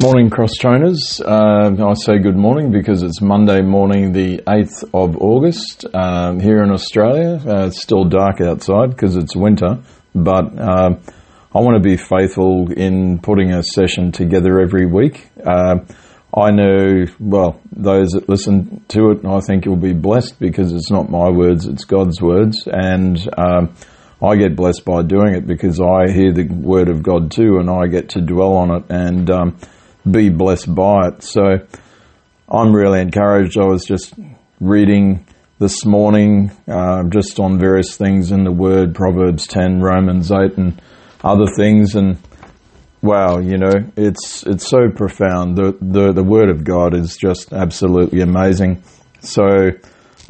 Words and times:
Morning, 0.00 0.30
cross 0.30 0.52
trainers. 0.60 1.20
Uh, 1.20 1.74
I 1.76 1.94
say 1.94 2.20
good 2.20 2.36
morning 2.36 2.70
because 2.70 3.02
it's 3.02 3.20
Monday 3.20 3.62
morning, 3.62 4.12
the 4.12 4.38
8th 4.46 4.84
of 4.94 5.16
August, 5.16 5.86
um, 5.92 6.38
here 6.38 6.62
in 6.62 6.70
Australia. 6.70 7.42
Uh, 7.44 7.66
it's 7.66 7.82
still 7.82 8.04
dark 8.04 8.40
outside 8.40 8.90
because 8.90 9.16
it's 9.16 9.34
winter, 9.34 9.80
but 10.14 10.56
uh, 10.56 10.90
I 11.52 11.60
want 11.60 11.74
to 11.74 11.80
be 11.80 11.96
faithful 11.96 12.70
in 12.70 13.18
putting 13.18 13.52
a 13.52 13.64
session 13.64 14.12
together 14.12 14.60
every 14.60 14.86
week. 14.86 15.30
Uh, 15.44 15.80
I 16.32 16.52
know, 16.52 17.06
well, 17.18 17.60
those 17.72 18.10
that 18.10 18.28
listen 18.28 18.84
to 18.90 19.10
it, 19.10 19.24
I 19.24 19.40
think 19.40 19.64
you'll 19.64 19.74
be 19.74 19.94
blessed 19.94 20.38
because 20.38 20.72
it's 20.72 20.92
not 20.92 21.10
my 21.10 21.28
words, 21.28 21.66
it's 21.66 21.84
God's 21.84 22.22
words. 22.22 22.68
And 22.68 23.18
um, 23.36 23.74
I 24.22 24.36
get 24.36 24.54
blessed 24.54 24.84
by 24.84 25.02
doing 25.02 25.34
it 25.34 25.44
because 25.44 25.80
I 25.80 26.12
hear 26.12 26.32
the 26.32 26.46
word 26.46 26.88
of 26.88 27.02
God 27.02 27.32
too 27.32 27.58
and 27.58 27.68
I 27.68 27.88
get 27.88 28.10
to 28.10 28.20
dwell 28.20 28.52
on 28.52 28.70
it. 28.70 28.84
And 28.90 29.28
um, 29.28 29.58
be 30.12 30.28
blessed 30.30 30.74
by 30.74 31.08
it. 31.08 31.22
So 31.22 31.58
I'm 32.48 32.74
really 32.74 33.00
encouraged. 33.00 33.58
I 33.58 33.66
was 33.66 33.84
just 33.84 34.14
reading 34.60 35.26
this 35.58 35.84
morning, 35.84 36.52
uh, 36.68 37.04
just 37.08 37.40
on 37.40 37.58
various 37.58 37.96
things 37.96 38.30
in 38.30 38.44
the 38.44 38.52
Word, 38.52 38.94
Proverbs 38.94 39.46
10, 39.46 39.80
Romans 39.80 40.30
8, 40.30 40.56
and 40.56 40.80
other 41.22 41.46
things, 41.56 41.94
and 41.94 42.16
wow, 43.02 43.38
you 43.38 43.58
know, 43.58 43.74
it's 43.96 44.44
it's 44.46 44.68
so 44.68 44.90
profound. 44.94 45.56
The 45.56 45.76
the 45.80 46.12
the 46.12 46.22
Word 46.22 46.50
of 46.50 46.64
God 46.64 46.94
is 46.94 47.16
just 47.16 47.52
absolutely 47.52 48.20
amazing. 48.20 48.82
So 49.20 49.70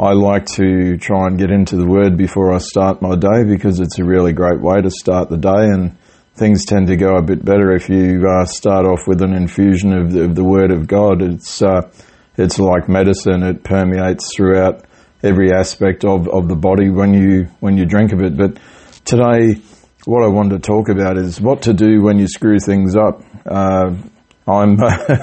I 0.00 0.12
like 0.12 0.46
to 0.56 0.96
try 0.96 1.26
and 1.26 1.38
get 1.38 1.50
into 1.50 1.76
the 1.76 1.86
Word 1.86 2.16
before 2.16 2.54
I 2.54 2.58
start 2.58 3.02
my 3.02 3.16
day 3.16 3.44
because 3.44 3.80
it's 3.80 3.98
a 3.98 4.04
really 4.04 4.32
great 4.32 4.60
way 4.60 4.80
to 4.80 4.90
start 4.90 5.28
the 5.28 5.36
day 5.36 5.66
and 5.66 5.96
things 6.38 6.64
tend 6.64 6.86
to 6.86 6.96
go 6.96 7.16
a 7.16 7.22
bit 7.22 7.44
better 7.44 7.74
if 7.74 7.88
you 7.88 8.26
uh, 8.28 8.44
start 8.44 8.86
off 8.86 9.06
with 9.06 9.22
an 9.22 9.34
infusion 9.34 9.92
of 9.92 10.12
the, 10.12 10.24
of 10.24 10.34
the 10.34 10.44
Word 10.44 10.70
of 10.70 10.86
God. 10.86 11.20
It's 11.20 11.60
uh, 11.60 11.90
it's 12.36 12.58
like 12.58 12.88
medicine; 12.88 13.42
it 13.42 13.64
permeates 13.64 14.34
throughout 14.34 14.84
every 15.22 15.52
aspect 15.52 16.04
of, 16.04 16.28
of 16.28 16.48
the 16.48 16.56
body 16.56 16.90
when 16.90 17.12
you 17.12 17.48
when 17.60 17.76
you 17.76 17.84
drink 17.84 18.12
of 18.12 18.20
it. 18.22 18.36
But 18.36 18.58
today, 19.04 19.60
what 20.04 20.24
I 20.24 20.28
wanted 20.28 20.62
to 20.62 20.66
talk 20.66 20.88
about 20.88 21.18
is 21.18 21.40
what 21.40 21.62
to 21.62 21.72
do 21.72 22.02
when 22.02 22.18
you 22.18 22.28
screw 22.28 22.58
things 22.60 22.96
up. 22.96 23.22
Uh, 23.44 23.96
I'm 24.46 24.78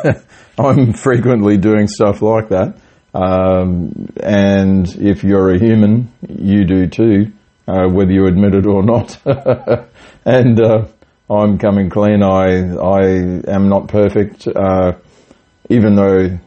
I'm 0.59 0.93
frequently 0.93 1.57
doing 1.57 1.87
stuff 1.87 2.21
like 2.21 2.49
that, 2.49 2.77
um, 3.13 4.09
and 4.21 4.87
if 4.97 5.23
you're 5.23 5.53
a 5.53 5.59
human, 5.59 6.11
you 6.27 6.65
do 6.65 6.87
too, 6.87 7.31
uh, 7.67 7.87
whether 7.87 8.11
you 8.11 8.27
admit 8.27 8.55
it 8.55 8.65
or 8.67 8.83
not. 8.83 9.19
and 10.25 10.59
uh, 10.59 10.85
I'm 11.29 11.57
coming 11.57 11.89
clean. 11.89 12.21
I 12.21 12.75
I 12.75 13.01
am 13.51 13.67
not 13.67 13.87
perfect. 13.87 14.47
Uh, 14.47 14.93
even 15.69 15.95
though 15.95 16.37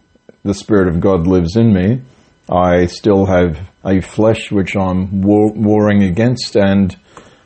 the 0.44 0.54
Spirit 0.54 0.88
of 0.88 1.00
God 1.00 1.26
lives 1.26 1.56
in 1.56 1.72
me, 1.72 2.02
I 2.48 2.86
still 2.86 3.26
have 3.26 3.58
a 3.84 4.00
flesh 4.00 4.52
which 4.52 4.76
I'm 4.76 5.22
war- 5.22 5.52
warring 5.52 6.04
against, 6.04 6.56
and 6.56 6.96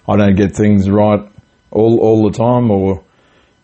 I 0.06 0.16
don't 0.16 0.36
get 0.36 0.54
things 0.54 0.90
right 0.90 1.20
all 1.70 2.00
all 2.00 2.30
the 2.30 2.36
time, 2.36 2.70
or 2.70 3.02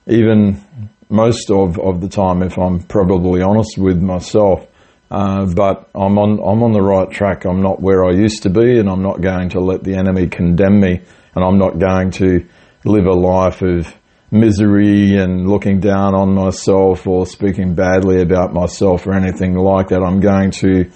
even 0.07 0.65
most 1.11 1.51
of, 1.51 1.79
of 1.79 2.01
the 2.01 2.09
time, 2.09 2.43
if 2.43 2.59
I'm 2.59 2.81
probably 2.81 3.43
honest 3.43 3.77
with 3.77 4.01
myself. 4.01 4.67
Uh, 5.11 5.47
but 5.47 5.91
I'm 5.95 6.19
on 6.19 6.39
I'm 6.39 6.63
on 6.63 6.73
the 6.73 6.83
right 6.83 7.11
track. 7.11 7.45
I'm 7.45 7.61
not 7.61 7.83
where 7.83 8.07
I 8.07 8.13
used 8.13 8.45
to 8.45 8.51
be, 8.51 8.79
and 8.79 8.89
I'm 8.89 9.03
not 9.03 9.21
going 9.21 9.51
to 9.51 9.61
let 9.61 9.85
the 9.85 9.95
enemy 9.95 10.29
condemn 10.29 10.81
me, 10.81 11.03
and 11.35 11.45
I'm 11.45 11.59
not 11.59 11.79
going 11.79 12.13
to 12.13 12.47
live 12.85 13.07
a 13.07 13.13
life 13.13 13.63
of 13.63 13.95
misery 14.31 15.17
and 15.17 15.49
looking 15.49 15.81
down 15.81 16.15
on 16.15 16.35
myself 16.35 17.07
or 17.07 17.27
speaking 17.27 17.75
badly 17.75 18.21
about 18.21 18.53
myself 18.53 19.07
or 19.07 19.15
anything 19.15 19.55
like 19.55 19.89
that. 19.89 20.03
I'm 20.03 20.21
going 20.21 20.51
to 20.63 20.91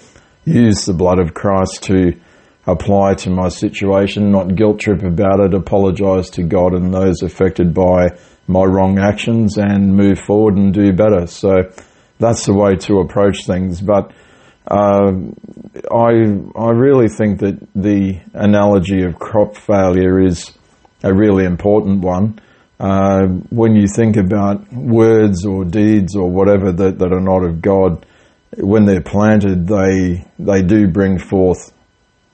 use 0.45 0.85
the 0.85 0.93
blood 0.93 1.19
of 1.19 1.33
Christ 1.33 1.83
to 1.83 2.13
apply 2.65 3.15
to 3.15 3.29
my 3.29 3.49
situation, 3.49 4.31
not 4.31 4.55
guilt 4.55 4.79
trip 4.79 5.03
about 5.03 5.39
it, 5.39 5.53
apologize 5.53 6.29
to 6.31 6.43
God 6.43 6.73
and 6.73 6.93
those 6.93 7.21
affected 7.21 7.73
by 7.73 8.09
my 8.47 8.63
wrong 8.63 8.99
actions 8.99 9.57
and 9.57 9.95
move 9.95 10.19
forward 10.19 10.57
and 10.57 10.73
do 10.73 10.93
better. 10.93 11.27
So 11.27 11.71
that's 12.19 12.45
the 12.45 12.53
way 12.53 12.75
to 12.75 12.99
approach 12.99 13.45
things. 13.45 13.81
But 13.81 14.11
uh, 14.67 15.11
I 15.91 16.11
I 16.55 16.69
really 16.71 17.09
think 17.09 17.39
that 17.39 17.59
the 17.75 18.21
analogy 18.33 19.03
of 19.03 19.19
crop 19.19 19.57
failure 19.57 20.21
is 20.21 20.51
a 21.03 21.13
really 21.13 21.45
important 21.45 22.01
one. 22.01 22.39
Uh, 22.79 23.27
when 23.49 23.75
you 23.75 23.87
think 23.87 24.17
about 24.17 24.71
words 24.73 25.45
or 25.45 25.63
deeds 25.63 26.15
or 26.15 26.29
whatever 26.29 26.71
that, 26.71 26.97
that 26.99 27.13
are 27.13 27.21
not 27.21 27.43
of 27.43 27.61
God, 27.61 28.05
when 28.57 28.85
they're 28.85 29.01
planted, 29.01 29.67
they 29.67 30.25
they 30.37 30.61
do 30.61 30.87
bring 30.87 31.17
forth 31.17 31.73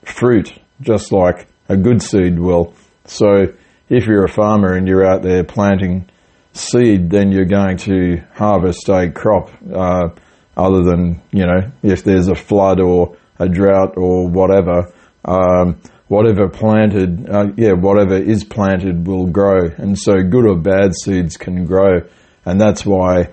fruit, 0.04 0.54
just 0.82 1.12
like 1.12 1.48
a 1.68 1.78
good 1.78 2.02
seed 2.02 2.40
will. 2.40 2.74
So, 3.06 3.54
if 3.90 4.06
you're 4.06 4.26
a 4.26 4.30
farmer 4.30 4.74
and 4.74 4.88
you're 4.88 5.06
out 5.06 5.22
there 5.22 5.44
planting 5.44 6.10
seed, 6.54 7.10
then 7.10 7.32
you're 7.32 7.46
going 7.46 7.78
to 7.78 8.22
harvest 8.34 8.90
a 8.90 9.12
crop. 9.12 9.50
Uh, 9.72 10.10
other 10.58 10.84
than 10.84 11.22
you 11.32 11.46
know, 11.46 11.72
if 11.84 12.04
there's 12.04 12.28
a 12.28 12.36
flood 12.36 12.80
or 12.82 13.18
a 13.40 13.48
drought 13.48 13.94
or 13.96 14.30
whatever. 14.30 14.94
Um, 15.24 15.82
whatever 16.10 16.50
planted, 16.50 17.30
uh, 17.30 17.46
yeah, 17.56 17.72
whatever 17.72 18.16
is 18.16 18.44
planted 18.44 19.08
will 19.08 19.28
grow. 19.28 19.70
And 19.78 19.98
so 19.98 20.22
good 20.24 20.46
or 20.46 20.58
bad 20.58 20.92
seeds 21.04 21.38
can 21.38 21.66
grow. 21.66 22.02
And 22.46 22.60
that's 22.60 22.86
why 22.86 23.30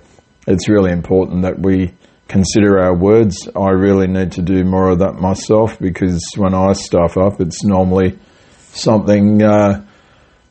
it's 0.47 0.69
really 0.69 0.93
important 0.93 1.43
that 1.43 1.59
we 1.59 1.95
consider 2.29 2.79
our 2.79 2.95
words. 2.95 3.49
I 3.57 3.71
really 3.71 4.07
need 4.07 4.33
to 4.33 4.43
do 4.43 4.63
more 4.65 4.91
of 4.91 4.99
that 5.01 5.15
myself 5.15 5.79
because 5.79 6.23
when 6.37 6.55
I 6.55 6.73
stuff 6.75 7.17
up, 7.17 7.41
it's 7.41 7.65
normally 7.65 8.19
something 8.73 9.43
uh, 9.43 9.85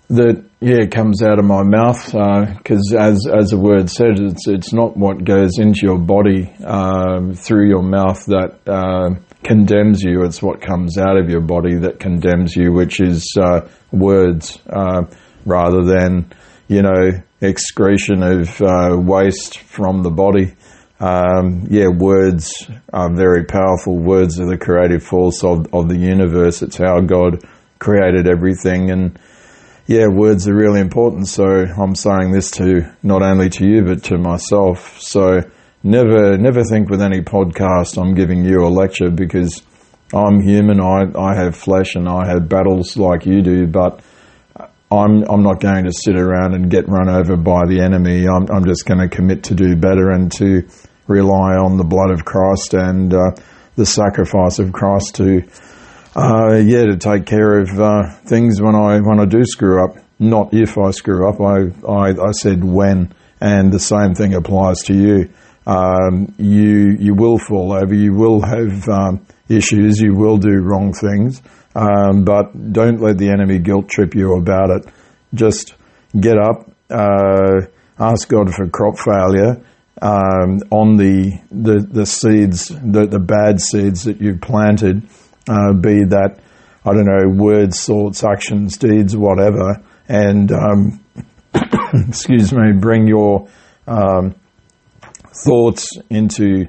that 0.10 0.44
yeah 0.60 0.86
comes 0.88 1.22
out 1.22 1.38
of 1.38 1.46
my 1.46 1.64
mouth 1.64 2.06
because 2.06 2.94
uh, 2.96 3.02
as 3.02 3.28
as 3.28 3.50
the 3.50 3.58
word 3.58 3.90
said, 3.90 4.20
it's 4.20 4.48
it's 4.48 4.74
not 4.74 4.98
what 4.98 5.24
goes 5.24 5.60
into 5.60 5.82
your 5.84 6.00
body 6.00 6.52
um, 6.64 7.34
through 7.34 7.68
your 7.68 7.84
mouth 7.84 8.26
that 8.26 8.60
uh, 8.68 9.16
condemns 9.46 10.02
you. 10.02 10.24
It's 10.24 10.42
what 10.42 10.60
comes 10.60 10.98
out 10.98 11.18
of 11.18 11.30
your 11.30 11.42
body 11.42 11.76
that 11.76 12.00
condemns 12.00 12.56
you, 12.56 12.74
which 12.74 13.00
is 13.00 13.34
uh, 13.40 13.62
words 13.92 14.60
uh, 14.68 15.04
rather 15.46 15.84
than, 15.86 16.34
you 16.68 16.82
know, 16.82 17.12
excretion 17.42 18.24
of 18.24 18.62
uh, 18.62 18.98
waste 19.00 19.60
from 19.60 20.04
the 20.04 20.10
body. 20.10 20.56
Um, 21.00 21.68
yeah, 21.70 21.88
words 21.88 22.70
are 22.92 23.14
very 23.16 23.46
powerful. 23.46 23.98
Words 23.98 24.40
are 24.40 24.48
the 24.48 24.58
creative 24.58 25.04
force 25.04 25.44
of, 25.44 25.68
of 25.74 25.90
the 25.90 25.98
universe. 25.98 26.62
It's 26.62 26.78
how 26.78 27.00
God 27.02 27.40
created 27.80 28.28
everything. 28.28 28.90
And 28.90 29.20
yeah, 29.86 30.08
words 30.08 30.48
are 30.48 30.56
really 30.56 30.80
important. 30.80 31.28
So 31.28 31.44
I'm 31.44 31.96
saying 31.96 32.32
this 32.32 32.50
to 32.52 32.92
not 33.04 33.22
only 33.22 33.50
to 33.50 33.68
you, 33.68 33.84
but 33.84 34.04
to 34.06 34.18
myself. 34.18 35.00
So 35.00 35.42
never 35.86 36.36
never 36.38 36.64
think 36.64 36.90
with 36.90 37.02
any 37.02 37.22
podcast 37.22 38.02
I'm 38.02 38.16
giving 38.16 38.44
you 38.44 38.66
a 38.66 38.70
lecture 38.70 39.12
because 39.12 39.62
I'm 40.14 40.42
human. 40.42 40.82
I 40.82 41.04
I 41.18 41.36
have 41.36 41.56
flesh 41.56 41.96
and 41.96 42.10
I 42.10 42.28
have 42.28 42.50
battles 42.50 42.98
like 42.98 43.26
you 43.26 43.42
do, 43.42 43.68
but 43.68 44.02
I'm 44.92 45.24
I'm 45.30 45.44
not 45.44 45.62
going 45.62 45.86
to 45.86 45.94
sit 45.94 46.18
around 46.18 46.56
and 46.56 46.70
get 46.70 46.90
run 46.90 47.08
over 47.08 47.38
by 47.38 47.66
the 47.68 47.82
enemy. 47.82 48.28
I'm 48.28 48.48
I'm 48.52 48.66
just 48.66 48.86
going 48.86 49.00
to 49.00 49.08
commit 49.08 49.44
to 49.46 49.56
do 49.56 49.76
better 49.76 50.10
and 50.10 50.32
to 50.34 50.68
rely 51.08 51.56
on 51.56 51.78
the 51.78 51.84
blood 51.84 52.10
of 52.10 52.26
Christ 52.26 52.74
and 52.74 53.14
uh, 53.14 53.32
the 53.76 53.86
sacrifice 53.86 54.58
of 54.58 54.74
Christ 54.74 55.16
to 55.16 55.44
uh, 56.16 56.56
yeah 56.56 56.86
to 56.86 56.98
take 56.98 57.28
care 57.28 57.60
of 57.60 57.70
uh, 57.80 58.10
things 58.26 58.60
when 58.60 58.74
I 58.74 59.00
when 59.02 59.20
I 59.20 59.26
do 59.26 59.44
screw 59.46 59.84
up. 59.84 59.98
Not 60.18 60.54
if 60.54 60.78
I 60.78 60.92
screw 60.92 61.30
up. 61.30 61.40
I 61.42 61.88
I, 61.88 62.10
I 62.10 62.32
said 62.32 62.64
when, 62.64 63.14
and 63.40 63.72
the 63.72 63.80
same 63.80 64.16
thing 64.16 64.34
applies 64.34 64.80
to 64.86 64.94
you 64.94 65.30
um, 65.66 66.34
you 66.38 66.96
you 67.00 67.14
will 67.14 67.38
fall 67.38 67.74
over, 67.74 67.94
you 67.94 68.14
will 68.14 68.42
have 68.42 68.88
um, 68.90 69.26
issues, 69.50 70.00
you 70.00 70.14
will 70.14 70.38
do 70.38 70.62
wrong 70.62 70.94
things, 70.94 71.42
um, 71.76 72.24
but 72.24 72.74
don't 72.74 73.02
let 73.02 73.18
the 73.18 73.30
enemy 73.30 73.60
guilt 73.60 73.90
trip 73.90 74.16
you 74.16 74.34
about 74.34 74.70
it. 74.70 74.86
Just 75.34 75.76
get 76.20 76.38
up, 76.38 76.70
uh, 76.90 77.62
ask 78.00 78.28
God 78.30 78.54
for 78.54 78.68
crop 78.70 78.98
failure 79.00 79.62
um, 80.02 80.62
on 80.72 80.98
the, 80.98 81.40
the 81.52 81.80
the 81.80 82.06
seeds, 82.06 82.68
the 82.68 83.08
the 83.08 83.20
bad 83.20 83.60
seeds 83.62 84.04
that 84.04 84.22
you've 84.22 84.42
planted, 84.42 85.04
uh, 85.48 85.74
be 85.74 86.04
that 86.06 86.40
I 86.86 86.94
don't 86.94 87.06
know 87.06 87.44
words, 87.44 87.84
thoughts, 87.86 88.24
actions, 88.24 88.78
deeds, 88.78 89.16
whatever, 89.16 89.82
and 90.08 90.52
um, 90.52 91.00
excuse 92.08 92.54
me, 92.54 92.74
bring 92.74 93.08
your 93.08 93.48
um, 93.88 94.36
thoughts 95.44 95.90
into, 96.10 96.68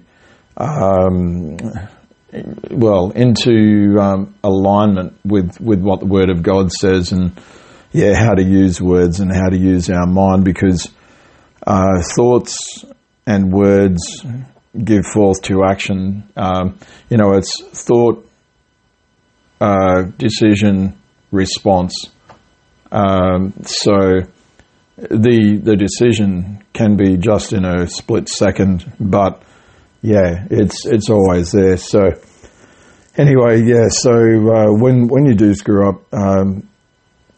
um, 0.56 1.56
well, 2.70 3.10
into 3.10 3.96
um, 4.00 4.34
alignment 4.42 5.18
with, 5.24 5.60
with 5.60 5.80
what 5.80 6.00
the 6.00 6.06
Word 6.06 6.30
of 6.30 6.42
God 6.42 6.72
says 6.72 7.12
and, 7.12 7.38
yeah, 7.92 8.14
how 8.14 8.34
to 8.34 8.42
use 8.42 8.80
words 8.80 9.20
and 9.20 9.32
how 9.32 9.48
to 9.48 9.56
use 9.56 9.88
our 9.88 10.06
mind 10.06 10.44
because 10.44 10.90
uh, 11.66 12.02
thoughts 12.14 12.84
and 13.26 13.52
words 13.52 14.24
give 14.84 15.06
forth 15.06 15.42
to 15.42 15.64
action. 15.64 16.24
Um, 16.36 16.78
you 17.08 17.16
know, 17.16 17.32
it's 17.32 17.62
thought, 17.84 18.28
uh, 19.60 20.02
decision, 20.18 20.98
response. 21.30 21.94
Um, 22.92 23.54
so 23.64 24.20
the 24.96 25.60
the 25.62 25.76
decision 25.76 26.64
can 26.72 26.96
be 26.96 27.16
just 27.16 27.52
in 27.52 27.64
a 27.64 27.86
split 27.86 28.28
second, 28.28 28.90
but 28.98 29.42
yeah, 30.02 30.46
it's 30.50 30.86
it's 30.86 31.10
always 31.10 31.52
there. 31.52 31.76
So 31.76 32.12
anyway, 33.16 33.62
yeah. 33.62 33.88
So 33.88 34.12
uh, 34.12 34.72
when 34.72 35.08
when 35.08 35.26
you 35.26 35.34
do 35.34 35.54
screw 35.54 35.88
up, 35.88 36.14
um, 36.14 36.68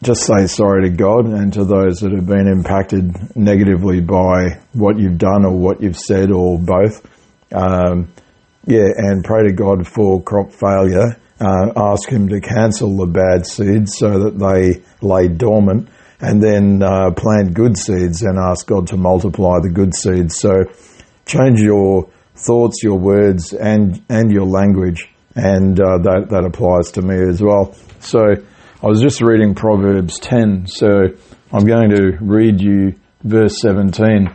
just 0.01 0.25
say 0.25 0.47
sorry 0.47 0.89
to 0.89 0.95
God 0.95 1.25
and 1.25 1.51
to 1.53 1.65
those 1.65 1.99
that 1.99 2.11
have 2.13 2.25
been 2.25 2.47
impacted 2.47 3.35
negatively 3.35 3.99
by 3.99 4.59
what 4.73 4.97
you've 4.97 5.17
done 5.17 5.45
or 5.45 5.57
what 5.57 5.81
you've 5.81 5.99
said 5.99 6.31
or 6.31 6.57
both. 6.57 7.05
Um, 7.51 8.11
yeah, 8.65 8.87
and 8.95 9.23
pray 9.23 9.43
to 9.43 9.53
God 9.53 9.87
for 9.87 10.21
crop 10.21 10.51
failure. 10.51 11.17
Uh, 11.41 11.71
ask 11.75 12.09
Him 12.09 12.29
to 12.29 12.39
cancel 12.39 12.95
the 12.97 13.07
bad 13.07 13.45
seeds 13.45 13.97
so 13.97 14.25
that 14.25 14.37
they 14.37 14.83
lay 15.01 15.27
dormant, 15.27 15.89
and 16.21 16.41
then 16.41 16.81
uh, 16.83 17.11
plant 17.11 17.53
good 17.53 17.77
seeds 17.77 18.21
and 18.23 18.37
ask 18.37 18.67
God 18.67 18.87
to 18.87 18.97
multiply 18.97 19.59
the 19.61 19.69
good 19.69 19.93
seeds. 19.93 20.39
So 20.39 20.51
change 21.25 21.61
your 21.61 22.09
thoughts, 22.35 22.83
your 22.83 22.97
words, 22.97 23.53
and 23.53 24.01
and 24.09 24.31
your 24.31 24.45
language, 24.45 25.09
and 25.35 25.79
uh, 25.79 25.97
that 25.99 26.27
that 26.29 26.45
applies 26.45 26.91
to 26.93 27.01
me 27.01 27.17
as 27.29 27.41
well. 27.41 27.75
So 27.99 28.19
I 28.81 28.87
was 28.87 29.01
just 29.01 29.21
reading 29.21 29.55
Proverbs 29.55 30.19
ten, 30.19 30.67
so 30.67 31.07
I'm 31.51 31.65
going 31.65 31.89
to 31.91 32.17
read 32.21 32.61
you 32.61 32.95
verse 33.23 33.59
seventeen 33.61 34.29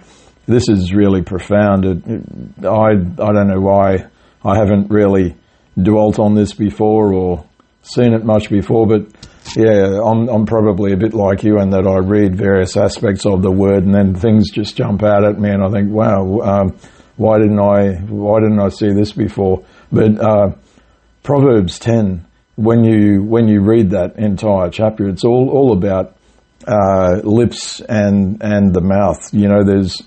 this 0.46 0.68
is 0.68 0.92
really 0.92 1.22
profound. 1.22 1.84
It, 1.84 2.06
it, 2.06 2.66
I 2.66 2.90
I 2.90 3.32
don't 3.32 3.48
know 3.48 3.60
why 3.60 4.06
I 4.44 4.56
haven't 4.56 4.90
really 4.90 5.36
dwelt 5.80 6.18
on 6.18 6.34
this 6.34 6.52
before 6.52 7.12
or 7.12 7.44
seen 7.84 8.14
it 8.14 8.24
much 8.24 8.50
before, 8.50 8.86
but 8.86 9.06
yeah, 9.56 10.00
I'm 10.02 10.28
I'm 10.28 10.46
probably 10.46 10.92
a 10.92 10.96
bit 10.96 11.14
like 11.14 11.44
you 11.44 11.60
in 11.60 11.70
that 11.70 11.86
I 11.86 11.98
read 11.98 12.36
various 12.36 12.76
aspects 12.76 13.26
of 13.26 13.42
the 13.42 13.50
word 13.50 13.84
and 13.84 13.94
then 13.94 14.14
things 14.14 14.50
just 14.50 14.76
jump 14.76 15.02
out 15.02 15.24
at 15.24 15.38
me 15.38 15.50
and 15.50 15.62
I 15.62 15.70
think, 15.70 15.90
wow, 15.90 16.40
um, 16.40 16.76
why 17.16 17.38
didn't 17.38 17.60
I 17.60 17.94
why 18.08 18.40
didn't 18.40 18.60
I 18.60 18.70
see 18.70 18.92
this 18.92 19.12
before? 19.12 19.64
But 19.92 20.18
uh, 20.18 20.52
Proverbs 21.22 21.78
ten, 21.78 22.26
when 22.56 22.84
you 22.84 23.22
when 23.22 23.48
you 23.48 23.60
read 23.60 23.90
that 23.90 24.18
entire 24.18 24.70
chapter, 24.70 25.08
it's 25.08 25.24
all 25.24 25.50
all 25.50 25.72
about 25.72 26.16
uh, 26.66 27.20
lips 27.22 27.80
and 27.80 28.42
and 28.42 28.74
the 28.74 28.80
mouth. 28.80 29.32
You 29.32 29.48
know, 29.48 29.62
there's 29.62 30.02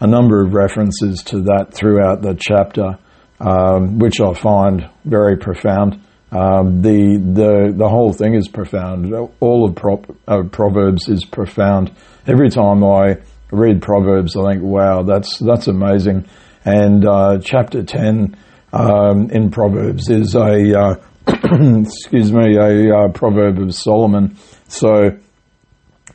a 0.00 0.06
number 0.06 0.44
of 0.44 0.52
references 0.54 1.22
to 1.24 1.42
that 1.42 1.68
throughout 1.72 2.22
the 2.22 2.34
chapter, 2.38 2.98
um, 3.38 3.98
which 3.98 4.20
I 4.20 4.34
find 4.34 4.90
very 5.04 5.36
profound. 5.36 6.00
Um, 6.32 6.82
the 6.82 7.18
the 7.18 7.74
the 7.76 7.88
whole 7.88 8.12
thing 8.12 8.34
is 8.34 8.48
profound. 8.48 9.12
All 9.40 9.68
of 9.68 9.74
Pro- 9.74 10.04
uh, 10.28 10.42
Proverbs 10.50 11.08
is 11.08 11.24
profound. 11.24 11.90
Every 12.26 12.50
time 12.50 12.84
I 12.84 13.16
read 13.50 13.82
Proverbs, 13.82 14.36
I 14.36 14.52
think, 14.52 14.62
"Wow, 14.62 15.02
that's 15.02 15.38
that's 15.38 15.66
amazing." 15.66 16.26
And 16.64 17.06
uh, 17.06 17.38
chapter 17.42 17.82
ten 17.82 18.36
um, 18.72 19.30
in 19.30 19.50
Proverbs 19.50 20.08
is 20.08 20.34
a 20.36 20.78
uh, 20.78 20.94
excuse 21.26 22.32
me 22.32 22.56
a 22.56 22.94
uh, 22.96 23.08
proverb 23.08 23.58
of 23.58 23.74
Solomon. 23.74 24.36
So 24.68 25.18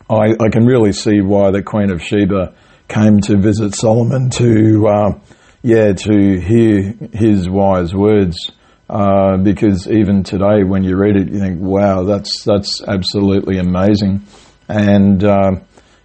I, 0.10 0.36
I 0.40 0.50
can 0.50 0.66
really 0.66 0.92
see 0.92 1.22
why 1.22 1.52
the 1.52 1.64
Queen 1.64 1.92
of 1.92 2.02
Sheba 2.02 2.54
came 2.88 3.20
to 3.22 3.38
visit 3.38 3.74
Solomon 3.76 4.30
to, 4.32 4.88
uh, 4.88 5.20
yeah, 5.64 5.94
to 5.94 6.40
hear 6.40 6.94
his 7.12 7.50
wise 7.50 7.94
words. 7.94 8.52
Uh, 8.90 9.38
because 9.38 9.88
even 9.88 10.24
today, 10.24 10.64
when 10.64 10.84
you 10.84 10.96
read 10.96 11.16
it, 11.16 11.32
you 11.32 11.40
think, 11.40 11.60
"Wow, 11.60 12.04
that's 12.04 12.44
that's 12.44 12.84
absolutely 12.88 13.58
amazing." 13.58 14.22
And 14.70 15.24
uh, 15.24 15.52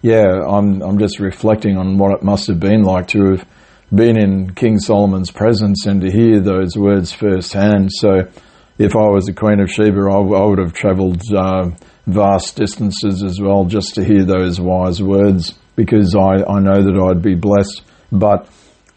yeah, 0.01 0.41
I'm 0.49 0.81
I'm 0.81 0.99
just 0.99 1.21
reflecting 1.21 1.77
on 1.77 1.99
what 1.99 2.13
it 2.13 2.23
must 2.23 2.47
have 2.47 2.59
been 2.59 2.83
like 2.83 3.09
to 3.09 3.33
have 3.33 3.49
been 3.95 4.17
in 4.17 4.55
King 4.55 4.79
Solomon's 4.79 5.31
presence 5.31 5.85
and 5.85 6.01
to 6.01 6.11
hear 6.11 6.41
those 6.41 6.77
words 6.77 7.13
firsthand. 7.13 7.91
So, 7.93 8.29
if 8.79 8.97
I 8.97 9.09
was 9.09 9.27
the 9.27 9.35
Queen 9.35 9.61
of 9.61 9.71
Sheba, 9.71 10.01
I, 10.01 10.17
I 10.17 10.47
would 10.47 10.59
have 10.59 10.73
travelled 10.73 11.21
uh, 11.35 11.71
vast 12.07 12.57
distances 12.57 13.23
as 13.23 13.39
well 13.41 13.67
just 13.67 13.95
to 13.97 14.05
hear 14.05 14.25
those 14.25 14.59
wise 14.59 15.03
words 15.03 15.55
because 15.77 16.15
I, 16.15 16.45
I 16.49 16.61
know 16.61 16.83
that 16.83 17.11
I'd 17.11 17.23
be 17.23 17.35
blessed. 17.35 17.83
But 18.11 18.49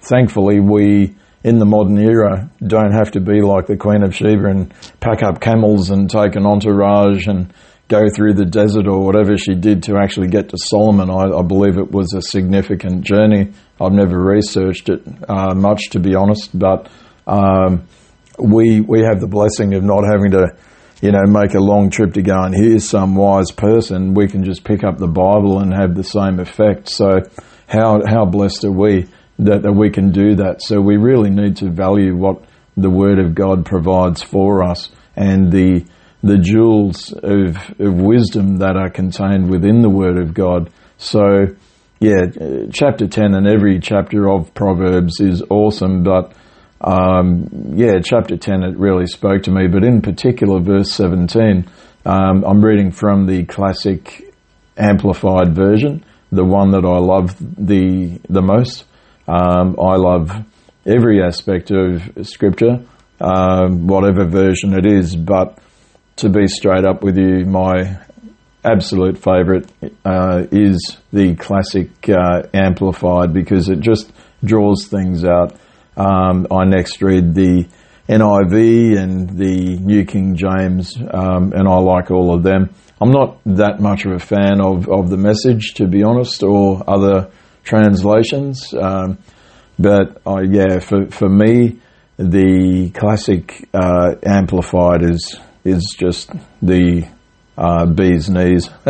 thankfully, 0.02 0.60
we 0.60 1.16
in 1.44 1.60
the 1.60 1.66
modern 1.66 1.98
era 1.98 2.50
don't 2.66 2.94
have 2.94 3.12
to 3.12 3.20
be 3.20 3.42
like 3.42 3.68
the 3.68 3.78
Queen 3.78 4.04
of 4.04 4.16
Sheba 4.16 4.46
and 4.46 4.74
pack 5.00 5.24
up 5.24 5.42
camels 5.42 5.90
and 5.90 6.10
take 6.10 6.36
an 6.36 6.46
entourage 6.46 7.28
and 7.28 7.54
go 7.90 8.02
through 8.16 8.34
the 8.34 8.46
desert 8.46 8.88
or 8.88 9.06
whatever 9.06 9.38
she 9.38 9.54
did 9.54 9.84
to 9.84 9.98
actually 9.98 10.30
get 10.30 10.50
to 10.50 10.58
Solomon. 10.58 11.10
I, 11.10 11.38
I 11.38 11.42
believe 11.44 11.78
it 11.78 11.92
was 11.92 12.14
a 12.14 12.22
significant 12.22 13.04
journey. 13.04 13.52
I've 13.80 13.92
never 13.92 14.18
researched 14.18 14.90
it 14.90 15.02
uh, 15.28 15.54
much, 15.54 15.90
to 15.92 16.00
be 16.00 16.16
honest, 16.16 16.58
but 16.58 16.90
um, 17.28 17.88
we 18.40 18.80
we 18.82 19.02
have 19.02 19.20
the 19.20 19.28
blessing 19.28 19.74
of 19.74 19.84
not 19.84 20.04
having 20.10 20.32
to 20.32 20.56
you 21.04 21.12
know, 21.12 21.26
make 21.28 21.54
a 21.54 21.60
long 21.60 21.90
trip 21.90 22.14
to 22.14 22.22
go 22.22 22.44
and 22.44 22.56
hear 22.56 22.80
some 22.80 23.14
wise 23.14 23.52
person, 23.52 24.14
we 24.14 24.26
can 24.26 24.46
just 24.46 24.64
pick 24.64 24.86
up 24.86 24.98
the 24.98 25.06
Bible 25.06 25.60
and 25.60 25.74
have 25.74 25.96
the 25.96 26.04
same 26.04 26.40
effect. 26.40 26.88
So 26.88 27.20
how, 27.68 28.00
how 28.08 28.24
blessed 28.24 28.64
are 28.64 28.72
we 28.72 29.08
that, 29.40 29.64
that 29.64 29.74
we 29.74 29.90
can 29.90 30.12
do 30.12 30.36
that? 30.36 30.62
So 30.62 30.80
we 30.82 30.98
really 30.98 31.30
need 31.30 31.58
to 31.58 31.70
value 31.70 32.16
what 32.16 32.44
the 32.76 32.90
Word 32.90 33.20
of 33.20 33.36
God 33.36 33.66
provides 33.66 34.22
for 34.22 34.64
us 34.64 34.90
and 35.16 35.52
the, 35.52 35.86
the 36.22 36.38
jewels 36.38 37.12
of, 37.12 37.58
of 37.80 37.94
wisdom 37.96 38.58
that 38.58 38.76
are 38.76 38.90
contained 38.90 39.50
within 39.50 39.82
the 39.82 39.90
Word 39.90 40.18
of 40.18 40.34
God. 40.34 40.72
So, 40.98 41.48
yeah, 42.00 42.26
chapter 42.72 43.08
10 43.08 43.34
and 43.34 43.48
every 43.48 43.80
chapter 43.80 44.30
of 44.30 44.54
Proverbs 44.54 45.20
is 45.20 45.44
awesome, 45.50 46.04
but 46.04 46.34
um, 46.84 47.48
yeah, 47.76 48.00
chapter 48.04 48.36
10, 48.36 48.64
it 48.64 48.78
really 48.78 49.08
spoke 49.08 49.44
to 49.44 49.52
me, 49.52 49.68
but 49.68 49.86
in 49.86 50.02
particular, 50.02 50.60
verse 50.60 50.92
17, 50.92 51.66
um, 52.06 52.44
I'm 52.44 52.64
reading 52.64 52.92
from 52.92 53.26
the 53.26 53.46
classic 53.46 54.36
amplified 54.76 55.56
version, 55.56 56.04
the 56.32 56.44
one 56.44 56.72
that 56.72 56.84
I 56.84 56.98
love 56.98 57.38
the, 57.40 58.20
the 58.28 58.42
most. 58.42 58.86
Um, 59.28 59.78
I 59.80 59.96
love 59.96 60.32
every 60.86 61.24
aspect 61.24 61.72
of 61.72 62.28
scripture, 62.28 62.86
um, 63.22 63.88
whatever 63.88 64.26
version 64.26 64.74
it 64.74 64.86
is, 64.86 65.16
but 65.16 65.60
to 66.18 66.30
be 66.30 66.48
straight 66.48 66.86
up 66.86 67.04
with 67.04 67.18
you, 67.18 67.46
my 67.46 68.00
absolute 68.64 69.18
favourite 69.18 69.70
uh, 70.06 70.44
is 70.52 70.98
the 71.12 71.36
classic 71.36 71.90
uh, 72.10 72.44
amplified 72.54 73.34
because 73.34 73.70
it 73.70 73.80
just 73.80 74.12
draws 74.44 74.88
things 74.88 75.26
out 75.26 75.58
um, 75.96 76.48
I 76.50 76.66
next 76.66 77.02
read 77.02 77.34
the 77.34 77.68
NIV 78.10 78.98
and 78.98 79.38
the 79.38 79.78
New 79.78 80.06
King 80.06 80.36
James, 80.36 80.96
um, 80.98 81.54
and 81.54 81.68
I 81.68 81.78
like 81.78 82.12
all 82.12 82.34
of 82.34 82.44
them. 82.44 82.70
I'm 83.00 83.12
not 83.12 83.40
that 83.46 83.80
much 83.80 84.06
of 84.06 84.14
a 84.14 84.20
fan 84.20 84.62
of, 84.62 84.90
of 84.90 85.10
the 85.10 85.18
message, 85.18 85.74
to 85.76 85.88
be 85.88 86.04
honest, 86.04 86.44
or 86.44 86.84
other 86.88 87.30
translations. 87.64 88.74
Um, 88.74 89.18
but 89.80 90.22
uh, 90.26 90.42
yeah, 90.42 90.80
for, 90.80 91.10
for 91.10 91.30
me, 91.30 91.80
the 92.18 92.92
classic 92.94 93.68
uh, 93.74 94.16
amplified 94.26 95.02
is 95.04 95.40
is 95.64 95.96
just 95.98 96.30
the 96.62 97.08
uh, 97.58 97.86
bee's 97.86 98.30
knees. 98.30 98.70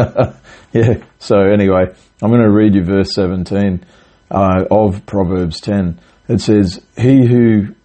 yeah. 0.74 1.04
So 1.20 1.38
anyway, 1.40 1.86
I'm 2.22 2.30
going 2.30 2.42
to 2.42 2.52
read 2.52 2.74
you 2.76 2.84
verse 2.84 3.14
17 3.14 3.86
uh, 4.32 4.66
of 4.72 5.06
Proverbs 5.06 5.62
10 5.62 6.00
it 6.28 6.42
says, 6.42 6.82
"He 6.98 7.26
who, 7.26 7.76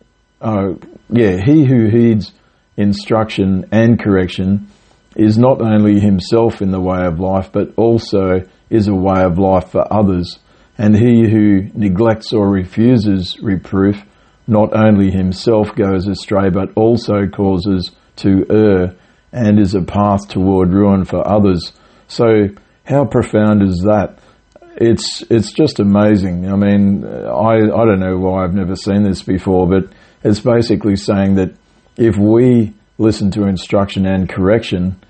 uh, 0.41 0.75
yeah, 1.11 1.43
he 1.45 1.65
who 1.65 1.89
heeds 1.89 2.33
instruction 2.77 3.67
and 3.73 3.99
correction 3.99 4.69
is 5.17 5.37
not 5.37 5.61
only 5.61 5.99
himself 5.99 6.63
in 6.63 6.71
the 6.71 6.81
way 6.81 7.05
of 7.05 7.19
life, 7.19 7.51
but 7.53 7.73
also 7.77 8.43
is 8.71 8.87
a 8.87 8.95
way 8.95 9.23
of 9.23 9.39
life 9.39 9.71
for 9.73 9.93
others. 9.93 10.39
And 10.79 10.95
he 10.95 11.29
who 11.29 11.69
neglects 11.75 12.33
or 12.33 12.49
refuses 12.49 13.37
reproof, 13.43 14.01
not 14.47 14.75
only 14.75 15.11
himself 15.11 15.75
goes 15.75 16.07
astray, 16.07 16.51
but 16.51 16.69
also 16.77 17.27
causes 17.27 17.91
to 18.17 18.47
err 18.51 18.95
and 19.33 19.59
is 19.59 19.75
a 19.75 19.83
path 19.83 20.29
toward 20.29 20.73
ruin 20.73 21.05
for 21.05 21.27
others. 21.27 21.73
So, 22.07 22.49
how 22.85 23.05
profound 23.05 23.63
is 23.63 23.83
that? 23.85 24.19
it's 24.81 25.23
it's 25.29 25.53
just 25.53 25.81
amazing. 25.81 26.49
I 26.49 26.57
mean, 26.57 27.05
I 27.05 27.55
I 27.55 27.85
don't 27.85 28.01
know 28.01 28.17
why 28.17 28.45
I've 28.45 28.55
never 28.55 28.77
seen 28.77 29.03
this 29.03 29.23
before, 29.23 29.69
but 29.69 29.93
it's 30.23 30.41
basically 30.41 30.97
saying 30.97 31.35
that 31.35 31.55
if 31.97 32.17
we 32.17 32.75
listen 32.97 33.31
to 33.33 33.45
instruction 33.45 34.07
and 34.07 34.29
correction, 34.29 35.01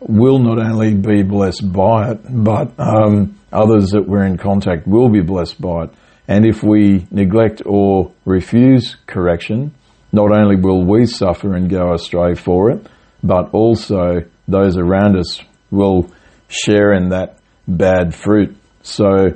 we'll 0.00 0.38
not 0.38 0.58
only 0.58 0.94
be 0.94 1.22
blessed 1.22 1.72
by 1.72 2.12
it, 2.12 2.20
but 2.28 2.72
um, 2.78 3.38
others 3.52 3.90
that 3.90 4.06
we're 4.06 4.24
in 4.24 4.38
contact 4.38 4.86
will 4.86 5.08
be 5.08 5.20
blessed 5.20 5.60
by 5.60 5.84
it. 5.84 5.90
And 6.26 6.46
if 6.46 6.62
we 6.62 7.06
neglect 7.10 7.62
or 7.66 8.12
refuse 8.24 8.96
correction, 9.06 9.74
not 10.12 10.32
only 10.32 10.56
will 10.56 10.84
we 10.84 11.06
suffer 11.06 11.54
and 11.54 11.68
go 11.68 11.92
astray 11.92 12.34
for 12.34 12.70
it, 12.70 12.86
but 13.22 13.50
also 13.52 14.22
those 14.48 14.76
around 14.76 15.16
us 15.16 15.40
will 15.70 16.10
share 16.48 16.92
in 16.92 17.10
that 17.10 17.38
bad 17.66 18.14
fruit. 18.14 18.56
So 18.82 19.34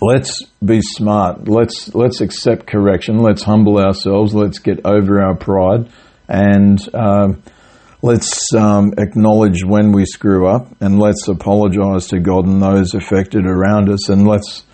let's 0.00 0.44
be 0.64 0.80
smart. 0.82 1.48
Let's 1.48 1.94
let's 1.94 2.20
accept 2.20 2.66
correction. 2.66 3.18
Let's 3.18 3.42
humble 3.42 3.78
ourselves. 3.78 4.34
Let's 4.34 4.58
get 4.58 4.84
over 4.84 5.22
our 5.22 5.36
pride, 5.36 5.90
and 6.28 6.78
um, 6.94 7.42
let's 8.02 8.52
um, 8.54 8.92
acknowledge 8.98 9.64
when 9.64 9.92
we 9.92 10.04
screw 10.04 10.46
up, 10.46 10.66
and 10.80 10.98
let's 10.98 11.28
apologize 11.28 12.08
to 12.08 12.20
God 12.20 12.46
and 12.46 12.62
those 12.62 12.94
affected 12.94 13.46
around 13.46 13.88
us, 13.88 14.08
and 14.08 14.26
let's 14.26 14.64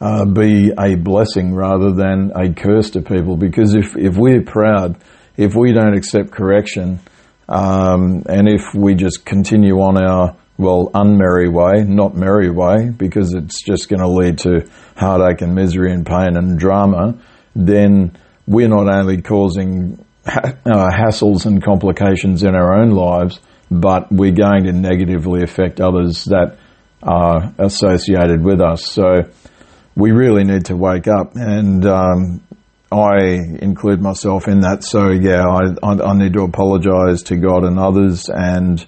uh, 0.00 0.24
be 0.24 0.72
a 0.78 0.94
blessing 0.96 1.54
rather 1.54 1.92
than 1.92 2.32
a 2.34 2.52
curse 2.52 2.90
to 2.90 3.02
people. 3.02 3.36
Because 3.36 3.74
if 3.74 3.96
if 3.96 4.16
we're 4.16 4.42
proud, 4.42 4.96
if 5.36 5.54
we 5.54 5.72
don't 5.72 5.96
accept 5.96 6.30
correction, 6.30 7.00
um, 7.48 8.22
and 8.28 8.48
if 8.48 8.74
we 8.74 8.94
just 8.94 9.24
continue 9.24 9.80
on 9.80 10.02
our 10.02 10.36
well, 10.58 10.90
unmerry 10.94 11.52
way, 11.52 11.84
not 11.84 12.14
merry 12.14 12.50
way, 12.50 12.88
because 12.88 13.34
it's 13.34 13.62
just 13.62 13.88
going 13.88 14.00
to 14.00 14.08
lead 14.08 14.38
to 14.38 14.66
heartache 14.96 15.42
and 15.42 15.54
misery 15.54 15.92
and 15.92 16.06
pain 16.06 16.36
and 16.36 16.58
drama, 16.58 17.18
then 17.54 18.16
we're 18.46 18.68
not 18.68 18.88
only 18.88 19.20
causing 19.20 20.02
uh, 20.26 20.88
hassles 20.90 21.46
and 21.46 21.62
complications 21.62 22.42
in 22.42 22.54
our 22.54 22.80
own 22.80 22.90
lives, 22.90 23.40
but 23.70 24.10
we're 24.10 24.32
going 24.32 24.64
to 24.64 24.72
negatively 24.72 25.42
affect 25.42 25.80
others 25.80 26.24
that 26.24 26.58
are 27.02 27.54
associated 27.58 28.42
with 28.42 28.60
us. 28.60 28.86
So 28.86 29.30
we 29.94 30.10
really 30.10 30.44
need 30.44 30.66
to 30.66 30.76
wake 30.76 31.06
up, 31.08 31.36
and 31.36 31.86
um, 31.86 32.42
I 32.90 33.38
include 33.60 34.00
myself 34.00 34.48
in 34.48 34.60
that. 34.60 34.82
So 34.84 35.10
yeah, 35.10 35.44
I, 35.44 35.86
I, 35.86 36.10
I 36.10 36.16
need 36.16 36.32
to 36.34 36.42
apologise 36.42 37.22
to 37.24 37.36
God 37.36 37.64
and 37.64 37.78
others, 37.78 38.28
and 38.28 38.84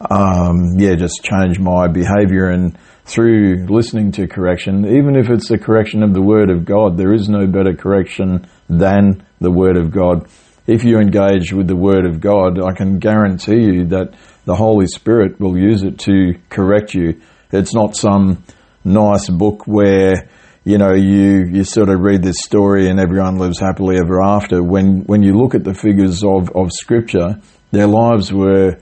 um, 0.00 0.78
yeah, 0.78 0.94
just 0.94 1.24
change 1.24 1.58
my 1.58 1.88
behaviour 1.88 2.50
and 2.50 2.78
through 3.08 3.66
listening 3.70 4.12
to 4.12 4.28
correction, 4.28 4.84
even 4.84 5.16
if 5.16 5.30
it's 5.30 5.48
the 5.48 5.56
correction 5.56 6.02
of 6.02 6.12
the 6.12 6.20
Word 6.20 6.50
of 6.50 6.66
God, 6.66 6.98
there 6.98 7.14
is 7.14 7.26
no 7.26 7.46
better 7.46 7.74
correction 7.74 8.46
than 8.68 9.26
the 9.40 9.50
Word 9.50 9.78
of 9.78 9.90
God. 9.90 10.28
If 10.68 10.84
you 10.84 10.98
engage 10.98 11.50
with 11.50 11.66
the 11.66 11.74
Word 11.74 12.04
of 12.04 12.20
God, 12.20 12.60
I 12.60 12.72
can 12.74 12.98
guarantee 12.98 13.62
you 13.62 13.86
that 13.86 14.12
the 14.44 14.54
Holy 14.54 14.86
Spirit 14.86 15.40
will 15.40 15.56
use 15.56 15.82
it 15.82 15.98
to 16.00 16.34
correct 16.50 16.92
you. 16.92 17.22
It's 17.50 17.72
not 17.72 17.96
some 17.96 18.44
nice 18.84 19.30
book 19.30 19.66
where 19.66 20.28
you 20.64 20.76
know 20.76 20.92
you 20.92 21.46
you 21.46 21.64
sort 21.64 21.88
of 21.88 22.00
read 22.00 22.22
this 22.22 22.42
story 22.44 22.90
and 22.90 23.00
everyone 23.00 23.38
lives 23.38 23.58
happily 23.58 23.96
ever 23.98 24.22
after. 24.22 24.62
When 24.62 25.04
when 25.04 25.22
you 25.22 25.38
look 25.38 25.54
at 25.54 25.64
the 25.64 25.72
figures 25.72 26.22
of 26.22 26.50
of 26.54 26.70
Scripture, 26.70 27.40
their 27.70 27.86
lives 27.86 28.30
were 28.30 28.78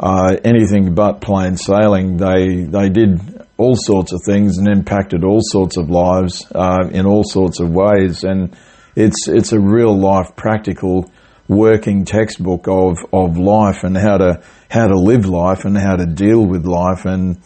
uh, 0.00 0.36
anything 0.42 0.96
but 0.96 1.20
plain 1.20 1.56
sailing. 1.56 2.16
They 2.16 2.64
they 2.64 2.88
did 2.88 3.46
all 3.56 3.76
sorts 3.76 4.12
of 4.12 4.20
things 4.26 4.58
and 4.58 4.66
impacted 4.66 5.22
all 5.22 5.42
sorts 5.42 5.76
of 5.76 5.88
lives 5.88 6.44
uh, 6.52 6.88
in 6.90 7.06
all 7.06 7.22
sorts 7.22 7.60
of 7.60 7.70
ways, 7.70 8.24
and 8.24 8.56
it's 8.96 9.28
it's 9.28 9.52
a 9.52 9.60
real 9.60 9.96
life 9.96 10.34
practical 10.34 11.08
working 11.48 12.04
textbook 12.04 12.68
of 12.68 12.98
of 13.12 13.38
life 13.38 13.82
and 13.82 13.96
how 13.96 14.18
to 14.18 14.42
how 14.70 14.86
to 14.86 14.98
live 14.98 15.26
life 15.26 15.64
and 15.64 15.76
how 15.76 15.96
to 15.96 16.06
deal 16.06 16.46
with 16.46 16.66
life 16.66 17.04
and 17.04 17.40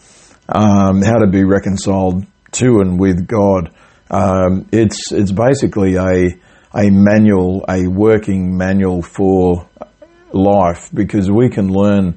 um, 0.49 1.01
how 1.01 1.19
to 1.19 1.27
be 1.27 1.43
reconciled 1.43 2.25
to 2.51 2.79
and 2.79 2.99
with 2.99 3.25
God. 3.27 3.73
Um, 4.11 4.67
it's 4.71 5.11
it's 5.11 5.31
basically 5.31 5.95
a 5.95 6.37
a 6.73 6.89
manual, 6.89 7.63
a 7.69 7.87
working 7.87 8.57
manual 8.57 9.01
for 9.01 9.67
life 10.31 10.89
because 10.93 11.29
we 11.29 11.49
can 11.49 11.69
learn 11.69 12.13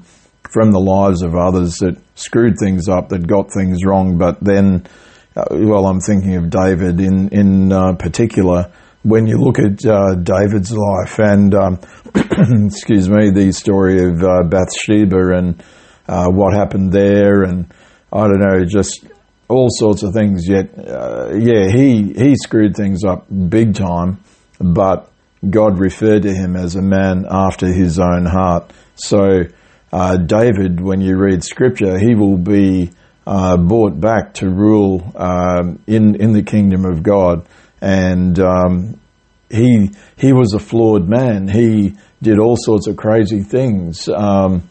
from 0.51 0.71
the 0.71 0.79
lives 0.79 1.21
of 1.21 1.35
others 1.35 1.75
that 1.75 1.97
screwed 2.15 2.55
things 2.59 2.89
up, 2.89 3.09
that 3.09 3.27
got 3.27 3.51
things 3.51 3.85
wrong. 3.85 4.17
But 4.17 4.39
then, 4.41 4.87
uh, 5.35 5.45
well, 5.51 5.85
I'm 5.85 5.99
thinking 5.99 6.35
of 6.35 6.49
David 6.49 6.99
in 6.99 7.29
in 7.29 7.71
uh, 7.71 7.93
particular. 7.93 8.71
When 9.03 9.27
you 9.27 9.37
look 9.37 9.59
at 9.59 9.85
uh, 9.85 10.15
David's 10.15 10.71
life 10.71 11.19
and, 11.19 11.53
um, 11.55 11.79
excuse 12.15 13.09
me, 13.09 13.29
the 13.29 13.51
story 13.53 14.03
of 14.03 14.23
uh, 14.23 14.43
Bathsheba 14.43 15.37
and 15.37 15.63
uh, 16.07 16.27
what 16.29 16.53
happened 16.53 16.91
there, 16.91 17.43
and 17.43 17.71
I 18.11 18.27
don't 18.27 18.39
know, 18.39 18.65
just 18.65 19.05
all 19.47 19.67
sorts 19.69 20.03
of 20.03 20.13
things. 20.13 20.47
Yet, 20.47 20.77
uh, 20.77 21.33
yeah, 21.35 21.69
he 21.69 22.13
he 22.13 22.35
screwed 22.35 22.75
things 22.75 23.03
up 23.03 23.27
big 23.49 23.75
time, 23.75 24.19
but 24.59 25.11
God 25.47 25.79
referred 25.79 26.23
to 26.23 26.33
him 26.33 26.55
as 26.55 26.75
a 26.75 26.81
man 26.81 27.25
after 27.29 27.67
his 27.67 27.99
own 27.99 28.25
heart. 28.25 28.71
So 28.95 29.43
uh, 29.91 30.17
David, 30.17 30.81
when 30.81 31.01
you 31.01 31.17
read 31.17 31.43
scripture, 31.43 31.97
he 31.99 32.15
will 32.15 32.37
be 32.37 32.91
uh, 33.25 33.57
brought 33.57 33.99
back 33.99 34.33
to 34.35 34.49
rule 34.49 35.11
um, 35.15 35.81
in 35.87 36.15
in 36.15 36.33
the 36.33 36.43
kingdom 36.43 36.85
of 36.85 37.03
God, 37.03 37.45
and 37.81 38.39
um, 38.39 38.99
he 39.49 39.91
he 40.17 40.33
was 40.33 40.53
a 40.53 40.59
flawed 40.59 41.07
man. 41.07 41.47
He 41.47 41.95
did 42.21 42.39
all 42.39 42.57
sorts 42.57 42.87
of 42.87 42.97
crazy 42.97 43.41
things 43.41 44.09
um, 44.09 44.67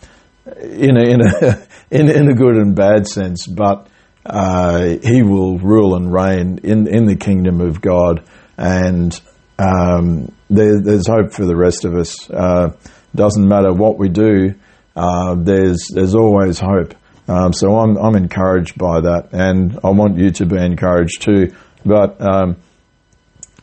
in 0.61 0.97
a, 0.97 1.03
in 1.03 1.21
a 1.21 1.67
in, 1.91 2.11
in 2.11 2.29
a 2.29 2.35
good 2.35 2.57
and 2.57 2.75
bad 2.75 3.07
sense, 3.07 3.47
but 3.47 3.89
uh, 4.25 4.97
he 5.03 5.23
will 5.23 5.59
rule 5.59 5.95
and 5.95 6.13
reign 6.13 6.61
in 6.63 6.87
in 6.87 7.07
the 7.07 7.17
kingdom 7.17 7.61
of 7.61 7.81
God, 7.81 8.25
and 8.57 9.19
um, 9.59 10.33
there, 10.51 10.81
there's 10.83 11.07
hope 11.07 11.33
for 11.33 11.45
the 11.45 11.57
rest 11.57 11.85
of 11.85 11.95
us. 11.95 12.29
Uh, 12.31 12.77
doesn't 13.15 13.49
matter 13.49 13.73
what 13.73 13.99
we 13.99 14.11
do 14.11 14.55
uh, 14.97 15.35
there's 15.35 15.89
there's 15.93 16.15
always 16.15 16.59
hope. 16.59 16.95
Um, 17.29 17.53
so 17.53 17.79
I'm 17.79 17.97
I'm 17.97 18.17
encouraged 18.17 18.79
by 18.79 19.01
that, 19.03 19.29
and 19.33 19.79
I 19.85 19.91
want 19.91 20.17
you 20.17 20.31
to 20.31 20.47
be 20.47 20.57
encouraged 20.57 21.21
too. 21.21 21.55
But 21.85 22.21
um, 22.21 22.57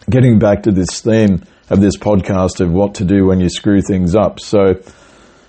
getting 0.09 0.39
back 0.39 0.63
to 0.63 0.71
this 0.71 1.01
theme 1.01 1.43
of 1.69 1.81
this 1.81 1.97
podcast 1.97 2.59
of 2.61 2.71
what 2.71 2.95
to 2.95 3.05
do 3.05 3.25
when 3.25 3.39
you 3.39 3.49
screw 3.49 3.81
things 3.81 4.15
up. 4.15 4.39
So 4.39 4.81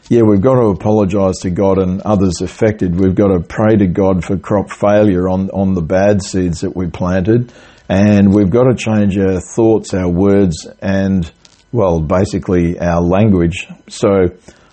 yeah, 0.08 0.22
we've 0.22 0.40
got 0.40 0.54
to 0.54 0.66
apologise 0.66 1.38
to 1.40 1.50
God 1.50 1.78
and 1.78 2.02
others 2.02 2.40
affected. 2.42 2.98
We've 2.98 3.14
got 3.14 3.28
to 3.28 3.40
pray 3.40 3.76
to 3.76 3.86
God 3.86 4.24
for 4.24 4.36
crop 4.38 4.70
failure 4.70 5.28
on 5.28 5.50
on 5.50 5.74
the 5.74 5.82
bad 5.82 6.22
seeds 6.22 6.60
that 6.60 6.76
we 6.76 6.88
planted, 6.88 7.52
and 7.88 8.34
we've 8.34 8.50
got 8.50 8.64
to 8.64 8.74
change 8.74 9.16
our 9.18 9.40
thoughts, 9.40 9.94
our 9.94 10.08
words, 10.08 10.66
and 10.80 11.30
well, 11.72 12.00
basically 12.00 12.78
our 12.78 13.00
language. 13.00 13.66
So 13.88 14.26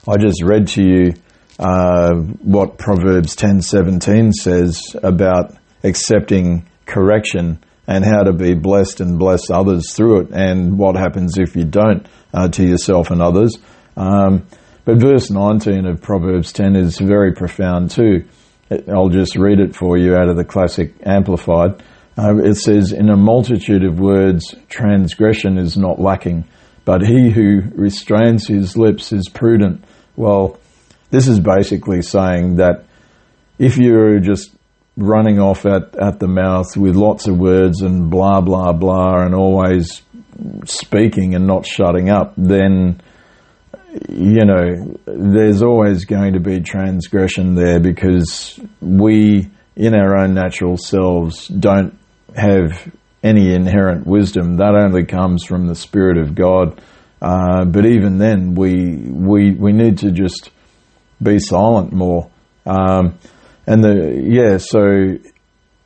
I 0.07 0.17
just 0.17 0.43
read 0.43 0.67
to 0.69 0.83
you 0.83 1.13
uh, 1.57 2.13
what 2.13 2.77
Proverbs 2.77 3.35
10:17 3.35 4.33
says 4.33 4.95
about 5.01 5.55
accepting 5.83 6.67
correction 6.85 7.63
and 7.88 8.05
how 8.05 8.23
to 8.23 8.33
be 8.33 8.53
blessed 8.53 9.01
and 9.01 9.17
bless 9.19 9.50
others 9.50 9.93
through 9.93 10.21
it, 10.21 10.29
and 10.31 10.77
what 10.77 10.95
happens 10.95 11.38
if 11.38 11.55
you 11.55 11.63
don't 11.63 12.07
uh, 12.33 12.47
to 12.50 12.63
yourself 12.63 13.11
and 13.11 13.21
others. 13.21 13.57
Um, 13.97 14.45
but 14.85 15.00
verse 15.00 15.29
19 15.29 15.85
of 15.85 16.01
Proverbs 16.01 16.53
10 16.53 16.75
is 16.75 16.97
very 16.97 17.33
profound 17.33 17.91
too. 17.91 18.25
I'll 18.88 19.09
just 19.09 19.35
read 19.35 19.59
it 19.59 19.75
for 19.75 19.97
you 19.97 20.15
out 20.15 20.29
of 20.29 20.38
the 20.38 20.45
Classic 20.45 20.93
Amplified. 21.05 21.83
Uh, 22.17 22.38
it 22.38 22.55
says, 22.55 22.91
In 22.91 23.09
a 23.09 23.17
multitude 23.17 23.83
of 23.83 24.00
words, 24.00 24.55
transgression 24.69 25.57
is 25.57 25.77
not 25.77 26.00
lacking, 26.00 26.45
but 26.85 27.01
he 27.01 27.29
who 27.29 27.61
restrains 27.75 28.47
his 28.47 28.77
lips 28.77 29.11
is 29.11 29.27
prudent. 29.27 29.83
Well, 30.15 30.59
this 31.09 31.27
is 31.27 31.39
basically 31.39 32.01
saying 32.01 32.55
that 32.55 32.85
if 33.59 33.77
you're 33.77 34.19
just 34.19 34.55
running 34.98 35.39
off 35.39 35.65
at, 35.65 35.95
at 35.95 36.19
the 36.19 36.27
mouth 36.27 36.75
with 36.75 36.95
lots 36.95 37.27
of 37.27 37.38
words 37.38 37.81
and 37.81 38.10
blah, 38.10 38.41
blah, 38.41 38.74
blah, 38.74 39.24
and 39.24 39.33
always 39.33 40.01
speaking 40.65 41.36
and 41.36 41.48
not 41.48 41.65
shutting 41.65 42.10
up, 42.10 42.33
then, 42.38 43.01
you 44.10 44.45
know, 44.45 44.98
there's 45.05 45.62
always 45.62 46.05
going 46.05 46.33
to 46.33 46.39
be 46.39 46.60
transgression 46.60 47.55
there 47.55 47.79
because 47.79 48.60
we, 48.81 49.50
in 49.75 49.95
our 49.95 50.17
own 50.17 50.33
natural 50.33 50.77
selves, 50.77 51.48
don't 51.48 51.98
have 52.36 52.91
any 53.24 53.53
inherent 53.53 54.05
wisdom. 54.05 54.57
That 54.57 54.75
only 54.75 55.05
comes 55.05 55.43
from 55.43 55.67
the 55.67 55.75
Spirit 55.75 56.17
of 56.17 56.36
God 56.36 56.81
uh, 57.21 57.65
but 57.65 57.86
even 57.86 58.17
then, 58.17 58.55
we 58.55 58.95
we 58.95 59.51
we 59.51 59.74
need 59.74 60.00
to 60.00 60.12
just 60.12 60.50
be 61.21 61.38
silent 61.38 61.93
more. 61.93 62.31
Um, 62.65 63.19
and 63.68 63.84
the 63.84 64.22
yeah, 64.24 64.58
so 64.58 65.18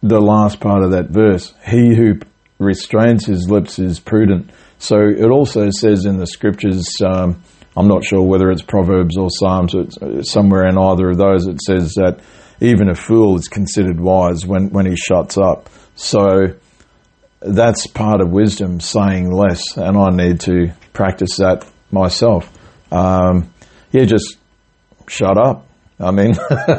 the 0.01 0.21
last 0.21 0.59
part 0.59 0.83
of 0.83 0.91
that 0.91 1.09
verse, 1.09 1.53
he 1.65 1.95
who 1.95 2.19
restrains 2.59 3.25
his 3.25 3.49
lips 3.49 3.79
is 3.79 3.99
prudent. 3.99 4.51
So 4.77 4.97
it 4.97 5.29
also 5.29 5.69
says 5.69 6.05
in 6.05 6.17
the 6.17 6.27
scriptures. 6.27 6.87
Um, 7.03 7.41
I'm 7.77 7.87
not 7.87 8.05
sure 8.05 8.21
whether 8.21 8.51
it's 8.51 8.61
Proverbs 8.61 9.17
or 9.17 9.29
Psalms. 9.29 9.73
It's 9.75 10.31
somewhere 10.31 10.65
in 10.67 10.77
either 10.77 11.09
of 11.09 11.17
those. 11.17 11.45
It 11.45 11.61
says 11.61 11.93
that 11.95 12.21
even 12.61 12.89
a 12.89 12.95
fool 12.95 13.37
is 13.37 13.49
considered 13.49 13.99
wise 13.99 14.45
when 14.45 14.69
when 14.69 14.85
he 14.85 14.95
shuts 14.95 15.37
up. 15.37 15.69
So 15.95 16.53
that's 17.41 17.87
part 17.87 18.21
of 18.21 18.29
wisdom, 18.31 18.79
saying 18.79 19.31
less, 19.31 19.77
and 19.77 19.97
I 19.97 20.09
need 20.09 20.39
to 20.41 20.71
practice 20.93 21.37
that 21.37 21.69
myself. 21.91 22.51
Um, 22.91 23.53
yeah, 23.91 24.05
just 24.05 24.37
shut 25.07 25.37
up. 25.37 25.64
I 25.99 26.11
mean, 26.11 26.35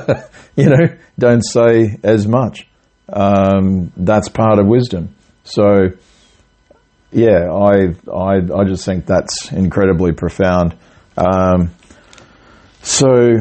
you 0.56 0.68
know, 0.68 0.96
don't 1.18 1.42
say 1.42 1.96
as 2.02 2.26
much. 2.26 2.66
Um, 3.08 3.92
that's 3.96 4.28
part 4.28 4.58
of 4.58 4.66
wisdom. 4.66 5.14
So, 5.44 5.90
yeah, 7.12 7.50
I, 7.52 7.94
I, 8.12 8.34
I 8.36 8.64
just 8.66 8.84
think 8.84 9.06
that's 9.06 9.52
incredibly 9.52 10.12
profound. 10.12 10.76
Um, 11.16 11.70
so, 12.82 13.38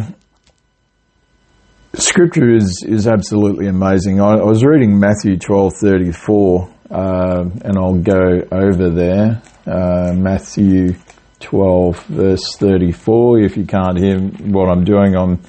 scripture 1.93 2.55
is, 2.55 2.85
is 2.87 3.07
absolutely 3.07 3.67
amazing. 3.67 4.21
I, 4.21 4.35
I 4.35 4.43
was 4.43 4.63
reading 4.63 4.99
Matthew 4.99 5.37
twelve 5.37 5.73
thirty 5.75 6.11
four, 6.11 6.69
uh, 6.89 7.43
and 7.63 7.77
I'll 7.77 7.99
go 7.99 8.47
over 8.51 8.89
there. 8.89 9.41
Uh, 9.65 10.13
Matthew 10.13 10.93
12, 11.39 12.05
verse 12.05 12.55
34. 12.57 13.39
If 13.41 13.57
you 13.57 13.65
can't 13.65 13.97
hear 13.97 14.19
what 14.19 14.69
I'm 14.69 14.83
doing, 14.83 15.15
I'm 15.15 15.41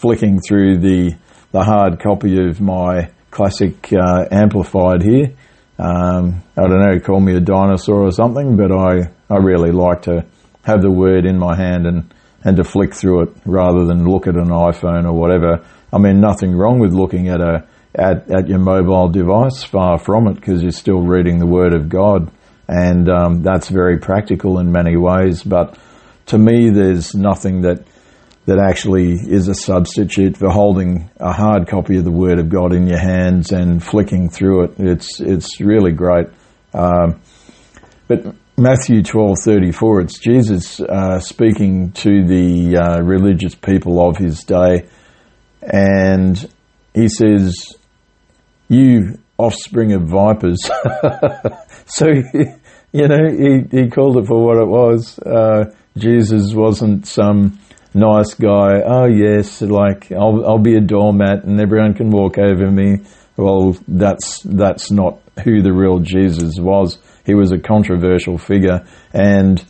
flicking 0.00 0.40
through 0.40 0.78
the, 0.78 1.14
the 1.52 1.62
hard 1.62 2.00
copy 2.00 2.38
of 2.48 2.60
my 2.60 3.10
classic 3.30 3.92
uh, 3.92 4.24
amplified 4.30 5.02
here. 5.02 5.34
Um, 5.78 6.42
I 6.56 6.62
don't 6.62 6.80
know, 6.80 6.98
call 7.00 7.20
me 7.20 7.36
a 7.36 7.40
dinosaur 7.40 8.06
or 8.06 8.12
something, 8.12 8.56
but 8.56 8.72
I, 8.72 9.10
I 9.28 9.36
really 9.36 9.72
like 9.72 10.02
to 10.02 10.24
have 10.64 10.80
the 10.80 10.90
word 10.90 11.26
in 11.26 11.38
my 11.38 11.54
hand 11.54 11.86
and, 11.86 12.14
and 12.44 12.56
to 12.56 12.64
flick 12.64 12.94
through 12.94 13.24
it 13.24 13.28
rather 13.44 13.84
than 13.84 14.08
look 14.08 14.26
at 14.26 14.36
an 14.36 14.48
iPhone 14.48 15.04
or 15.04 15.12
whatever. 15.12 15.66
I 15.92 15.98
mean, 15.98 16.20
nothing 16.20 16.56
wrong 16.56 16.78
with 16.78 16.92
looking 16.92 17.28
at 17.28 17.40
a 17.40 17.66
at, 17.94 18.30
at 18.30 18.48
your 18.48 18.60
mobile 18.60 19.08
device, 19.08 19.64
far 19.64 19.98
from 19.98 20.28
it, 20.28 20.34
because 20.34 20.62
you're 20.62 20.70
still 20.70 21.00
reading 21.00 21.38
the 21.38 21.46
Word 21.46 21.74
of 21.74 21.88
God, 21.88 22.30
and 22.68 23.08
um, 23.08 23.42
that's 23.42 23.68
very 23.68 23.98
practical 23.98 24.58
in 24.60 24.70
many 24.70 24.96
ways. 24.96 25.42
But 25.42 25.76
to 26.26 26.38
me, 26.38 26.70
there's 26.70 27.14
nothing 27.14 27.62
that 27.62 27.84
that 28.50 28.58
actually 28.58 29.12
is 29.12 29.46
a 29.46 29.54
substitute 29.54 30.36
for 30.36 30.48
holding 30.50 31.08
a 31.20 31.32
hard 31.32 31.68
copy 31.68 31.96
of 31.98 32.04
the 32.04 32.10
Word 32.10 32.40
of 32.40 32.48
God 32.48 32.74
in 32.74 32.88
your 32.88 32.98
hands 32.98 33.52
and 33.52 33.80
flicking 33.80 34.28
through 34.28 34.64
it. 34.64 34.72
It's 34.76 35.20
it's 35.20 35.60
really 35.60 35.92
great. 35.92 36.26
Um, 36.74 37.20
but 38.08 38.34
Matthew 38.58 39.04
twelve 39.04 39.38
thirty 39.38 39.70
four, 39.70 40.00
it's 40.00 40.18
Jesus 40.18 40.80
uh, 40.80 41.20
speaking 41.20 41.92
to 41.92 42.26
the 42.26 42.76
uh, 42.76 43.02
religious 43.02 43.54
people 43.54 44.04
of 44.04 44.16
his 44.16 44.42
day, 44.42 44.88
and 45.62 46.36
he 46.92 47.06
says, 47.06 47.54
"You 48.66 49.16
offspring 49.38 49.92
of 49.92 50.08
vipers." 50.08 50.58
so 51.86 52.06
you 52.92 53.06
know 53.06 53.28
he 53.30 53.60
he 53.70 53.90
called 53.90 54.16
it 54.16 54.26
for 54.26 54.44
what 54.44 54.56
it 54.56 54.66
was. 54.66 55.20
Uh, 55.20 55.72
Jesus 55.96 56.52
wasn't 56.52 57.06
some 57.06 57.60
nice 57.94 58.34
guy. 58.34 58.82
Oh 58.84 59.06
yes, 59.06 59.62
like 59.62 60.12
I'll 60.12 60.44
I'll 60.46 60.58
be 60.58 60.76
a 60.76 60.80
doormat 60.80 61.44
and 61.44 61.60
everyone 61.60 61.94
can 61.94 62.10
walk 62.10 62.38
over 62.38 62.70
me. 62.70 62.98
Well, 63.36 63.76
that's 63.88 64.42
that's 64.44 64.90
not 64.90 65.20
who 65.44 65.62
the 65.62 65.72
real 65.72 65.98
Jesus 66.00 66.54
was. 66.58 66.98
He 67.24 67.34
was 67.34 67.52
a 67.52 67.58
controversial 67.58 68.38
figure, 68.38 68.86
and 69.12 69.64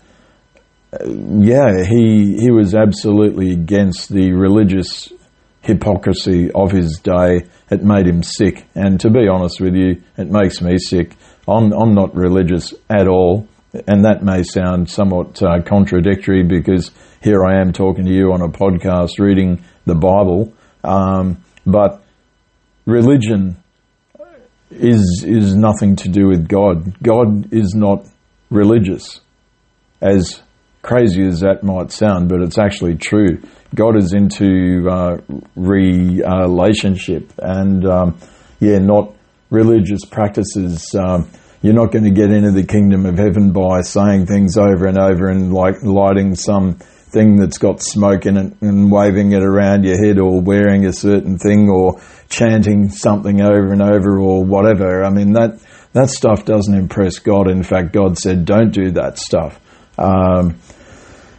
uh, 0.93 1.05
yeah, 1.09 1.85
he 1.89 2.37
he 2.41 2.51
was 2.51 2.75
absolutely 2.75 3.53
against 3.53 4.09
the 4.09 4.33
religious 4.33 5.13
hypocrisy 5.63 6.51
of 6.53 6.73
his 6.73 7.01
day. 7.03 7.43
It 7.71 7.85
made 7.85 8.07
him 8.07 8.23
sick, 8.23 8.67
and 8.75 8.99
to 9.01 9.11
be 9.11 9.29
honest 9.29 9.61
with 9.61 9.75
you, 9.75 10.03
it 10.17 10.31
makes 10.31 10.61
me 10.61 10.79
sick. 10.79 11.17
I'm 11.47 11.73
I'm 11.73 11.95
not 11.95 12.15
religious 12.15 12.75
at 12.89 13.09
all, 13.09 13.47
and 13.73 14.05
that 14.05 14.23
may 14.23 14.43
sound 14.43 14.91
somewhat 14.91 15.43
uh, 15.43 15.63
contradictory 15.63 16.43
because 16.43 16.91
here 17.23 17.45
I 17.45 17.61
am 17.61 17.73
talking 17.73 18.05
to 18.05 18.11
you 18.11 18.33
on 18.33 18.43
a 18.43 18.49
podcast 18.49 19.19
reading 19.19 19.65
the 19.85 19.95
Bible, 19.95 20.53
um, 20.83 21.45
but 21.67 22.03
religion 22.87 23.57
is 24.71 25.25
is 25.27 25.55
nothing 25.55 25.97
to 25.97 26.09
do 26.09 26.29
with 26.29 26.49
God. 26.49 27.01
God 27.03 27.53
is 27.53 27.75
not 27.75 28.07
religious, 28.51 29.21
as 30.01 30.43
crazy 30.83 31.27
as 31.27 31.41
that 31.41 31.63
might 31.63 31.93
sound, 31.93 32.29
but 32.29 32.41
it's 32.41 32.59
actually 32.59 32.97
true. 32.97 33.43
God 33.75 33.97
is 33.97 34.13
into 34.13 34.89
uh, 34.91 35.19
relationship 35.55 37.33
and 37.39 37.87
um, 37.87 38.19
yeah, 38.59 38.79
not 38.79 39.15
religious 39.51 40.05
practices. 40.05 40.95
Um, 40.95 41.29
you're 41.63 41.75
not 41.75 41.93
going 41.93 42.05
to 42.05 42.11
get 42.11 42.31
into 42.31 42.53
the 42.53 42.65
kingdom 42.65 43.05
of 43.05 43.19
heaven 43.19 43.53
by 43.53 43.83
saying 43.83 44.27
things 44.27 44.57
over 44.57 44.87
and 44.87 44.99
over 44.99 45.29
and 45.29 45.53
like 45.53 45.83
lighting 45.83 46.35
some 46.35 46.75
thing 47.11 47.37
that's 47.37 47.59
got 47.59 47.83
smoke 47.83 48.25
in 48.25 48.37
it 48.37 48.55
and 48.61 48.91
waving 48.91 49.33
it 49.33 49.43
around 49.43 49.85
your 49.85 50.03
head 50.03 50.19
or 50.19 50.41
wearing 50.41 50.87
a 50.87 50.93
certain 50.93 51.39
thing 51.39 51.69
or 51.69 52.01
chanting 52.29 52.89
something 52.89 53.41
over 53.41 53.73
and 53.73 53.83
over 53.83 54.19
or 54.19 54.45
whatever. 54.45 55.05
I 55.05 55.11
mean, 55.11 55.33
that, 55.33 55.61
that 55.93 56.09
stuff 56.09 56.45
doesn't 56.45 56.75
impress 56.75 57.19
God. 57.19 57.51
In 57.51 57.63
fact, 57.63 57.93
God 57.93 58.17
said, 58.17 58.45
don't 58.45 58.71
do 58.71 58.93
that 58.93 59.19
stuff. 59.19 59.61
Um, 59.99 60.59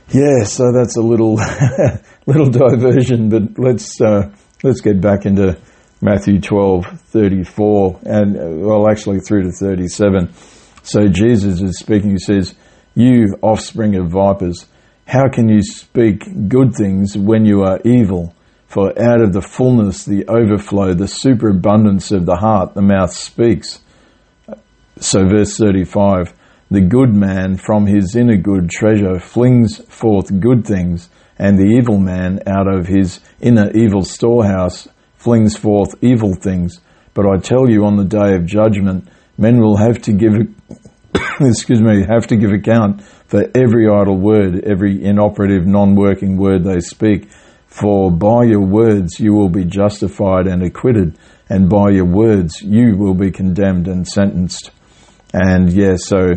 yeah, 0.10 0.44
so 0.44 0.72
that's 0.74 0.98
a 0.98 1.02
little, 1.02 1.36
little 2.26 2.50
diversion, 2.50 3.30
but 3.30 3.58
let's, 3.58 4.00
uh, 4.02 4.30
let's 4.62 4.82
get 4.82 5.00
back 5.00 5.26
into 5.26 5.58
Matthew 6.04 6.42
12, 6.42 6.86
34 7.06 8.00
and, 8.06 8.36
uh, 8.36 8.68
well, 8.68 8.90
actually 8.90 9.20
through 9.20 9.44
to 9.44 9.52
37. 9.52 10.34
So 10.82 11.08
Jesus 11.08 11.62
is 11.62 11.78
speaking, 11.78 12.10
he 12.10 12.18
says, 12.18 12.56
you 12.96 13.38
offspring 13.44 13.96
of 13.96 14.10
vipers, 14.10 14.66
how 15.06 15.30
can 15.30 15.48
you 15.48 15.62
speak 15.62 16.50
good 16.50 16.74
things 16.74 17.16
when 17.16 17.46
you 17.46 17.62
are 17.62 17.80
evil? 17.86 18.34
For 18.68 18.90
out 19.00 19.22
of 19.22 19.34
the 19.34 19.42
fullness, 19.42 20.06
the 20.06 20.26
overflow, 20.28 20.94
the 20.94 21.08
superabundance 21.08 22.12
of 22.12 22.26
the 22.26 22.38
heart, 22.38 22.74
the 22.74 22.82
mouth 22.82 23.14
speaks. 23.14 23.82
So, 24.98 25.28
verse 25.28 25.58
35 25.58 26.34
The 26.70 26.82
good 26.82 27.14
man 27.14 27.58
from 27.58 27.86
his 27.86 28.16
inner 28.16 28.38
good 28.38 28.70
treasure 28.70 29.20
flings 29.20 29.78
forth 29.94 30.40
good 30.40 30.66
things, 30.66 31.10
and 31.38 31.58
the 31.58 31.76
evil 31.78 31.98
man 31.98 32.40
out 32.48 32.74
of 32.74 32.88
his 32.88 33.20
inner 33.42 33.70
evil 33.72 34.04
storehouse 34.04 34.88
flings 35.22 35.56
forth 35.56 35.94
evil 36.02 36.34
things. 36.34 36.80
But 37.14 37.28
I 37.28 37.38
tell 37.38 37.70
you, 37.70 37.86
on 37.86 37.96
the 37.96 38.06
day 38.06 38.34
of 38.36 38.46
judgment, 38.46 39.08
men 39.38 39.62
will 39.62 39.78
have 39.78 40.02
to 40.04 40.14
give, 40.14 40.34
excuse 41.40 41.82
me, 41.82 42.04
have 42.10 42.28
to 42.28 42.38
give 42.38 42.52
account 42.52 43.04
for 43.28 43.44
every 43.54 43.88
idle 43.88 44.18
word, 44.18 44.64
every 44.64 45.04
inoperative, 45.04 45.68
non-working 45.68 46.38
word 46.38 46.64
they 46.64 46.80
speak. 46.80 47.30
For 47.68 48.12
by 48.12 48.46
your 48.46 48.66
words 48.66 49.20
you 49.20 49.34
will 49.34 49.50
be 49.50 49.64
justified 49.64 50.48
and 50.48 50.64
acquitted, 50.64 51.18
and 51.50 51.70
by 51.70 51.92
your 51.92 52.06
words 52.06 52.62
you 52.62 52.98
will 52.98 53.14
be 53.14 53.32
condemned 53.32 53.88
and 53.88 54.08
sentenced. 54.08 54.72
And 55.34 55.72
yeah, 55.72 55.96
so, 55.98 56.32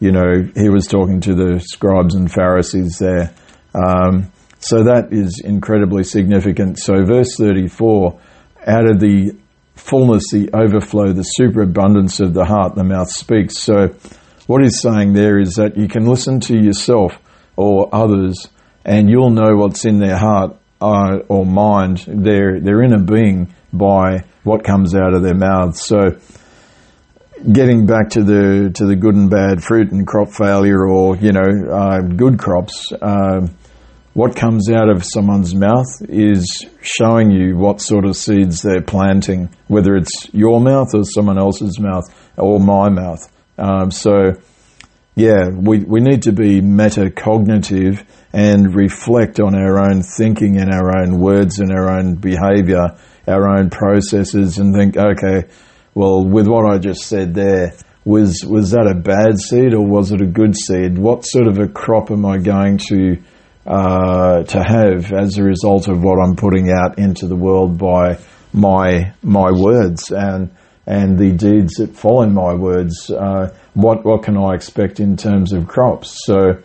you 0.00 0.10
know, 0.10 0.42
he 0.56 0.70
was 0.70 0.86
talking 0.86 1.20
to 1.20 1.34
the 1.34 1.60
scribes 1.60 2.14
and 2.14 2.32
Pharisees 2.32 2.98
there. 2.98 3.32
Um, 3.74 4.32
so 4.62 4.84
that 4.84 5.12
is 5.12 5.40
incredibly 5.44 6.04
significant. 6.04 6.78
So 6.78 7.04
verse 7.04 7.36
34, 7.36 8.20
out 8.66 8.88
of 8.88 9.00
the 9.00 9.36
fullness, 9.74 10.30
the 10.30 10.50
overflow, 10.54 11.12
the 11.12 11.24
superabundance 11.24 12.20
of 12.20 12.32
the 12.32 12.44
heart, 12.44 12.76
the 12.76 12.84
mouth 12.84 13.10
speaks. 13.10 13.58
So 13.58 13.88
what 14.46 14.62
he's 14.62 14.80
saying 14.80 15.14
there 15.14 15.40
is 15.40 15.54
that 15.54 15.76
you 15.76 15.88
can 15.88 16.06
listen 16.06 16.38
to 16.40 16.56
yourself 16.56 17.18
or 17.56 17.88
others 17.92 18.48
and 18.84 19.10
you'll 19.10 19.30
know 19.30 19.56
what's 19.56 19.84
in 19.84 19.98
their 19.98 20.16
heart 20.16 20.56
uh, 20.80 21.18
or 21.28 21.44
mind, 21.44 22.04
their, 22.06 22.60
their 22.60 22.82
inner 22.82 23.02
being 23.02 23.54
by 23.72 24.24
what 24.44 24.64
comes 24.64 24.94
out 24.94 25.14
of 25.14 25.22
their 25.22 25.34
mouths. 25.34 25.82
So 25.82 26.18
getting 27.50 27.86
back 27.86 28.10
to 28.10 28.22
the, 28.22 28.72
to 28.74 28.86
the 28.86 28.96
good 28.96 29.14
and 29.14 29.30
bad 29.30 29.62
fruit 29.62 29.90
and 29.90 30.06
crop 30.06 30.30
failure 30.30 30.86
or, 30.86 31.16
you 31.16 31.32
know, 31.32 31.72
uh, 31.72 32.00
good 32.00 32.38
crops, 32.38 32.92
uh, 32.92 33.46
what 34.14 34.36
comes 34.36 34.70
out 34.70 34.90
of 34.90 35.04
someone's 35.04 35.54
mouth 35.54 36.02
is 36.02 36.66
showing 36.82 37.30
you 37.30 37.56
what 37.56 37.80
sort 37.80 38.04
of 38.04 38.14
seeds 38.14 38.60
they're 38.60 38.82
planting, 38.82 39.48
whether 39.68 39.96
it's 39.96 40.28
your 40.32 40.60
mouth 40.60 40.88
or 40.94 41.04
someone 41.04 41.38
else's 41.38 41.78
mouth 41.80 42.04
or 42.36 42.60
my 42.60 42.90
mouth. 42.90 43.32
Um, 43.56 43.90
so, 43.90 44.32
yeah, 45.14 45.48
we, 45.48 45.78
we 45.80 46.00
need 46.00 46.22
to 46.22 46.32
be 46.32 46.60
metacognitive 46.60 48.04
and 48.34 48.74
reflect 48.74 49.40
on 49.40 49.54
our 49.54 49.78
own 49.78 50.02
thinking 50.02 50.58
and 50.58 50.72
our 50.72 50.98
own 51.00 51.18
words 51.18 51.58
and 51.58 51.72
our 51.72 51.90
own 51.90 52.16
behavior, 52.16 52.96
our 53.26 53.48
own 53.58 53.70
processes 53.70 54.58
and 54.58 54.74
think, 54.74 54.96
okay, 54.96 55.48
well, 55.94 56.24
with 56.24 56.46
what 56.46 56.70
I 56.70 56.78
just 56.78 57.02
said 57.04 57.34
there, 57.34 57.74
was, 58.04 58.44
was 58.44 58.72
that 58.72 58.86
a 58.86 58.94
bad 58.94 59.38
seed 59.38 59.74
or 59.74 59.86
was 59.86 60.12
it 60.12 60.20
a 60.20 60.26
good 60.26 60.56
seed? 60.56 60.98
What 60.98 61.24
sort 61.24 61.46
of 61.46 61.58
a 61.58 61.68
crop 61.68 62.10
am 62.10 62.26
I 62.26 62.38
going 62.38 62.78
to, 62.88 63.22
uh, 63.66 64.42
to 64.44 64.62
have 64.62 65.12
as 65.12 65.38
a 65.38 65.42
result 65.42 65.88
of 65.88 66.02
what 66.02 66.18
I'm 66.18 66.36
putting 66.36 66.70
out 66.70 66.98
into 66.98 67.26
the 67.26 67.36
world 67.36 67.78
by 67.78 68.18
my, 68.52 69.12
my 69.22 69.50
words? 69.50 70.10
And, 70.10 70.54
and 70.86 71.18
the 71.18 71.32
deeds 71.32 71.74
that 71.74 71.94
follow 71.96 72.26
my 72.26 72.54
words. 72.54 73.10
Uh, 73.10 73.54
what 73.74 74.04
what 74.04 74.24
can 74.24 74.36
I 74.36 74.54
expect 74.54 75.00
in 75.00 75.16
terms 75.16 75.52
of 75.52 75.68
crops? 75.68 76.24
So. 76.24 76.62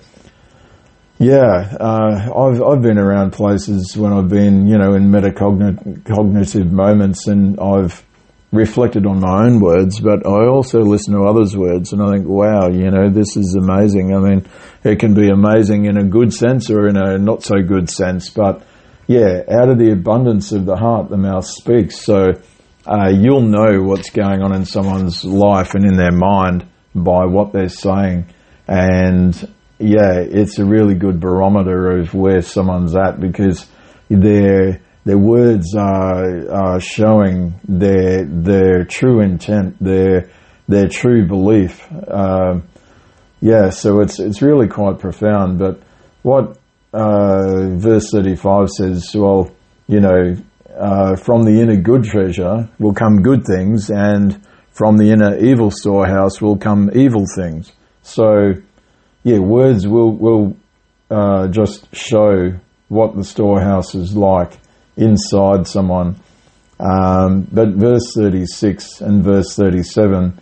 Yeah, 1.20 1.76
uh, 1.80 2.30
I've 2.36 2.62
I've 2.62 2.82
been 2.84 3.00
around 3.00 3.32
places 3.32 3.98
when 3.98 4.14
I've 4.14 4.30
been, 4.30 4.68
you 4.68 4.78
know, 4.78 4.94
in 4.94 5.10
metacognitive 5.10 6.70
moments, 6.70 7.26
and 7.26 7.60
I've 7.60 8.06
reflected 8.52 9.06
on 9.06 9.20
my 9.20 9.46
own 9.46 9.60
words, 9.60 10.00
but 10.00 10.26
I 10.26 10.48
also 10.48 10.80
listen 10.80 11.14
to 11.14 11.24
others' 11.24 11.56
words 11.56 11.92
and 11.92 12.02
I 12.02 12.14
think, 12.14 12.28
wow, 12.28 12.70
you 12.70 12.90
know, 12.90 13.10
this 13.10 13.36
is 13.36 13.56
amazing. 13.56 14.16
I 14.16 14.20
mean, 14.20 14.48
it 14.84 15.00
can 15.00 15.14
be 15.14 15.30
amazing 15.30 15.86
in 15.86 15.98
a 15.98 16.06
good 16.06 16.34
sense 16.34 16.70
or 16.70 16.88
in 16.88 16.96
a 16.96 17.18
not 17.18 17.44
so 17.44 17.62
good 17.62 17.90
sense, 17.90 18.30
but 18.30 18.66
yeah, 19.06 19.44
out 19.50 19.70
of 19.70 19.78
the 19.78 19.92
abundance 19.92 20.52
of 20.52 20.66
the 20.66 20.78
heart, 20.78 21.10
the 21.10 21.18
mouth 21.18 21.46
speaks. 21.46 22.00
So 22.00 22.34
uh, 22.86 23.10
you'll 23.10 23.42
know 23.42 23.84
what's 23.84 24.10
going 24.12 24.42
on 24.42 24.56
in 24.56 24.66
someone's 24.66 25.26
life 25.26 25.76
and 25.76 25.86
in 25.86 25.98
their 25.98 26.12
mind 26.12 26.66
by 26.96 27.26
what 27.26 27.52
they're 27.52 27.70
saying. 27.70 28.28
And 28.68 29.36
yeah, 29.78 30.20
it's 30.20 30.58
a 30.58 30.66
really 30.66 30.96
good 30.96 31.20
barometer 31.20 32.00
of 32.00 32.14
where 32.14 32.42
someone's 32.42 32.96
at 32.96 33.20
because 33.20 33.68
they're 34.10 34.82
their 35.08 35.18
words 35.18 35.74
are, 35.74 36.52
are 36.52 36.82
showing 36.82 37.58
their 37.66 38.26
their 38.26 38.84
true 38.84 39.22
intent, 39.22 39.82
their 39.82 40.30
their 40.68 40.90
true 40.90 41.26
belief. 41.26 41.82
Uh, 41.92 42.60
yeah, 43.40 43.70
so 43.70 44.02
it's 44.02 44.20
it's 44.20 44.42
really 44.42 44.68
quite 44.68 45.00
profound. 45.00 45.60
But 45.60 45.82
what 46.24 46.60
uh, 46.92 47.70
verse 47.78 48.12
thirty 48.12 48.36
five 48.36 48.68
says, 48.70 49.10
well, 49.16 49.50
you 49.88 50.02
know, 50.02 50.36
uh, 50.78 51.16
from 51.16 51.44
the 51.44 51.62
inner 51.62 51.78
good 51.78 52.04
treasure 52.04 52.68
will 52.78 52.94
come 52.94 53.22
good 53.22 53.46
things, 53.46 53.90
and 53.90 54.46
from 54.72 54.98
the 54.98 55.10
inner 55.12 55.38
evil 55.38 55.72
storehouse 55.72 56.42
will 56.42 56.58
come 56.58 56.92
evil 56.94 57.24
things. 57.34 57.72
So, 58.02 58.56
yeah, 59.24 59.40
words 59.40 59.88
will 59.88 60.12
will 60.12 60.58
uh, 61.10 61.48
just 61.48 61.96
show 61.96 62.60
what 62.90 63.16
the 63.16 63.24
storehouse 63.24 63.96
is 63.96 64.14
like 64.14 64.58
inside 64.98 65.68
someone. 65.68 66.16
Um, 66.80 67.48
but 67.52 67.70
verse 67.70 68.14
36 68.14 69.02
and 69.02 69.24
verse 69.24 69.56
37, 69.56 70.38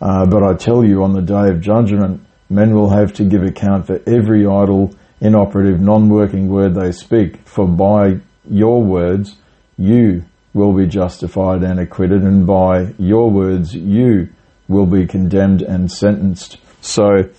uh, 0.00 0.26
but 0.26 0.42
I 0.42 0.54
tell 0.54 0.84
you 0.84 1.02
on 1.02 1.14
the 1.14 1.22
day 1.22 1.48
of 1.50 1.60
judgment, 1.60 2.20
men 2.50 2.74
will 2.74 2.90
have 2.90 3.12
to 3.14 3.24
give 3.24 3.42
account 3.42 3.86
for 3.86 4.00
every 4.06 4.46
idle, 4.46 4.94
inoperative, 5.20 5.80
non-working 5.80 6.48
word 6.48 6.74
they 6.74 6.92
speak, 6.92 7.46
for 7.46 7.66
by 7.66 8.20
your 8.48 8.82
words 8.82 9.36
you 9.78 10.24
will 10.52 10.74
be 10.74 10.86
justified 10.86 11.62
and 11.62 11.80
acquitted, 11.80 12.22
and 12.22 12.46
by 12.46 12.94
your 12.98 13.30
words 13.30 13.74
you 13.74 14.28
will 14.68 14.86
be 14.86 15.06
condemned 15.06 15.62
and 15.62 15.90
sentenced. 15.90 16.58
So, 16.80 17.30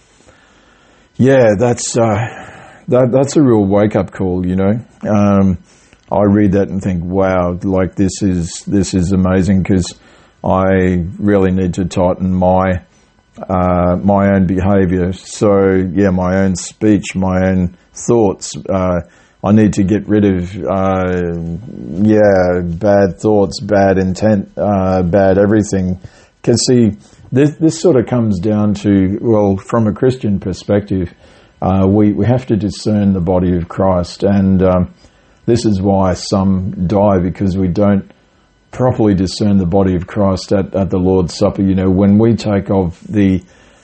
yeah, 1.16 1.50
that's 1.58 1.98
uh, 1.98 2.82
that, 2.88 3.12
that's 3.12 3.36
a 3.36 3.42
real 3.42 3.66
wake 3.66 3.96
up 3.96 4.12
call, 4.12 4.46
you 4.46 4.56
know. 4.56 4.80
Um, 5.08 5.60
I 6.12 6.24
read 6.24 6.54
that 6.54 6.70
and 6.70 6.82
think, 6.82 7.04
wow, 7.04 7.60
like 7.64 7.96
this 7.96 8.22
is 8.22 8.64
this 8.66 8.94
is 8.94 9.12
amazing 9.12 9.62
because 9.62 10.00
I 10.44 11.06
really 11.20 11.52
need 11.52 11.76
to 11.76 11.86
tighten 11.86 12.34
my 12.34 12.84
uh, 13.38 13.96
my 13.98 14.34
own 14.34 14.48
behaviour. 14.48 15.14
So 15.14 15.70
yeah, 15.94 16.10
my 16.10 16.40
own 16.40 16.56
speech, 16.56 17.16
my 17.16 17.50
own 17.50 17.78
thoughts. 17.94 18.54
Uh, 18.68 19.02
I 19.44 19.52
need 19.52 19.74
to 19.74 19.84
get 19.84 20.08
rid 20.08 20.26
of 20.26 20.56
uh, 20.56 21.32
yeah 22.02 22.62
bad 22.64 23.20
thoughts, 23.20 23.62
bad 23.62 23.98
intent, 23.98 24.52
uh, 24.58 25.04
bad 25.04 25.38
everything. 25.38 26.00
Because 26.42 26.66
see, 26.66 26.98
this 27.32 27.56
this 27.58 27.80
sort 27.80 27.98
of 27.98 28.08
comes 28.08 28.40
down 28.40 28.74
to 28.76 29.20
well, 29.22 29.58
from 29.58 29.86
a 29.86 29.94
Christian 29.94 30.40
perspective, 30.40 31.14
uh, 31.62 31.86
we 31.88 32.14
we 32.14 32.26
have 32.26 32.48
to 32.48 32.56
discern 32.56 33.14
the 33.14 33.22
body 33.22 33.56
of 33.56 33.70
Christ 33.70 34.24
and. 34.24 34.64
Um, 34.64 34.94
this 35.50 35.66
is 35.66 35.82
why 35.82 36.14
some 36.14 36.88
die 36.88 37.20
because 37.20 37.58
we 37.58 37.68
don't 37.68 38.12
properly 38.72 39.16
discern 39.16 39.58
the 39.58 39.66
body 39.66 39.96
of 39.96 40.08
Christ 40.08 40.52
at, 40.52 40.76
at 40.76 40.90
the 40.90 40.98
Lord's 40.98 41.36
Supper. 41.36 41.62
You 41.64 41.76
know, 41.76 41.90
when 41.90 42.18
we 42.18 42.36
take 42.36 42.70
of 42.70 43.00
the 43.08 43.44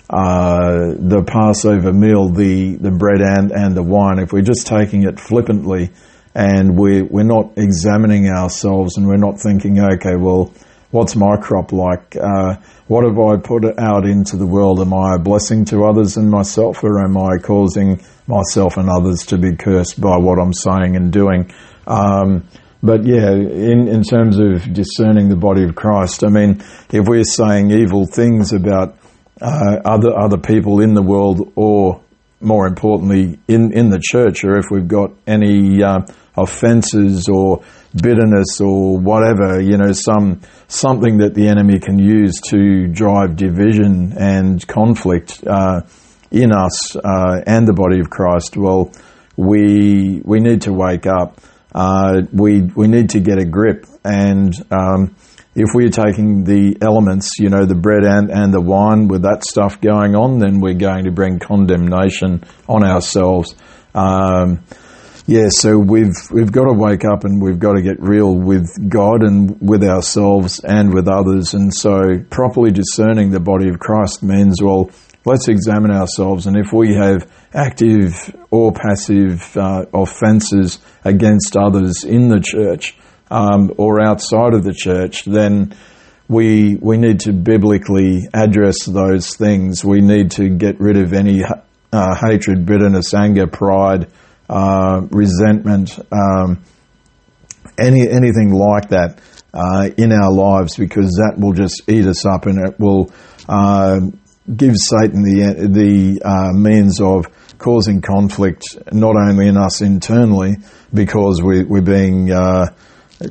uh, 0.10 0.94
the 1.00 1.24
Passover 1.26 1.92
meal, 1.92 2.30
the, 2.30 2.76
the 2.76 2.92
bread 2.92 3.22
and, 3.22 3.52
and 3.52 3.76
the 3.76 3.82
wine, 3.82 4.20
if 4.20 4.32
we're 4.32 4.44
just 4.44 4.68
taking 4.68 5.04
it 5.04 5.20
flippantly 5.20 5.90
and 6.36 6.78
we, 6.78 7.02
we're 7.02 7.24
not 7.24 7.54
examining 7.58 8.28
ourselves 8.30 8.98
and 8.98 9.08
we're 9.08 9.16
not 9.16 9.40
thinking, 9.40 9.80
okay, 9.80 10.16
well, 10.16 10.54
what's 10.96 11.16
my 11.16 11.36
crop 11.36 11.74
like? 11.74 12.16
Uh, 12.16 12.56
what 12.88 13.04
have 13.04 13.20
I 13.20 13.36
put 13.36 13.66
out 13.78 14.06
into 14.06 14.38
the 14.38 14.48
world? 14.48 14.80
Am 14.80 14.94
I 14.94 15.16
a 15.16 15.20
blessing 15.20 15.66
to 15.66 15.84
others 15.84 16.16
and 16.16 16.30
myself, 16.30 16.84
or 16.84 17.04
am 17.04 17.18
I 17.18 17.38
causing 17.38 18.02
myself 18.28 18.78
and 18.78 18.90
others 18.90 19.26
to 19.28 19.38
be 19.38 19.58
cursed 19.58 20.00
by 20.00 20.16
what 20.16 20.40
I'm 20.40 20.54
saying 20.54 20.96
and 20.96 21.12
doing? 21.12 21.52
Um, 21.86 22.48
but 22.82 23.04
yeah, 23.04 23.32
in, 23.32 23.90
in 23.90 24.04
terms 24.04 24.40
of 24.40 24.72
discerning 24.74 25.28
the 25.28 25.36
body 25.36 25.64
of 25.66 25.76
Christ, 25.76 26.24
I 26.24 26.30
mean, 26.30 26.64
if 26.90 27.06
we're 27.08 27.24
saying 27.24 27.72
evil 27.72 28.06
things 28.06 28.54
about 28.54 28.98
uh, 29.42 29.82
other 29.84 30.18
other 30.18 30.38
people 30.38 30.80
in 30.80 30.94
the 30.94 31.02
world, 31.02 31.52
or 31.58 32.02
more 32.40 32.68
importantly, 32.68 33.38
in 33.50 33.74
in 33.74 33.90
the 33.90 34.00
church, 34.02 34.46
or 34.46 34.58
if 34.58 34.66
we've 34.72 34.88
got 34.88 35.12
any 35.28 35.84
uh, 35.84 36.00
offences 36.38 37.28
or 37.28 37.64
bitterness 37.96 38.60
or 38.60 39.00
whatever, 39.00 39.62
you 39.62 39.78
know, 39.78 39.92
some 39.92 40.42
something 40.68 41.20
that 41.20 41.34
the 41.34 41.48
enemy 41.48 41.80
can 41.80 41.98
use 41.98 42.42
to 42.50 42.88
drive 42.88 43.36
division 43.36 44.14
and 44.18 44.66
conflict 44.68 45.44
uh, 45.48 45.82
in 46.32 46.52
us 46.52 46.96
uh, 46.96 47.42
and 47.48 47.68
the 47.68 47.74
body 47.74 48.00
of 48.00 48.10
Christ. 48.10 48.58
Well, 48.58 48.92
we 49.38 50.22
we 50.24 50.40
need 50.40 50.62
to 50.62 50.74
wake 50.74 51.06
up. 51.06 51.40
Uh, 51.74 52.22
we 52.32 52.62
we 52.62 52.88
need 52.88 53.10
to 53.12 53.20
get 53.20 53.38
a 53.38 53.46
grip, 53.46 53.86
and 54.04 54.54
um, 54.72 55.16
if 55.56 55.70
we're 55.74 55.90
taking 55.90 56.44
the 56.44 56.78
elements, 56.82 57.40
you 57.40 57.50
know, 57.50 57.66
the 57.66 57.76
bread 57.76 58.04
and, 58.04 58.30
and 58.30 58.54
the 58.54 58.62
wine 58.62 59.08
with 59.08 59.22
that 59.22 59.46
stuff 59.46 59.80
going 59.80 60.16
on, 60.16 60.40
then 60.40 60.60
we're 60.60 60.74
going 60.74 61.06
to 61.06 61.12
bring 61.12 61.40
condemnation 61.40 62.44
on 62.68 62.84
ourselves. 62.84 63.56
Um, 63.94 64.64
yeah, 65.28 65.48
so 65.50 65.80
we've 65.80 66.14
we've 66.30 66.52
got 66.52 66.66
to 66.66 66.74
wake 66.74 67.04
up 67.04 67.24
and 67.24 67.42
we've 67.42 67.58
got 67.58 67.74
to 67.74 67.82
get 67.82 68.00
real 68.00 68.36
with 68.36 68.70
God 68.88 69.24
and 69.24 69.60
with 69.60 69.84
ourselves 69.84 70.60
and 70.60 70.94
with 70.94 71.08
others. 71.08 71.56
And 71.56 71.74
so, 71.74 72.20
properly 72.30 72.70
discerning 72.70 73.32
the 73.32 73.40
body 73.40 73.68
of 73.70 73.80
Christ 73.80 74.22
means 74.22 74.62
well, 74.62 74.92
let's 75.26 75.48
examine 75.48 75.90
ourselves. 75.90 76.46
And 76.46 76.56
if 76.56 76.72
we 76.72 76.94
have 76.94 77.28
active 77.56 78.36
or 78.52 78.72
passive 78.72 79.58
uh, 79.58 79.86
offences 79.92 80.78
against 81.04 81.58
others 81.58 82.04
in 82.04 82.28
the 82.28 82.40
church 82.40 82.96
um, 83.32 83.72
or 83.78 84.00
outside 84.06 84.54
of 84.54 84.64
the 84.64 84.76
church, 84.78 85.26
then 85.26 85.76
we 86.28 86.76
we 86.76 86.98
need 86.98 87.22
to 87.22 87.34
biblically 87.34 88.28
address 88.32 88.86
those 88.86 89.36
things. 89.36 89.84
We 89.84 90.02
need 90.02 90.30
to 90.32 90.50
get 90.50 90.80
rid 90.80 90.98
of 90.98 91.14
any 91.14 91.44
uh, 91.92 92.16
hatred, 92.16 92.68
bitterness, 92.68 93.16
anger, 93.16 93.48
pride 93.48 94.12
uh, 94.50 95.02
resentment, 95.12 96.00
um, 96.12 96.64
any 97.80 98.08
anything 98.08 98.54
like 98.54 98.90
that 98.90 99.20
uh, 99.54 99.90
in 99.98 100.12
our 100.12 100.32
lives, 100.32 100.78
because 100.78 101.10
that 101.12 101.36
will 101.38 101.54
just 101.54 101.82
eat 101.88 102.06
us 102.06 102.26
up, 102.26 102.46
and 102.46 102.60
it 102.68 102.80
will 102.80 103.12
uh, 103.48 104.00
give 104.56 104.76
Satan 104.76 105.24
the 105.24 105.68
the 105.70 106.22
uh, 106.24 106.52
means 106.54 107.02
of 107.02 107.26
causing 107.58 108.02
conflict 108.02 108.64
not 108.92 109.16
only 109.16 109.48
in 109.48 109.58
us 109.58 109.82
internally, 109.82 110.56
because 110.94 111.42
we, 111.42 111.64
we're 111.64 111.82
being 111.82 112.32
uh, 112.32 112.68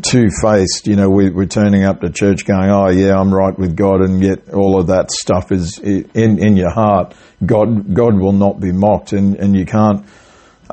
two 0.03 0.29
faced. 0.43 0.87
You 0.87 0.97
know, 0.97 1.11
we, 1.11 1.29
are 1.29 1.47
turning 1.47 1.85
up 1.85 2.01
to 2.01 2.11
church 2.11 2.45
going, 2.45 2.71
"Oh 2.71 2.91
yeah, 2.91 3.19
I'm 3.19 3.33
right 3.33 3.57
with 3.59 3.77
God," 3.77 4.01
and 4.01 4.23
yet 4.23 4.53
all 4.53 4.81
of 4.81 4.89
that 4.89 5.11
stuff 5.11 5.53
is 5.53 5.79
in 5.79 6.39
in 6.39 6.57
your 6.57 6.71
heart. 6.71 7.15
God 7.45 7.95
God 7.95 8.19
will 8.19 8.33
not 8.33 8.61
be 8.61 8.73
mocked, 8.73 9.13
and 9.13 9.37
and 9.37 9.57
you 9.57 9.67
can't 9.67 10.05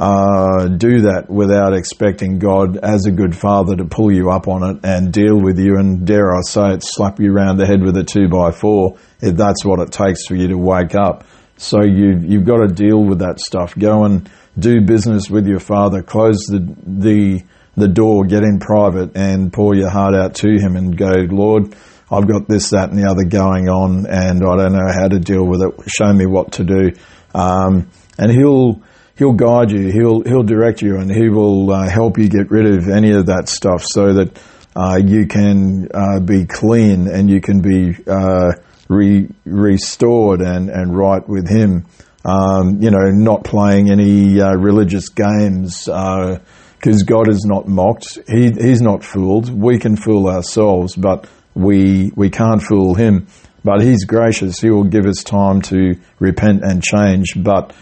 uh, 0.02 0.68
do 0.68 1.02
that 1.02 1.30
without 1.30 1.76
expecting 1.76 2.40
God 2.40 2.76
as 2.76 3.06
a 3.06 3.12
good 3.12 3.38
father 3.38 3.76
to 3.76 3.86
pull 3.86 4.12
you 4.12 4.32
up 4.32 4.48
on 4.48 4.64
it 4.64 4.80
and 4.84 5.14
deal 5.14 5.40
with 5.40 5.60
you 5.60 5.78
and 5.78 6.08
dare 6.08 6.36
I 6.36 6.42
say 6.42 6.74
it, 6.74 6.84
slap 6.84 7.20
you 7.20 7.32
around 7.32 7.58
the 7.58 7.68
head 7.68 7.84
with 7.84 7.96
a 7.98 8.04
two 8.04 8.28
by 8.28 8.50
four 8.50 8.98
if 9.22 9.36
that's 9.36 9.64
what 9.64 9.80
it 9.80 9.92
takes 9.92 10.26
for 10.26 10.34
you 10.34 10.48
to 10.48 10.58
wake 10.58 10.96
up. 10.96 11.24
So 11.58 11.84
you, 11.84 12.18
you've 12.20 12.46
got 12.46 12.68
to 12.68 12.74
deal 12.74 13.06
with 13.06 13.20
that 13.20 13.40
stuff. 13.40 13.78
Go 13.78 14.06
and 14.06 14.28
do 14.58 14.82
business 14.82 15.30
with 15.30 15.46
your 15.46 15.60
father. 15.60 16.02
Close 16.02 16.48
the, 16.48 16.76
the, 16.84 17.44
the 17.78 17.88
door, 17.88 18.26
get 18.26 18.42
in 18.42 18.58
private 18.58 19.16
and 19.16 19.54
pour 19.54 19.76
your 19.76 19.92
heart 19.92 20.16
out 20.16 20.34
to 20.38 20.50
him 20.50 20.78
and 20.78 20.98
go, 20.98 21.12
Lord, 21.30 21.76
I've 22.10 22.28
got 22.28 22.48
this, 22.48 22.72
that 22.72 22.90
and 22.90 22.98
the 22.98 23.08
other 23.08 23.26
going 23.26 23.70
on 23.70 24.08
and 24.08 24.44
I 24.44 24.56
don't 24.56 24.74
know 24.74 24.92
how 24.92 25.10
to 25.10 25.20
deal 25.20 25.46
with 25.46 25.62
it. 25.62 25.76
Show 25.88 26.12
me 26.12 26.26
what 26.26 26.54
to 26.54 26.64
do. 26.64 26.90
Um, 27.36 27.92
and 28.18 28.32
he'll, 28.32 28.82
he'll 29.22 29.34
guide 29.34 29.70
you, 29.70 29.92
he'll 29.92 30.24
he'll 30.24 30.42
direct 30.42 30.82
you, 30.82 30.98
and 30.98 31.12
he 31.12 31.30
will 31.30 31.72
uh, 31.72 31.88
help 31.88 32.18
you 32.18 32.28
get 32.28 32.50
rid 32.50 32.66
of 32.66 32.90
any 32.90 33.12
of 33.12 33.28
that 33.28 33.48
stuff, 33.48 33.84
so 33.86 34.14
that 34.14 34.42
uh, 34.76 34.98
you 34.98 35.28
can 35.28 35.88
uh, 35.94 36.20
be 36.20 36.48
clean 36.48 37.08
and 37.08 37.30
you 37.30 37.40
can 37.40 37.62
be 37.62 37.96
uh, 38.08 38.54
re- 38.90 39.30
restored 39.46 40.42
and, 40.42 40.70
and 40.70 40.98
right 40.98 41.22
with 41.30 41.48
Him. 41.48 41.86
Um, 42.26 42.82
you 42.82 42.90
know, 42.90 43.12
not 43.12 43.44
playing 43.44 43.92
any 43.92 44.42
uh, 44.42 44.54
religious 44.56 45.10
games 45.10 45.86
because 45.86 47.04
God 47.04 47.30
is 47.30 47.46
not 47.46 47.68
mocked. 47.68 48.18
He, 48.28 48.52
he's 48.52 48.82
not 48.82 49.04
fooled. 49.04 49.50
We 49.52 49.78
can 49.78 49.96
fool 49.98 50.28
ourselves, 50.30 50.96
but 50.96 51.28
we 51.54 52.12
we 52.16 52.32
can't 52.32 52.62
fool 52.62 52.96
Him. 52.96 53.28
But 53.64 53.82
He's 53.82 54.06
gracious. 54.06 54.60
He 54.60 54.72
will 54.72 54.86
give 54.86 55.06
us 55.06 55.24
time 55.24 55.62
to 55.64 55.96
repent 56.18 56.64
and 56.64 56.82
change. 56.84 57.34
But 57.36 57.74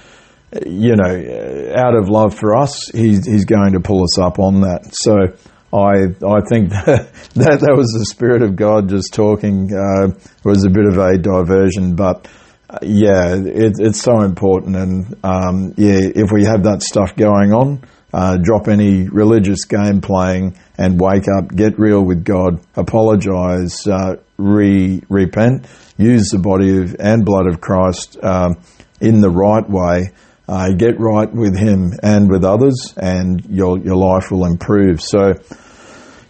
you 0.66 0.96
know, 0.96 1.74
out 1.76 1.96
of 1.96 2.10
love 2.10 2.36
for 2.36 2.56
us, 2.56 2.90
He's 2.92 3.26
He's 3.26 3.46
going 3.46 3.74
to 3.74 3.80
pull 3.80 4.04
us 4.04 4.18
up 4.20 4.40
on 4.40 4.62
that. 4.62 4.94
So 4.94 5.36
I 5.72 6.10
I 6.26 6.42
think 6.50 6.70
that 6.86 7.14
that, 7.36 7.60
that 7.62 7.76
was 7.76 7.88
the 7.88 8.06
spirit 8.10 8.42
of 8.42 8.56
God 8.56 8.90
just 8.90 9.14
talking. 9.14 9.72
Uh, 9.74 10.18
was 10.44 10.66
a 10.66 10.70
bit 10.70 10.86
of 10.86 10.98
a 10.98 11.18
diversion, 11.18 11.96
but 11.96 12.28
uh, 12.70 12.80
yeah, 12.82 13.36
it, 13.36 13.74
it's 13.80 14.02
so 14.02 14.22
important. 14.22 14.76
And 14.76 15.16
um, 15.24 15.74
yeah, 15.78 16.00
if 16.02 16.32
we 16.32 16.46
have 16.46 16.64
that 16.64 16.82
stuff 16.82 17.16
going 17.16 17.54
on, 17.54 17.84
uh, 18.14 18.38
drop 18.38 18.68
any 18.68 19.08
religious 19.08 19.66
game 19.66 20.02
playing 20.02 20.58
and 20.78 21.00
wake 21.00 21.26
up, 21.38 21.50
get 21.56 21.78
real 21.78 22.04
with 22.04 22.24
God, 22.24 22.60
apologize, 22.76 23.86
uh, 23.88 24.16
re 24.38 25.02
repent, 25.10 25.68
use 25.98 26.30
the 26.30 26.40
body 26.40 26.80
of, 26.80 26.96
and 27.00 27.26
blood 27.26 27.48
of 27.48 27.62
Christ 27.62 28.18
um, 28.24 28.60
in 29.00 29.22
the 29.22 29.30
right 29.30 29.68
way. 29.70 30.12
Uh, 30.50 30.72
get 30.72 31.00
right 31.00 31.32
with 31.32 31.56
Him 31.56 31.92
and 32.02 32.28
with 32.28 32.44
others, 32.44 32.96
and 32.98 33.46
your 33.46 33.78
your 33.78 33.96
life 33.96 34.32
will 34.32 34.46
improve. 34.46 35.00
So, 35.00 35.36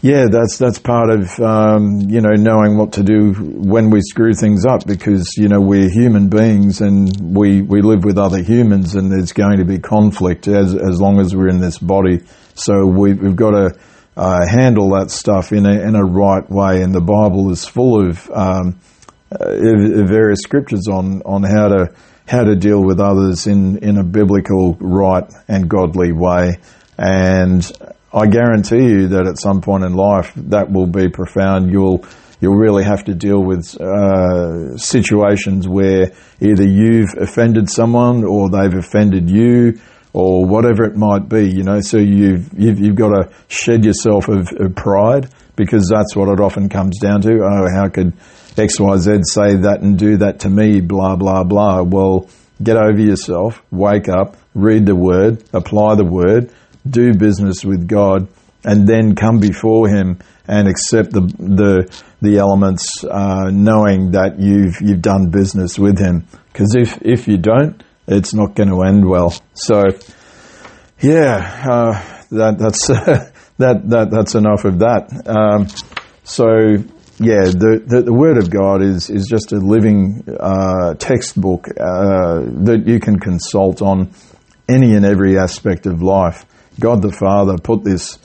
yeah, 0.01 0.25
that's 0.29 0.57
that's 0.57 0.77
part 0.77 1.09
of 1.09 1.39
um, 1.39 2.01
you 2.01 2.19
know 2.19 2.33
knowing 2.33 2.77
what 2.77 2.91
to 2.93 3.03
do 3.03 3.31
when 3.31 3.89
we 3.89 4.01
screw 4.01 4.33
things 4.33 4.65
up 4.65 4.85
because 4.85 5.37
you 5.37 5.47
know 5.47 5.61
we're 5.61 5.89
human 5.89 6.27
beings 6.27 6.81
and 6.81 7.33
we 7.33 7.61
we 7.61 7.81
live 7.81 8.03
with 8.03 8.17
other 8.17 8.43
humans, 8.43 8.95
and 8.95 9.09
there's 9.09 9.31
going 9.31 9.59
to 9.59 9.63
be 9.65 9.79
conflict 9.79 10.49
as 10.49 10.75
as 10.75 10.99
long 10.99 11.21
as 11.21 11.33
we're 11.33 11.47
in 11.47 11.61
this 11.61 11.77
body. 11.77 12.19
So 12.55 12.85
we, 12.85 13.13
we've 13.13 13.37
got 13.37 13.51
to 13.51 13.79
uh, 14.17 14.45
handle 14.45 14.89
that 14.99 15.11
stuff 15.11 15.53
in 15.53 15.65
a 15.65 15.79
in 15.79 15.95
a 15.95 16.03
right 16.03 16.43
way, 16.49 16.81
and 16.81 16.93
the 16.93 16.99
Bible 16.99 17.51
is 17.51 17.65
full 17.65 18.05
of 18.05 18.29
um, 18.31 18.81
uh, 19.31 19.55
various 20.05 20.39
scriptures 20.41 20.87
on 20.91 21.21
on 21.21 21.43
how 21.43 21.69
to 21.69 21.93
how 22.29 22.43
to 22.43 22.55
deal 22.55 22.83
with 22.83 22.99
others 22.99 23.47
in, 23.47 23.79
in 23.79 23.97
a 23.97 24.03
biblical, 24.03 24.77
right, 24.79 25.23
and 25.47 25.67
godly 25.67 26.11
way. 26.11 26.59
And 26.97 27.69
I 28.13 28.27
guarantee 28.27 28.83
you 28.83 29.07
that 29.09 29.27
at 29.27 29.39
some 29.39 29.61
point 29.61 29.83
in 29.83 29.93
life 29.93 30.31
that 30.35 30.71
will 30.71 30.87
be 30.87 31.09
profound. 31.09 31.71
You'll 31.71 32.05
you'll 32.39 32.55
really 32.55 32.83
have 32.83 33.03
to 33.05 33.15
deal 33.15 33.43
with 33.43 33.75
uh, 33.81 34.77
situations 34.77 35.67
where 35.67 36.11
either 36.39 36.63
you've 36.63 37.13
offended 37.19 37.69
someone 37.69 38.23
or 38.23 38.49
they've 38.49 38.77
offended 38.77 39.29
you 39.29 39.79
or 40.13 40.45
whatever 40.45 40.85
it 40.85 40.95
might 40.95 41.27
be. 41.29 41.49
You 41.49 41.63
know, 41.63 41.81
so 41.81 41.97
you've 41.97 42.49
you've, 42.57 42.79
you've 42.79 42.95
got 42.95 43.09
to 43.09 43.29
shed 43.47 43.85
yourself 43.85 44.27
of, 44.27 44.49
of 44.59 44.75
pride 44.75 45.29
because 45.55 45.89
that's 45.89 46.15
what 46.15 46.29
it 46.29 46.39
often 46.39 46.69
comes 46.69 46.99
down 46.99 47.21
to. 47.21 47.39
Oh, 47.43 47.67
how 47.75 47.89
could 47.89 48.13
XYZ 48.55 49.23
say 49.25 49.55
that 49.57 49.79
and 49.81 49.97
do 49.97 50.17
that 50.17 50.39
to 50.41 50.49
me, 50.49 50.81
blah, 50.81 51.15
blah, 51.15 51.43
blah. 51.43 51.81
Well, 51.81 52.29
get 52.61 52.77
over 52.77 52.99
yourself, 52.99 53.61
wake 53.71 54.09
up, 54.09 54.37
read 54.53 54.85
the 54.85 54.95
word, 54.95 55.43
apply 55.53 55.95
the 55.95 56.05
word, 56.05 56.51
do 56.87 57.13
business 57.13 57.63
with 57.63 57.87
God, 57.87 58.27
and 58.63 58.87
then 58.87 59.15
come 59.15 59.39
before 59.39 59.87
Him 59.87 60.19
and 60.47 60.67
accept 60.67 61.11
the, 61.11 61.21
the, 61.21 62.03
the 62.21 62.37
elements, 62.37 63.03
uh, 63.05 63.49
knowing 63.51 64.11
that 64.11 64.39
you've, 64.39 64.81
you've 64.81 65.01
done 65.01 65.29
business 65.29 65.77
with 65.77 65.99
Him. 65.99 66.25
Because 66.51 66.75
if, 66.75 66.97
if 67.01 67.27
you 67.27 67.37
don't, 67.37 67.81
it's 68.07 68.33
not 68.33 68.55
going 68.55 68.69
to 68.69 68.81
end 68.81 69.07
well. 69.07 69.33
So, 69.53 69.83
yeah, 70.99 71.65
uh, 71.69 72.23
that, 72.31 72.57
that's, 72.57 72.87
that, 73.57 73.89
that, 73.89 74.09
that's 74.11 74.35
enough 74.35 74.65
of 74.65 74.79
that. 74.79 75.23
Um, 75.27 75.67
so, 76.23 76.83
yeah, 77.19 77.43
the, 77.43 77.83
the, 77.85 78.01
the, 78.03 78.13
Word 78.13 78.37
of 78.37 78.49
God 78.49 78.81
is, 78.81 79.09
is 79.09 79.27
just 79.29 79.51
a 79.51 79.57
living 79.57 80.23
uh, 80.39 80.93
textbook 80.93 81.67
uh, 81.67 82.39
that 82.63 82.83
you 82.85 83.01
can 83.01 83.19
consult 83.19 83.81
on 83.81 84.11
any 84.69 84.95
and 84.95 85.05
every 85.05 85.37
aspect 85.37 85.85
of 85.85 86.01
life. 86.01 86.45
God 86.79 87.01
the 87.01 87.11
Father 87.11 87.57
put 87.57 87.83
this 87.83 88.19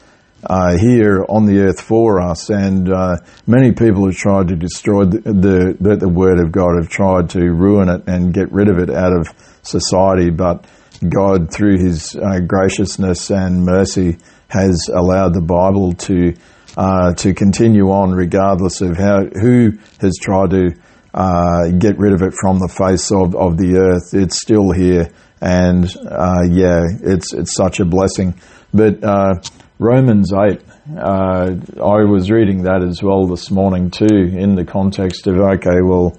uh, 0.46 0.76
here 0.78 1.24
on 1.28 1.46
the 1.46 1.58
earth 1.60 1.80
for 1.80 2.20
us, 2.20 2.50
and 2.50 2.92
uh, 2.92 3.16
many 3.48 3.72
people 3.72 4.06
have 4.06 4.16
tried 4.16 4.48
to 4.48 4.56
destroy 4.56 5.04
the, 5.04 5.76
the, 5.80 5.96
the, 5.96 6.08
Word 6.08 6.38
of 6.38 6.52
God, 6.52 6.76
have 6.80 6.90
tried 6.90 7.30
to 7.30 7.40
ruin 7.40 7.88
it 7.88 8.02
and 8.06 8.32
get 8.32 8.52
rid 8.52 8.68
of 8.68 8.78
it 8.78 8.90
out 8.90 9.12
of 9.12 9.26
society, 9.62 10.30
but 10.30 10.66
God, 11.08 11.52
through 11.52 11.78
His 11.78 12.14
uh, 12.14 12.40
graciousness 12.46 13.30
and 13.30 13.64
mercy, 13.64 14.18
has 14.48 14.88
allowed 14.94 15.34
the 15.34 15.40
Bible 15.40 15.94
to 15.94 16.34
uh, 16.76 17.14
to 17.14 17.34
continue 17.34 17.90
on 17.90 18.12
regardless 18.12 18.80
of 18.80 18.96
how 18.96 19.24
who 19.24 19.72
has 20.00 20.14
tried 20.20 20.50
to 20.50 20.70
uh, 21.12 21.68
get 21.78 21.98
rid 21.98 22.12
of 22.12 22.22
it 22.22 22.34
from 22.34 22.58
the 22.58 22.68
face 22.68 23.12
of, 23.12 23.36
of 23.36 23.56
the 23.56 23.76
earth. 23.76 24.12
It's 24.12 24.40
still 24.40 24.72
here, 24.72 25.10
and 25.40 25.84
uh, 26.10 26.42
yeah, 26.50 26.82
it's 27.02 27.32
it's 27.32 27.54
such 27.54 27.80
a 27.80 27.84
blessing. 27.84 28.34
But 28.72 29.04
uh, 29.04 29.34
Romans 29.78 30.32
eight, 30.32 30.62
uh, 30.98 31.54
I 31.82 32.04
was 32.04 32.30
reading 32.30 32.64
that 32.64 32.82
as 32.82 33.02
well 33.02 33.26
this 33.26 33.50
morning 33.50 33.90
too, 33.90 34.06
in 34.06 34.56
the 34.56 34.64
context 34.64 35.28
of 35.28 35.38
okay, 35.38 35.80
well, 35.82 36.18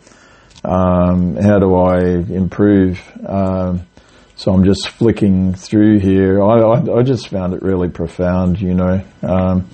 um, 0.63 1.35
how 1.35 1.59
do 1.59 1.75
I 1.75 1.99
improve? 1.99 3.01
Um, 3.27 3.85
so 4.37 4.53
I'm 4.53 4.65
just 4.65 4.89
flicking 4.89 5.53
through 5.53 5.99
here. 5.99 6.41
I, 6.41 6.59
I, 6.59 6.99
I, 6.99 7.03
just 7.03 7.29
found 7.29 7.53
it 7.53 7.61
really 7.61 7.87
profound, 7.87 8.59
you 8.59 8.73
know. 8.73 9.01
Um, 9.23 9.69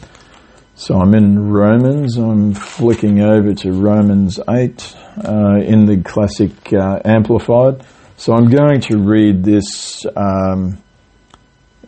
so 0.76 0.96
I'm 0.96 1.14
in 1.14 1.52
Romans. 1.52 2.18
I'm 2.18 2.54
flicking 2.54 3.22
over 3.22 3.54
to 3.54 3.72
Romans 3.72 4.40
8 4.50 4.96
uh, 5.18 5.56
in 5.64 5.86
the 5.86 6.02
classic 6.04 6.52
uh, 6.74 7.00
Amplified. 7.06 7.86
So 8.18 8.34
I'm 8.34 8.50
going 8.50 8.82
to 8.82 8.98
read 8.98 9.44
this, 9.44 10.06
um, 10.16 10.82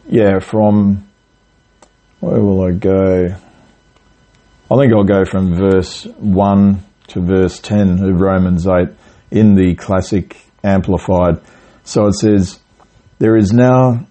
yeah, 0.07 0.39
from, 0.39 1.07
where 2.19 2.41
will 2.41 2.63
I 2.65 2.71
go? 2.71 3.35
I 4.69 4.75
think 4.75 4.93
I'll 4.93 5.03
go 5.03 5.25
from 5.25 5.55
verse 5.55 6.05
1 6.05 6.83
to 7.07 7.21
verse 7.21 7.59
10 7.59 8.03
of 8.03 8.19
Romans 8.19 8.67
8 8.67 8.89
in 9.31 9.55
the 9.55 9.75
classic 9.75 10.37
Amplified. 10.63 11.41
So 11.83 12.07
it 12.07 12.13
says, 12.13 12.59
There 13.19 13.35
is 13.35 13.53
now 13.53 14.07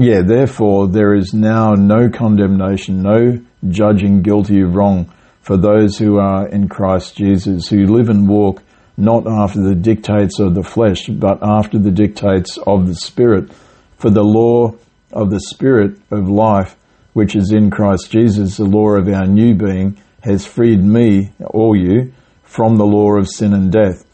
yeah, 0.00 0.22
therefore 0.22 0.88
there 0.88 1.14
is 1.14 1.34
now 1.34 1.74
no 1.74 2.08
condemnation, 2.08 3.02
no 3.02 3.40
judging 3.68 4.22
guilty 4.22 4.62
of 4.62 4.74
wrong 4.74 5.12
for 5.42 5.56
those 5.56 5.98
who 5.98 6.18
are 6.18 6.48
in 6.48 6.68
Christ 6.68 7.16
Jesus, 7.16 7.68
who 7.68 7.86
live 7.86 8.08
and 8.08 8.28
walk 8.28 8.62
not 8.96 9.26
after 9.26 9.60
the 9.60 9.74
dictates 9.74 10.38
of 10.38 10.54
the 10.54 10.62
flesh, 10.62 11.06
but 11.08 11.38
after 11.42 11.78
the 11.78 11.90
dictates 11.90 12.58
of 12.66 12.86
the 12.86 12.94
Spirit. 12.94 13.50
For 13.98 14.10
the 14.10 14.22
law 14.22 14.74
of 15.12 15.30
the 15.30 15.40
Spirit 15.40 15.98
of 16.10 16.28
life, 16.28 16.76
which 17.12 17.36
is 17.36 17.52
in 17.52 17.70
Christ 17.70 18.10
Jesus, 18.10 18.56
the 18.56 18.64
law 18.64 18.90
of 18.90 19.08
our 19.08 19.26
new 19.26 19.54
being, 19.54 20.00
has 20.22 20.46
freed 20.46 20.82
me, 20.82 21.32
or 21.40 21.76
you, 21.76 22.12
from 22.44 22.76
the 22.76 22.86
law 22.86 23.16
of 23.16 23.28
sin 23.28 23.52
and 23.52 23.72
death. 23.72 24.04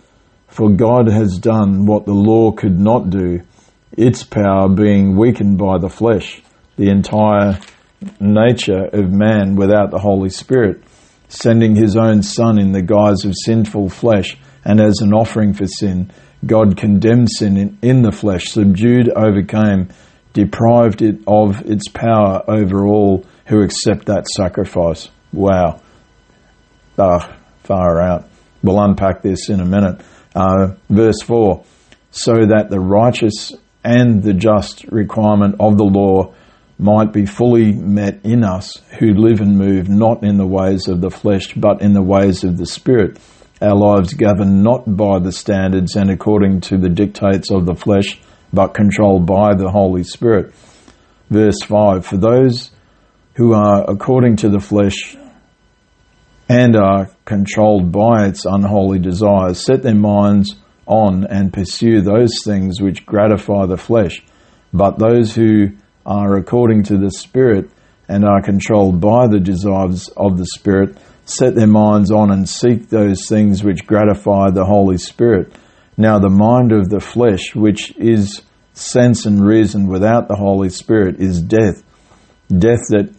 For 0.48 0.70
God 0.70 1.08
has 1.08 1.38
done 1.38 1.86
what 1.86 2.06
the 2.06 2.14
law 2.14 2.50
could 2.50 2.78
not 2.80 3.10
do 3.10 3.42
its 3.96 4.22
power 4.22 4.68
being 4.68 5.16
weakened 5.16 5.58
by 5.58 5.78
the 5.78 5.88
flesh, 5.88 6.42
the 6.76 6.90
entire 6.90 7.58
nature 8.20 8.84
of 8.92 9.10
man 9.10 9.56
without 9.56 9.90
the 9.90 9.98
Holy 9.98 10.28
Spirit, 10.28 10.82
sending 11.28 11.74
his 11.74 11.96
own 11.96 12.22
Son 12.22 12.58
in 12.58 12.72
the 12.72 12.82
guise 12.82 13.24
of 13.24 13.34
sinful 13.44 13.88
flesh 13.88 14.36
and 14.64 14.80
as 14.80 15.00
an 15.00 15.12
offering 15.12 15.54
for 15.54 15.66
sin. 15.66 16.10
God 16.44 16.76
condemned 16.76 17.30
sin 17.30 17.78
in, 17.82 18.02
the 18.02 18.12
flesh, 18.12 18.50
subdued, 18.50 19.08
overcame, 19.08 19.88
deprived 20.34 21.00
it 21.02 21.20
of 21.26 21.62
its 21.62 21.88
power 21.88 22.42
over 22.46 22.86
all 22.86 23.24
who 23.46 23.62
accept 23.62 24.06
that 24.06 24.26
sacrifice. 24.26 25.08
Wow. 25.32 25.80
Ah, 26.98 27.36
far 27.64 28.00
out. 28.00 28.28
We'll 28.62 28.80
unpack 28.80 29.22
this 29.22 29.48
in 29.48 29.60
a 29.60 29.64
minute. 29.64 30.02
Uh, 30.34 30.74
verse 30.90 31.22
4 31.22 31.64
so 32.16 32.32
that 32.32 32.70
the 32.70 32.80
righteous 32.80 33.52
and 33.86 34.20
the 34.24 34.34
just 34.34 34.84
requirement 34.90 35.54
of 35.60 35.78
the 35.78 35.84
law 35.84 36.34
might 36.76 37.12
be 37.12 37.24
fully 37.24 37.72
met 37.72 38.18
in 38.24 38.42
us 38.42 38.82
who 38.98 39.14
live 39.14 39.40
and 39.40 39.56
move 39.56 39.88
not 39.88 40.24
in 40.24 40.38
the 40.38 40.46
ways 40.46 40.88
of 40.88 41.00
the 41.00 41.10
flesh 41.10 41.54
but 41.54 41.80
in 41.80 41.92
the 41.92 42.02
ways 42.02 42.42
of 42.42 42.58
the 42.58 42.66
Spirit. 42.66 43.16
Our 43.62 43.76
lives 43.76 44.12
governed 44.12 44.64
not 44.64 44.96
by 44.96 45.20
the 45.20 45.30
standards 45.30 45.94
and 45.94 46.10
according 46.10 46.62
to 46.62 46.76
the 46.76 46.88
dictates 46.88 47.52
of 47.52 47.64
the 47.64 47.76
flesh 47.76 48.20
but 48.52 48.74
controlled 48.74 49.24
by 49.24 49.54
the 49.54 49.70
Holy 49.70 50.02
Spirit. 50.02 50.52
Verse 51.30 51.62
5 51.62 52.04
For 52.04 52.16
those 52.16 52.72
who 53.34 53.54
are 53.54 53.88
according 53.88 54.36
to 54.38 54.48
the 54.48 54.60
flesh 54.60 55.16
and 56.48 56.74
are 56.74 57.08
controlled 57.24 57.92
by 57.92 58.26
its 58.26 58.44
unholy 58.44 58.98
desires 58.98 59.64
set 59.64 59.82
their 59.82 59.94
minds 59.94 60.56
on 60.86 61.26
and 61.26 61.52
pursue 61.52 62.00
those 62.00 62.42
things 62.44 62.80
which 62.80 63.04
gratify 63.04 63.66
the 63.66 63.76
flesh. 63.76 64.22
But 64.72 64.98
those 64.98 65.34
who 65.34 65.70
are 66.04 66.36
according 66.36 66.84
to 66.84 66.98
the 66.98 67.10
Spirit 67.10 67.70
and 68.08 68.24
are 68.24 68.42
controlled 68.42 69.00
by 69.00 69.26
the 69.26 69.40
desires 69.40 70.08
of 70.16 70.38
the 70.38 70.46
Spirit 70.46 70.96
set 71.24 71.56
their 71.56 71.66
minds 71.66 72.10
on 72.10 72.30
and 72.30 72.48
seek 72.48 72.88
those 72.88 73.26
things 73.28 73.64
which 73.64 73.86
gratify 73.86 74.50
the 74.50 74.64
Holy 74.64 74.96
Spirit. 74.96 75.52
Now, 75.96 76.18
the 76.18 76.30
mind 76.30 76.72
of 76.72 76.88
the 76.88 77.00
flesh, 77.00 77.54
which 77.54 77.96
is 77.96 78.42
sense 78.74 79.26
and 79.26 79.44
reason 79.44 79.88
without 79.88 80.28
the 80.28 80.36
Holy 80.36 80.68
Spirit, 80.68 81.16
is 81.18 81.42
death. 81.42 81.82
Death 82.48 82.86
that 82.90 83.12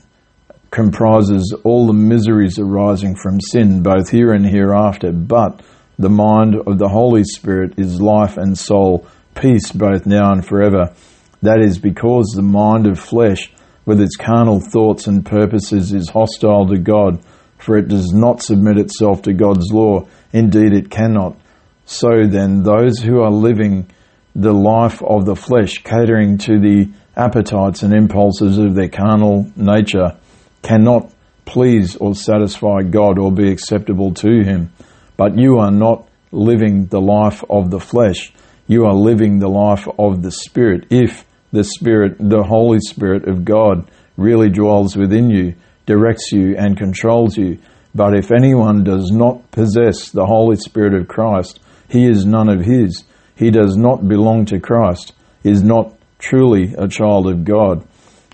comprises 0.71 1.53
all 1.63 1.87
the 1.87 1.93
miseries 1.93 2.59
arising 2.59 3.15
from 3.15 3.41
sin, 3.41 3.81
both 3.83 4.09
here 4.09 4.31
and 4.31 4.45
hereafter. 4.45 5.11
But 5.11 5.61
the 5.97 6.09
mind 6.09 6.55
of 6.67 6.77
the 6.77 6.89
Holy 6.89 7.23
Spirit 7.23 7.73
is 7.77 8.01
life 8.01 8.37
and 8.37 8.57
soul, 8.57 9.07
peace 9.35 9.71
both 9.71 10.05
now 10.05 10.31
and 10.31 10.45
forever. 10.45 10.93
That 11.41 11.61
is 11.61 11.77
because 11.79 12.33
the 12.35 12.41
mind 12.41 12.87
of 12.87 12.99
flesh, 12.99 13.51
with 13.85 14.01
its 14.01 14.15
carnal 14.15 14.59
thoughts 14.59 15.07
and 15.07 15.25
purposes, 15.25 15.93
is 15.93 16.09
hostile 16.09 16.67
to 16.67 16.77
God 16.77 17.21
for 17.57 17.77
it 17.77 17.87
does 17.87 18.13
not 18.13 18.41
submit 18.41 18.77
itself 18.77 19.23
to 19.23 19.33
God's 19.33 19.71
law. 19.71 20.07
Indeed, 20.31 20.73
it 20.73 20.89
cannot. 20.89 21.37
So 21.85 22.25
then, 22.27 22.63
those 22.63 22.99
who 22.99 23.21
are 23.21 23.31
living 23.31 23.89
the 24.35 24.53
life 24.53 25.01
of 25.01 25.25
the 25.25 25.35
flesh, 25.35 25.79
catering 25.83 26.37
to 26.39 26.59
the 26.59 26.89
appetites 27.15 27.83
and 27.83 27.93
impulses 27.93 28.57
of 28.57 28.75
their 28.75 28.89
carnal 28.89 29.51
nature, 29.55 30.17
cannot 30.61 31.11
please 31.45 31.95
or 31.95 32.13
satisfy 32.13 32.83
God 32.83 33.17
or 33.17 33.31
be 33.31 33.51
acceptable 33.51 34.13
to 34.15 34.43
Him. 34.43 34.71
But 35.17 35.37
you 35.37 35.57
are 35.57 35.71
not 35.71 36.07
living 36.31 36.85
the 36.85 37.01
life 37.01 37.43
of 37.49 37.71
the 37.71 37.79
flesh. 37.79 38.31
You 38.67 38.85
are 38.85 38.93
living 38.93 39.39
the 39.39 39.49
life 39.49 39.87
of 39.97 40.21
the 40.21 40.31
Spirit. 40.31 40.85
If 40.89 41.25
the 41.51 41.63
Spirit, 41.63 42.17
the 42.19 42.43
Holy 42.43 42.79
Spirit 42.79 43.27
of 43.27 43.43
God, 43.43 43.89
really 44.15 44.49
dwells 44.49 44.95
within 44.95 45.29
you, 45.29 45.55
directs 45.85 46.31
you 46.31 46.55
and 46.57 46.77
controls 46.77 47.37
you. 47.37 47.57
But 47.95 48.15
if 48.15 48.31
anyone 48.31 48.83
does 48.83 49.09
not 49.11 49.49
possess 49.51 50.09
the 50.11 50.25
Holy 50.25 50.57
Spirit 50.57 50.93
of 50.93 51.07
Christ, 51.07 51.59
he 51.89 52.05
is 52.05 52.25
none 52.25 52.49
of 52.49 52.65
his. 52.65 53.03
He 53.35 53.49
does 53.49 53.75
not 53.75 54.07
belong 54.07 54.45
to 54.45 54.59
Christ, 54.59 55.13
is 55.43 55.63
not 55.63 55.93
truly 56.19 56.73
a 56.77 56.87
child 56.87 57.27
of 57.27 57.45
God. 57.45 57.87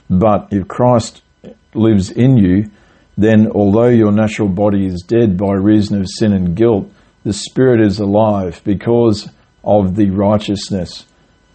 But 0.10 0.50
if 0.52 0.68
Christ 0.68 1.22
lives 1.74 2.12
in 2.12 2.38
you, 2.38 2.72
then 3.18 3.48
although 3.54 3.90
your 3.90 4.12
natural 4.12 4.50
body 4.50 4.86
is 4.86 5.04
dead 5.08 5.38
by 5.38 5.54
reason 5.54 6.00
of 6.00 6.08
sin 6.10 6.34
and 6.34 6.56
guilt, 6.56 6.92
the 7.24 7.34
Spirit 7.34 7.86
is 7.86 8.00
alive 8.00 8.62
because 8.64 9.30
of 9.64 9.96
the 9.96 10.10
righteousness 10.10 11.06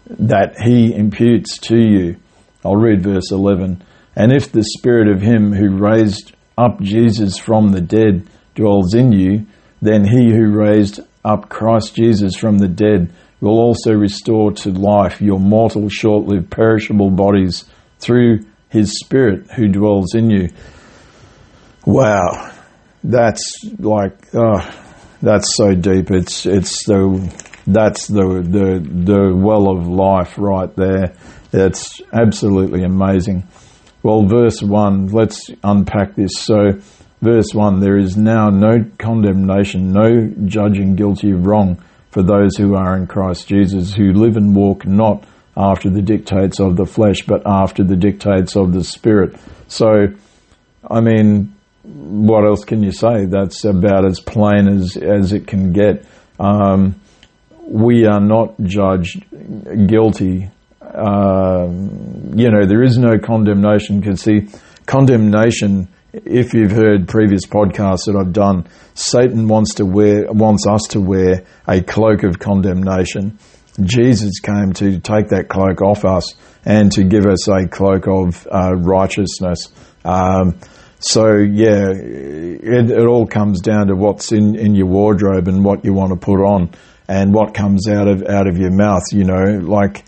that 0.07 0.61
He 0.61 0.95
imputes 0.95 1.59
to 1.59 1.77
you. 1.77 2.17
I'll 2.65 2.77
read 2.77 3.03
verse 3.03 3.31
11. 3.31 3.83
And 4.19 4.33
if 4.33 4.51
the 4.51 4.65
spirit 4.65 5.09
of 5.09 5.23
him 5.23 5.53
who 5.53 5.79
raised 5.79 6.35
up 6.57 6.81
Jesus 6.81 7.39
from 7.39 7.71
the 7.71 7.81
dead 7.81 8.27
dwells 8.57 8.93
in 8.93 9.13
you, 9.13 9.47
then 9.81 10.05
he 10.05 10.33
who 10.33 10.51
raised 10.51 10.99
up 11.25 11.49
Christ 11.49 11.95
Jesus 11.95 12.35
from 12.35 12.59
the 12.59 12.67
dead 12.67 13.13
will 13.41 13.61
also 13.61 13.93
restore 13.93 14.51
to 14.51 14.71
life 14.71 15.21
your 15.21 15.39
mortal, 15.39 15.89
short 15.89 16.27
lived, 16.27 16.51
perishable 16.51 17.11
bodies 17.11 17.65
through 18.01 18.41
his 18.71 18.99
spirit 18.99 19.49
who 19.53 19.69
dwells 19.69 20.17
in 20.17 20.31
you. 20.31 20.49
Wow. 21.85 22.53
That's 23.05 23.65
like, 23.79 24.35
oh, 24.35 24.85
that's 25.23 25.57
so 25.57 25.75
deep. 25.75 26.11
It's, 26.11 26.47
it's 26.47 26.85
the, 26.85 27.33
that's 27.67 28.07
the, 28.07 28.43
the, 28.43 28.81
the 29.05 29.35
well 29.35 29.69
of 29.69 29.87
life 29.87 30.39
right 30.39 30.75
there. 30.77 31.15
It's 31.53 32.01
absolutely 32.13 32.83
amazing. 32.83 33.45
Well, 34.03 34.27
verse 34.27 34.63
1, 34.63 35.09
let's 35.09 35.51
unpack 35.65 36.15
this. 36.15 36.33
So, 36.39 36.81
verse 37.21 37.53
1 37.53 37.81
there 37.81 37.97
is 37.97 38.17
now 38.17 38.49
no 38.49 38.85
condemnation, 38.99 39.93
no 39.93 40.33
judging 40.45 40.95
guilty 40.95 41.33
of 41.33 41.47
wrong 41.47 41.83
for 42.11 42.23
those 42.23 42.57
who 42.57 42.75
are 42.75 42.97
in 42.97 43.07
Christ 43.07 43.49
Jesus, 43.49 43.95
who 43.95 44.13
live 44.13 44.37
and 44.37 44.55
walk 44.55 44.87
not 44.87 45.25
after 45.57 45.91
the 45.91 46.03
dictates 46.03 46.61
of 46.61 46.77
the 46.77 46.87
flesh, 46.87 47.23
but 47.27 47.43
after 47.45 47.83
the 47.83 47.97
dictates 47.97 48.57
of 48.57 48.73
the 48.73 48.85
Spirit. 48.85 49.37
So, 49.67 50.07
I 50.89 51.01
mean, 51.01 51.55
what 51.89 52.45
else 52.45 52.65
can 52.65 52.83
you 52.83 52.93
say? 52.93 53.27
That's 53.27 53.65
about 53.65 54.05
as 54.05 54.21
plain 54.21 54.69
as, 54.69 54.97
as 54.97 55.33
it 55.33 55.47
can 55.47 55.73
get. 55.73 56.05
Um, 56.39 57.01
we 57.67 58.07
are 58.07 58.21
not 58.21 58.55
judged 58.63 59.25
guilty 59.87 60.51
um, 60.95 62.33
you 62.35 62.51
know, 62.51 62.67
there 62.67 62.83
is 62.83 62.99
no 62.99 63.19
condemnation 63.19 64.01
because 64.01 64.23
see, 64.23 64.49
condemnation, 64.87 65.89
if 66.13 66.55
you've 66.55 66.73
heard 66.73 67.09
previous 67.09 67.47
podcasts 67.47 68.07
that 68.07 68.17
I've 68.19 68.33
done, 68.33 68.67
Satan 68.95 69.49
wants 69.49 69.75
to 69.75 69.85
wear, 69.85 70.33
wants 70.33 70.67
us 70.67 70.83
to 70.91 71.01
wear 71.01 71.45
a 71.67 71.83
cloak 71.83 72.23
of 72.23 72.39
condemnation. 72.39 73.39
Jesus 73.81 74.41
came 74.41 74.73
to 74.75 74.99
take 74.99 75.29
that 75.29 75.49
cloak 75.49 75.83
off 75.83 76.05
us 76.05 76.35
and 76.65 76.91
to 76.93 77.05
give 77.05 77.27
us 77.27 77.49
a 77.49 77.69
cloak 77.69 78.09
of 78.09 78.47
uh, 78.51 78.75
righteousness. 78.75 79.69
Um, 80.05 80.59
so 81.01 81.37
yeah, 81.37 81.91
it, 81.91 82.91
it, 82.91 83.07
all 83.07 83.27
comes 83.27 83.61
down 83.61 83.87
to 83.87 83.95
what's 83.95 84.33
in, 84.33 84.57
in 84.57 84.75
your 84.75 84.87
wardrobe 84.87 85.47
and 85.47 85.65
what 85.65 85.85
you 85.85 85.93
want 85.93 86.11
to 86.11 86.17
put 86.17 86.41
on 86.41 86.71
and 87.07 87.33
what 87.33 87.55
comes 87.55 87.89
out 87.89 88.09
of 88.09 88.23
out 88.25 88.49
of 88.49 88.59
your 88.59 88.73
mouth. 88.73 89.05
You 89.13 89.25
know, 89.25 89.61
like 89.63 90.05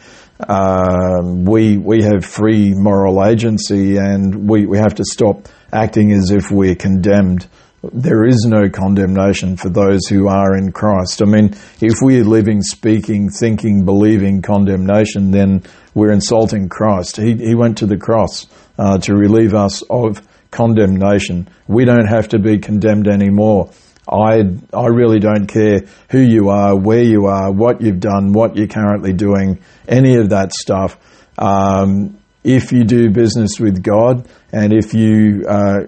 um, 0.49 1.45
we 1.45 1.77
we 1.77 2.03
have 2.03 2.25
free 2.25 2.75
moral 2.75 3.25
agency, 3.25 3.97
and 3.97 4.49
we, 4.49 4.67
we 4.67 4.79
have 4.79 4.95
to 4.97 5.05
stop 5.05 5.49
acting 5.73 6.13
as 6.13 6.31
if 6.31 6.51
we're 6.51 6.75
condemned. 6.75 7.47
There 7.83 8.27
is 8.27 8.45
no 8.45 8.69
condemnation 8.69 9.57
for 9.57 9.71
those 9.71 10.07
who 10.07 10.29
are 10.29 10.57
in 10.57 10.71
Christ. 10.73 11.23
I 11.23 11.25
mean, 11.25 11.55
if 11.81 11.95
we're 12.03 12.25
living, 12.25 12.61
speaking, 12.61 13.31
thinking, 13.31 13.87
believing 13.87 14.43
condemnation, 14.43 15.31
then 15.31 15.63
we're 15.95 16.13
insulting 16.13 16.69
Christ. 16.69 17.17
He, 17.17 17.37
he 17.37 17.55
went 17.55 17.79
to 17.79 17.87
the 17.87 17.97
cross 17.97 18.47
uh, 18.79 18.99
to 18.99 19.15
relieve 19.15 19.55
us 19.55 19.81
of 19.89 20.21
condemnation. 20.51 21.49
We 21.67 21.85
don't 21.85 22.07
have 22.07 22.29
to 22.29 22.39
be 22.39 22.59
condemned 22.59 23.09
anymore. 23.09 23.71
I, 24.09 24.43
I 24.73 24.87
really 24.87 25.21
don't 25.21 25.47
care 25.47 25.83
who 26.11 26.19
you 26.21 26.49
are, 26.49 26.77
where 26.77 27.03
you 27.03 27.27
are, 27.27 27.53
what 27.53 27.81
you've 27.81 28.01
done, 28.01 28.33
what 28.33 28.57
you're 28.57 28.67
currently 28.67 29.13
doing, 29.13 29.61
any 29.87 30.17
of 30.17 30.31
that 30.31 30.53
stuff. 30.53 30.99
Um, 31.39 32.19
if 32.43 32.73
you 32.73 32.85
do 32.85 33.11
business 33.11 33.61
with 33.61 33.83
God 33.83 34.27
and 34.53 34.73
if 34.73 34.95
you, 34.95 35.45
uh, 35.49 35.81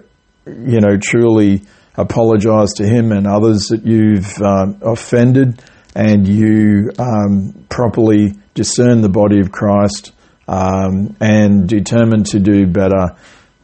you 0.45 0.79
know, 0.79 0.97
truly 0.97 1.63
apologize 1.95 2.73
to 2.73 2.85
Him 2.85 3.11
and 3.11 3.27
others 3.27 3.67
that 3.67 3.85
you've 3.85 4.41
um, 4.41 4.77
offended 4.81 5.61
and 5.95 6.27
you 6.27 6.91
um, 6.97 7.65
properly 7.69 8.33
discern 8.53 9.01
the 9.01 9.09
body 9.09 9.39
of 9.39 9.51
Christ 9.51 10.11
um, 10.47 11.15
and 11.19 11.67
determine 11.67 12.23
to 12.25 12.39
do 12.39 12.67
better, 12.67 13.15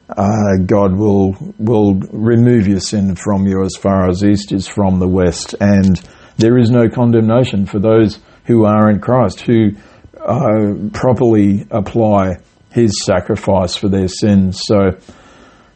uh, 0.09 0.57
God 0.65 0.97
will 0.97 1.35
will 1.59 1.93
remove 2.11 2.67
your 2.67 2.79
sin 2.79 3.15
from 3.15 3.45
you 3.45 3.63
as 3.63 3.75
far 3.75 4.09
as 4.09 4.23
east 4.23 4.51
is 4.51 4.67
from 4.67 4.99
the 4.99 5.07
west, 5.07 5.55
and 5.59 6.01
there 6.37 6.57
is 6.57 6.71
no 6.71 6.89
condemnation 6.89 7.65
for 7.65 7.79
those 7.79 8.19
who 8.45 8.65
are 8.65 8.89
in 8.89 8.99
Christ 8.99 9.41
who 9.41 9.71
uh, 10.19 10.89
properly 10.93 11.67
apply 11.69 12.37
His 12.71 13.05
sacrifice 13.05 13.75
for 13.75 13.87
their 13.87 14.07
sins. 14.07 14.61
So, 14.63 14.97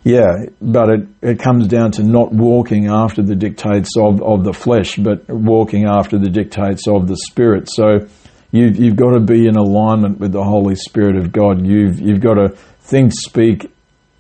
yeah, 0.04 0.32
but 0.62 0.90
it, 0.90 1.08
it 1.22 1.40
comes 1.40 1.68
down 1.68 1.92
to 1.94 2.04
not 2.04 2.34
walking 2.34 2.88
after 2.88 3.22
the 3.22 3.36
dictates 3.36 3.92
of, 3.98 4.22
of 4.24 4.44
the 4.44 4.54
flesh, 4.54 4.98
but 4.98 5.30
walking 5.30 5.86
after 5.86 6.18
the 6.18 6.30
dictates 6.30 6.88
of 6.88 7.08
the 7.08 7.18
Spirit. 7.18 7.70
So, 7.70 8.08
you've, 8.52 8.78
you've 8.78 8.96
got 8.96 9.12
to 9.12 9.20
be 9.20 9.48
in 9.48 9.56
alignment 9.56 10.20
with 10.20 10.32
the 10.32 10.44
Holy 10.44 10.76
Spirit 10.76 11.18
of 11.18 11.32
God. 11.32 11.66
You've, 11.66 12.00
you've 12.00 12.22
got 12.22 12.36
to 12.36 12.50
think, 12.82 13.12
speak, 13.14 13.73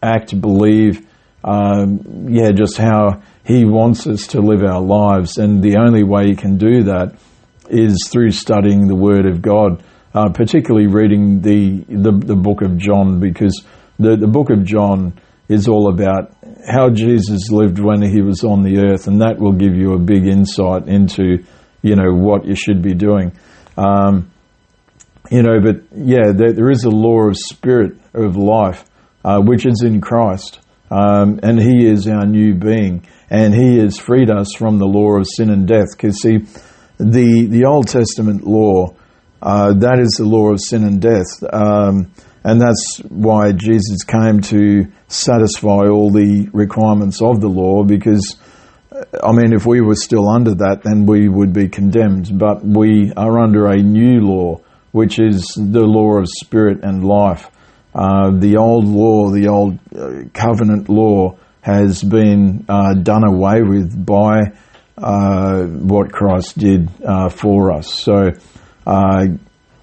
act, 0.03 0.39
believe, 0.39 1.07
um, 1.43 2.27
yeah, 2.29 2.51
just 2.51 2.77
how 2.77 3.21
He 3.45 3.65
wants 3.65 4.05
us 4.07 4.27
to 4.27 4.41
live 4.41 4.63
our 4.63 4.81
lives. 4.81 5.37
And 5.37 5.63
the 5.63 5.77
only 5.77 6.03
way 6.03 6.27
you 6.27 6.35
can 6.35 6.57
do 6.57 6.83
that 6.83 7.15
is 7.69 8.07
through 8.11 8.31
studying 8.31 8.87
the 8.87 8.95
Word 8.95 9.25
of 9.25 9.41
God, 9.41 9.83
uh, 10.13 10.29
particularly 10.29 10.87
reading 10.87 11.41
the, 11.41 11.83
the, 11.87 12.11
the 12.11 12.35
book 12.35 12.61
of 12.61 12.77
John, 12.77 13.19
because 13.19 13.63
the, 13.97 14.15
the 14.15 14.27
book 14.27 14.49
of 14.49 14.63
John 14.63 15.19
is 15.49 15.67
all 15.67 15.91
about 15.91 16.35
how 16.67 16.89
Jesus 16.89 17.49
lived 17.49 17.79
when 17.79 18.01
he 18.01 18.21
was 18.21 18.43
on 18.43 18.63
the 18.63 18.79
earth, 18.79 19.07
and 19.07 19.21
that 19.21 19.39
will 19.39 19.53
give 19.53 19.75
you 19.75 19.93
a 19.93 19.99
big 19.99 20.25
insight 20.25 20.87
into, 20.87 21.43
you 21.81 21.95
know, 21.95 22.13
what 22.13 22.45
you 22.45 22.55
should 22.55 22.81
be 22.81 22.93
doing. 22.93 23.33
Um, 23.77 24.31
you 25.29 25.41
know, 25.41 25.59
but 25.61 25.83
yeah, 25.95 26.31
there, 26.33 26.53
there 26.53 26.69
is 26.69 26.83
a 26.83 26.89
law 26.89 27.27
of 27.27 27.37
spirit 27.37 27.97
of 28.13 28.35
life 28.35 28.85
uh, 29.23 29.39
which 29.41 29.65
is 29.65 29.81
in 29.83 30.01
Christ. 30.01 30.59
Um, 30.91 31.39
and 31.43 31.59
He 31.59 31.85
is 31.85 32.07
our 32.07 32.25
new 32.25 32.53
being. 32.55 33.05
And 33.29 33.53
He 33.53 33.77
has 33.79 33.97
freed 33.97 34.29
us 34.29 34.53
from 34.55 34.77
the 34.77 34.85
law 34.85 35.17
of 35.17 35.27
sin 35.27 35.49
and 35.49 35.67
death. 35.67 35.95
Because, 35.95 36.21
see, 36.21 36.39
the, 36.97 37.47
the 37.49 37.65
Old 37.65 37.87
Testament 37.87 38.45
law, 38.45 38.95
uh, 39.41 39.73
that 39.73 39.99
is 39.99 40.11
the 40.17 40.25
law 40.25 40.51
of 40.51 40.59
sin 40.61 40.83
and 40.83 41.01
death. 41.01 41.43
Um, 41.51 42.11
and 42.43 42.61
that's 42.61 43.01
why 43.09 43.53
Jesus 43.53 44.03
came 44.03 44.41
to 44.41 44.91
satisfy 45.07 45.87
all 45.87 46.11
the 46.11 46.49
requirements 46.53 47.21
of 47.21 47.39
the 47.39 47.47
law 47.47 47.83
because 47.83 48.35
I 49.23 49.31
mean, 49.31 49.53
if 49.53 49.65
we 49.65 49.81
were 49.81 49.95
still 49.95 50.29
under 50.29 50.53
that, 50.55 50.81
then 50.83 51.05
we 51.05 51.27
would 51.27 51.51
be 51.53 51.67
condemned. 51.67 52.37
But 52.37 52.63
we 52.63 53.11
are 53.17 53.39
under 53.39 53.67
a 53.67 53.77
new 53.77 54.21
law, 54.21 54.61
which 54.91 55.19
is 55.19 55.47
the 55.55 55.81
law 55.81 56.19
of 56.19 56.27
spirit 56.27 56.83
and 56.83 57.03
life. 57.03 57.49
Uh, 57.93 58.31
the 58.39 58.57
old 58.57 58.85
law, 58.85 59.29
the 59.29 59.47
old 59.47 59.79
uh, 59.95 60.27
covenant 60.33 60.89
law, 60.89 61.37
has 61.61 62.03
been 62.03 62.65
uh, 62.67 62.93
done 62.93 63.23
away 63.23 63.61
with 63.61 64.05
by 64.05 64.41
uh, 64.97 65.63
what 65.63 66.11
Christ 66.11 66.57
did 66.57 66.89
for 67.31 67.71
us. 67.71 67.93
So, 67.93 68.31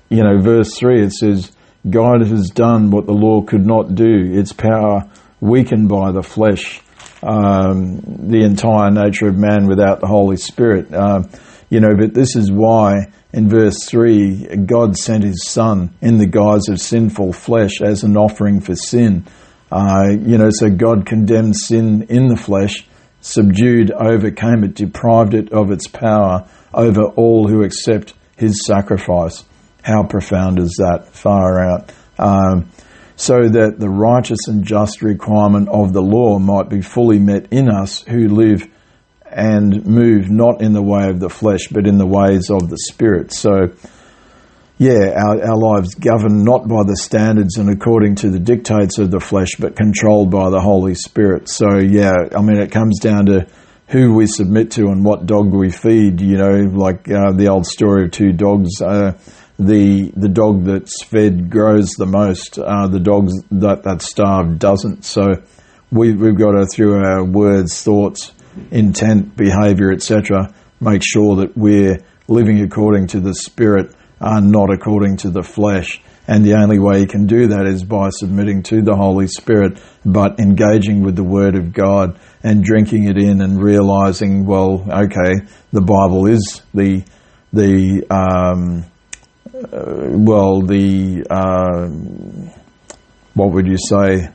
you 0.09 0.25
know, 0.25 0.41
verse 0.41 0.77
3 0.77 1.05
it 1.05 1.13
says, 1.13 1.53
God 1.89 2.27
has 2.27 2.51
done 2.51 2.91
what 2.91 3.07
the 3.07 3.15
law 3.15 3.43
could 3.43 3.65
not 3.65 3.95
do, 3.95 4.33
its 4.33 4.53
power 4.53 5.09
weakened 5.41 5.89
by 5.89 6.13
the 6.13 6.23
flesh 6.23 6.83
um, 7.23 8.01
the 8.29 8.45
entire 8.45 8.91
nature 8.91 9.29
of 9.29 9.37
man 9.37 9.67
without 9.67 10.01
the 10.01 10.07
Holy 10.07 10.37
Spirit. 10.37 10.89
You 11.71 11.79
know, 11.79 11.95
but 11.97 12.15
this 12.15 12.35
is 12.35 12.51
why 12.51 13.13
in 13.33 13.49
verse 13.49 13.85
3, 13.87 14.57
God 14.67 14.97
sent 14.97 15.25
his 15.25 15.45
Son 15.47 15.95
in 16.01 16.19
the 16.19 16.27
guise 16.27 16.69
of 16.69 16.81
sinful 16.81 17.33
flesh 17.33 17.81
as 17.81 18.03
an 18.03 18.17
offering 18.17 18.61
for 18.61 18.75
sin. 18.75 19.25
Uh, 19.71 20.09
you 20.11 20.37
know, 20.37 20.51
so 20.51 20.69
God 20.69 21.07
condemned 21.07 21.57
sin 21.57 22.03
in 22.09 22.27
the 22.27 22.37
flesh, 22.37 22.89
subdued, 23.21 23.93
overcame 23.93 24.65
it, 24.65 24.75
deprived 24.75 25.35
it 25.35 25.53
of 25.53 25.71
its 25.71 25.87
power 25.87 26.49
over 26.75 27.05
all 27.05 27.47
who 27.47 27.63
accept 27.63 28.15
his 28.37 28.65
sacrifice. 28.67 29.45
How 29.83 30.03
profound 30.03 30.59
is 30.59 30.75
that? 30.79 31.09
Far 31.13 31.61
out. 31.61 31.93
Um, 32.19 32.71
so 33.15 33.49
that 33.49 33.79
the 33.79 33.89
righteous 33.89 34.49
and 34.49 34.65
just 34.65 35.03
requirement 35.03 35.69
of 35.69 35.93
the 35.93 36.03
law 36.03 36.39
might 36.39 36.69
be 36.69 36.81
fully 36.81 37.19
met 37.19 37.47
in 37.53 37.69
us 37.69 38.03
who 38.03 38.29
live 38.29 38.67
and 39.31 39.87
move 39.87 40.31
not 40.31 40.61
in 40.63 40.73
the 40.73 40.83
way 40.83 41.09
of 41.09 41.21
the 41.21 41.31
flesh, 41.31 41.69
but 41.69 41.87
in 41.87 41.99
the 41.99 42.07
ways 42.07 42.51
of 42.51 42.69
the 42.69 42.79
Spirit. 42.79 43.33
So, 43.33 43.73
yeah, 44.79 45.13
our, 45.15 45.43
our 45.43 45.57
lives 45.57 45.95
governed 45.95 46.45
not 46.45 46.67
by 46.67 46.85
the 46.85 46.97
standards 46.97 47.57
and 47.57 47.71
according 47.71 48.17
to 48.17 48.31
the 48.31 48.39
dictates 48.39 48.99
of 48.99 49.11
the 49.11 49.21
flesh, 49.21 49.57
but 49.59 49.77
controlled 49.77 50.31
by 50.31 50.51
the 50.51 50.61
Holy 50.61 50.95
Spirit. 50.95 51.49
So, 51.49 51.79
yeah, 51.79 52.15
I 52.37 52.43
mean, 52.43 52.59
it 52.59 52.73
comes 52.73 52.99
down 52.99 53.27
to 53.27 53.47
who 53.89 54.15
we 54.15 54.27
submit 54.27 54.71
to 54.73 54.87
and 54.87 55.05
what 55.05 55.27
dog 55.27 55.53
we 55.53 55.71
feed, 55.71 56.21
you 56.21 56.37
know, 56.37 56.71
like 56.73 57.11
uh, 57.11 57.33
the 57.33 57.49
old 57.49 57.67
story 57.67 58.05
of 58.05 58.13
two 58.13 58.33
dogs. 58.33 58.81
Uh, 58.81 59.19
the 59.59 60.11
the 60.17 60.29
dog 60.29 60.65
that's 60.65 61.05
fed 61.05 61.51
grows 61.51 61.91
the 61.91 62.07
most. 62.07 62.59
Uh, 62.59 62.87
the 62.87 63.01
dog 63.01 63.29
that 63.51 63.83
that's 63.83 64.07
starved 64.07 64.59
doesn't. 64.59 65.05
So 65.05 65.27
we, 65.93 66.15
we've 66.15 66.39
got 66.39 66.53
to 66.53 66.67
through 66.67 66.95
our 67.05 67.25
words, 67.25 67.83
thoughts, 67.83 68.33
intent, 68.71 69.37
behaviour, 69.37 69.93
etc., 69.93 70.53
make 70.81 71.03
sure 71.05 71.37
that 71.37 71.57
we're 71.57 71.99
living 72.29 72.61
according 72.61 73.09
to 73.09 73.21
the 73.21 73.35
Spirit, 73.35 73.95
uh, 74.21 74.41
not 74.41 74.73
according 74.73 75.17
to 75.19 75.31
the 75.31 75.43
flesh. 75.43 76.01
And 76.29 76.45
the 76.45 76.55
only 76.55 76.79
way 76.79 77.01
you 77.01 77.07
can 77.07 77.27
do 77.27 77.49
that 77.49 77.67
is 77.67 77.83
by 77.83 78.11
submitting 78.11 78.63
to 78.65 78.83
the 78.83 78.95
Holy 78.95 79.27
Spirit, 79.27 79.81
but 80.05 80.39
engaging 80.39 81.03
with 81.03 81.17
the 81.17 81.25
Word 81.25 81.57
of 81.57 81.73
God 81.73 82.21
and 82.43 82.63
drinking 82.63 83.09
it 83.09 83.19
in 83.19 83.41
and 83.41 83.61
realizing, 83.61 84.47
well, 84.47 84.87
okay, 84.89 85.47
the 85.73 85.81
Bible 85.81 86.27
is 86.27 86.63
the 86.73 87.03
the 87.53 88.07
um, 88.11 88.85
uh, 89.53 90.17
well, 90.19 90.63
the 90.63 91.27
uh, 91.29 91.89
what 93.35 93.53
would 93.53 93.67
you 93.67 93.77
say 93.77 94.29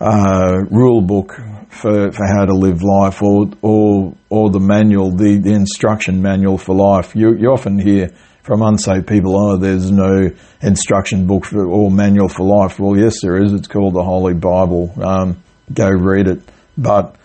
uh, 0.00 0.58
rule 0.70 1.02
book 1.02 1.38
for, 1.72 2.12
for 2.12 2.26
how 2.26 2.44
to 2.44 2.54
live 2.54 2.82
life, 2.82 3.22
or 3.22 3.46
or 3.62 4.14
or 4.28 4.50
the 4.50 4.60
manual, 4.60 5.10
the, 5.10 5.38
the 5.38 5.52
instruction 5.52 6.22
manual 6.22 6.58
for 6.58 6.74
life. 6.74 7.16
You 7.16 7.34
you 7.34 7.48
often 7.48 7.78
hear 7.78 8.10
from 8.42 8.62
unsaved 8.62 9.06
people, 9.06 9.36
oh, 9.36 9.56
there's 9.56 9.90
no 9.90 10.30
instruction 10.60 11.26
book 11.26 11.44
for, 11.44 11.64
or 11.64 11.90
manual 11.90 12.28
for 12.28 12.44
life. 12.44 12.78
Well, 12.78 12.98
yes, 12.98 13.20
there 13.22 13.40
is. 13.42 13.52
It's 13.52 13.68
called 13.68 13.94
the 13.94 14.02
Holy 14.02 14.34
Bible. 14.34 14.92
Um, 15.00 15.42
go 15.72 15.88
read 15.88 16.26
it, 16.26 16.42
but 16.76 17.16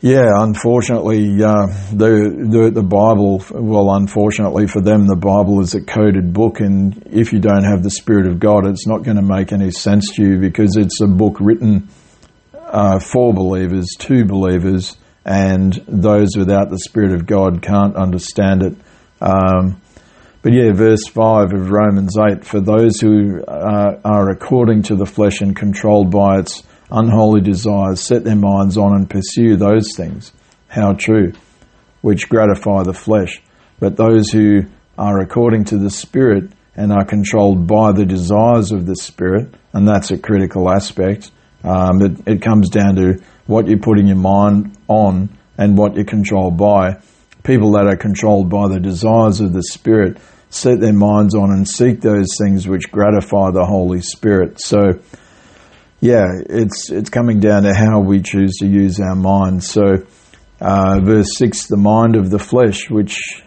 yeah, 0.00 0.30
unfortunately, 0.42 1.44
uh, 1.44 1.66
the, 1.92 2.48
the 2.50 2.70
the 2.74 2.82
Bible. 2.82 3.44
Well, 3.52 3.94
unfortunately 3.94 4.66
for 4.66 4.80
them, 4.80 5.06
the 5.06 5.16
Bible 5.16 5.60
is 5.60 5.74
a 5.74 5.80
coded 5.80 6.32
book, 6.32 6.58
and 6.58 7.06
if 7.12 7.32
you 7.32 7.38
don't 7.38 7.64
have 7.64 7.84
the 7.84 7.90
Spirit 7.90 8.26
of 8.26 8.40
God, 8.40 8.66
it's 8.66 8.86
not 8.86 9.04
going 9.04 9.18
to 9.18 9.22
make 9.22 9.52
any 9.52 9.70
sense 9.70 10.10
to 10.16 10.22
you 10.22 10.38
because 10.38 10.76
it's 10.76 11.00
a 11.00 11.06
book 11.06 11.36
written 11.38 11.88
uh, 12.72 12.98
for 12.98 13.32
believers, 13.32 13.86
to 13.98 14.24
believers, 14.24 14.96
and 15.24 15.72
those 15.86 16.30
without 16.36 16.70
the 16.70 16.78
Spirit 16.78 17.12
of 17.12 17.26
God 17.26 17.62
can't 17.62 17.94
understand 17.94 18.62
it. 18.62 18.74
Um, 19.20 19.80
but 20.42 20.52
yeah, 20.52 20.72
verse 20.72 21.06
5 21.06 21.52
of 21.52 21.70
Romans 21.70 22.16
8 22.18 22.44
for 22.44 22.60
those 22.60 22.98
who 23.00 23.44
uh, 23.44 24.00
are 24.04 24.30
according 24.30 24.82
to 24.84 24.96
the 24.96 25.06
flesh 25.06 25.40
and 25.40 25.54
controlled 25.54 26.10
by 26.10 26.40
its 26.40 26.64
unholy 26.90 27.40
desires, 27.40 28.00
set 28.00 28.24
their 28.24 28.36
minds 28.36 28.76
on 28.76 28.96
and 28.96 29.08
pursue 29.08 29.56
those 29.56 29.94
things. 29.96 30.32
How 30.66 30.94
true, 30.94 31.32
which 32.00 32.28
gratify 32.28 32.82
the 32.82 32.94
flesh. 32.94 33.40
But 33.78 33.96
those 33.96 34.30
who 34.30 34.62
are 34.98 35.20
according 35.20 35.64
to 35.66 35.78
the 35.78 35.90
Spirit 35.90 36.50
and 36.74 36.90
are 36.92 37.04
controlled 37.04 37.66
by 37.66 37.92
the 37.92 38.06
desires 38.06 38.72
of 38.72 38.86
the 38.86 38.96
Spirit, 38.96 39.54
and 39.72 39.86
that's 39.86 40.10
a 40.10 40.18
critical 40.18 40.70
aspect. 40.70 41.30
Um, 41.64 42.02
it, 42.02 42.12
it 42.26 42.42
comes 42.42 42.70
down 42.70 42.96
to 42.96 43.22
what 43.46 43.68
you're 43.68 43.78
putting 43.78 44.06
your 44.06 44.16
mind 44.16 44.76
on 44.88 45.36
and 45.58 45.76
what 45.76 45.94
you're 45.94 46.04
controlled 46.04 46.56
by. 46.56 47.00
People 47.44 47.72
that 47.72 47.86
are 47.86 47.96
controlled 47.96 48.48
by 48.48 48.68
the 48.68 48.80
desires 48.80 49.40
of 49.40 49.52
the 49.52 49.62
Spirit 49.62 50.18
set 50.50 50.80
their 50.80 50.92
minds 50.92 51.34
on 51.34 51.50
and 51.50 51.66
seek 51.68 52.00
those 52.00 52.28
things 52.42 52.68
which 52.68 52.90
gratify 52.90 53.50
the 53.50 53.64
Holy 53.64 54.00
Spirit. 54.00 54.60
So, 54.60 54.80
yeah, 56.00 56.26
it's 56.48 56.90
it's 56.90 57.10
coming 57.10 57.40
down 57.40 57.62
to 57.62 57.74
how 57.74 58.00
we 58.00 58.20
choose 58.22 58.56
to 58.58 58.66
use 58.66 59.00
our 59.00 59.14
mind. 59.14 59.64
So, 59.64 60.04
uh, 60.60 61.00
verse 61.02 61.36
six: 61.36 61.66
the 61.66 61.76
mind 61.76 62.16
of 62.16 62.30
the 62.30 62.38
flesh, 62.38 62.90
which 62.90 63.42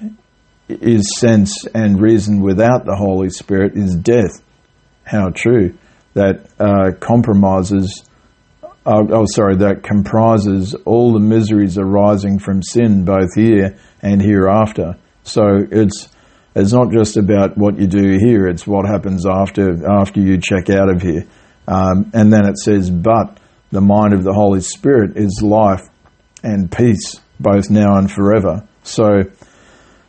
is 0.67 1.19
sense 1.19 1.67
and 1.73 2.01
reason 2.01 2.41
without 2.41 2.85
the 2.85 2.95
Holy 2.95 3.29
Spirit, 3.29 3.73
is 3.75 3.95
death. 3.95 4.41
How 5.03 5.29
true! 5.29 5.77
That 6.13 6.49
uh, 6.59 6.97
compromises. 6.99 8.04
Uh, 8.85 9.03
oh, 9.09 9.25
sorry, 9.33 9.55
that 9.57 9.81
comprises 9.81 10.75
all 10.85 11.13
the 11.13 11.19
miseries 11.19 11.77
arising 11.77 12.37
from 12.37 12.61
sin, 12.61 13.03
both 13.03 13.33
here 13.35 13.77
and 14.01 14.21
hereafter. 14.21 14.95
So 15.23 15.65
it's 15.71 16.09
it's 16.55 16.71
not 16.71 16.91
just 16.91 17.17
about 17.17 17.57
what 17.57 17.79
you 17.79 17.87
do 17.87 18.17
here; 18.19 18.47
it's 18.47 18.67
what 18.67 18.85
happens 18.87 19.25
after 19.25 19.89
after 19.89 20.21
you 20.21 20.37
check 20.37 20.69
out 20.69 20.89
of 20.89 21.01
here. 21.01 21.25
Um, 21.67 22.11
and 22.13 22.31
then 22.31 22.45
it 22.45 22.57
says, 22.57 22.89
but 22.89 23.39
the 23.71 23.81
mind 23.81 24.13
of 24.13 24.23
the 24.23 24.33
Holy 24.33 24.61
Spirit 24.61 25.17
is 25.17 25.41
life 25.43 25.81
and 26.43 26.71
peace, 26.71 27.19
both 27.39 27.69
now 27.69 27.97
and 27.97 28.11
forever. 28.11 28.67
So, 28.83 29.23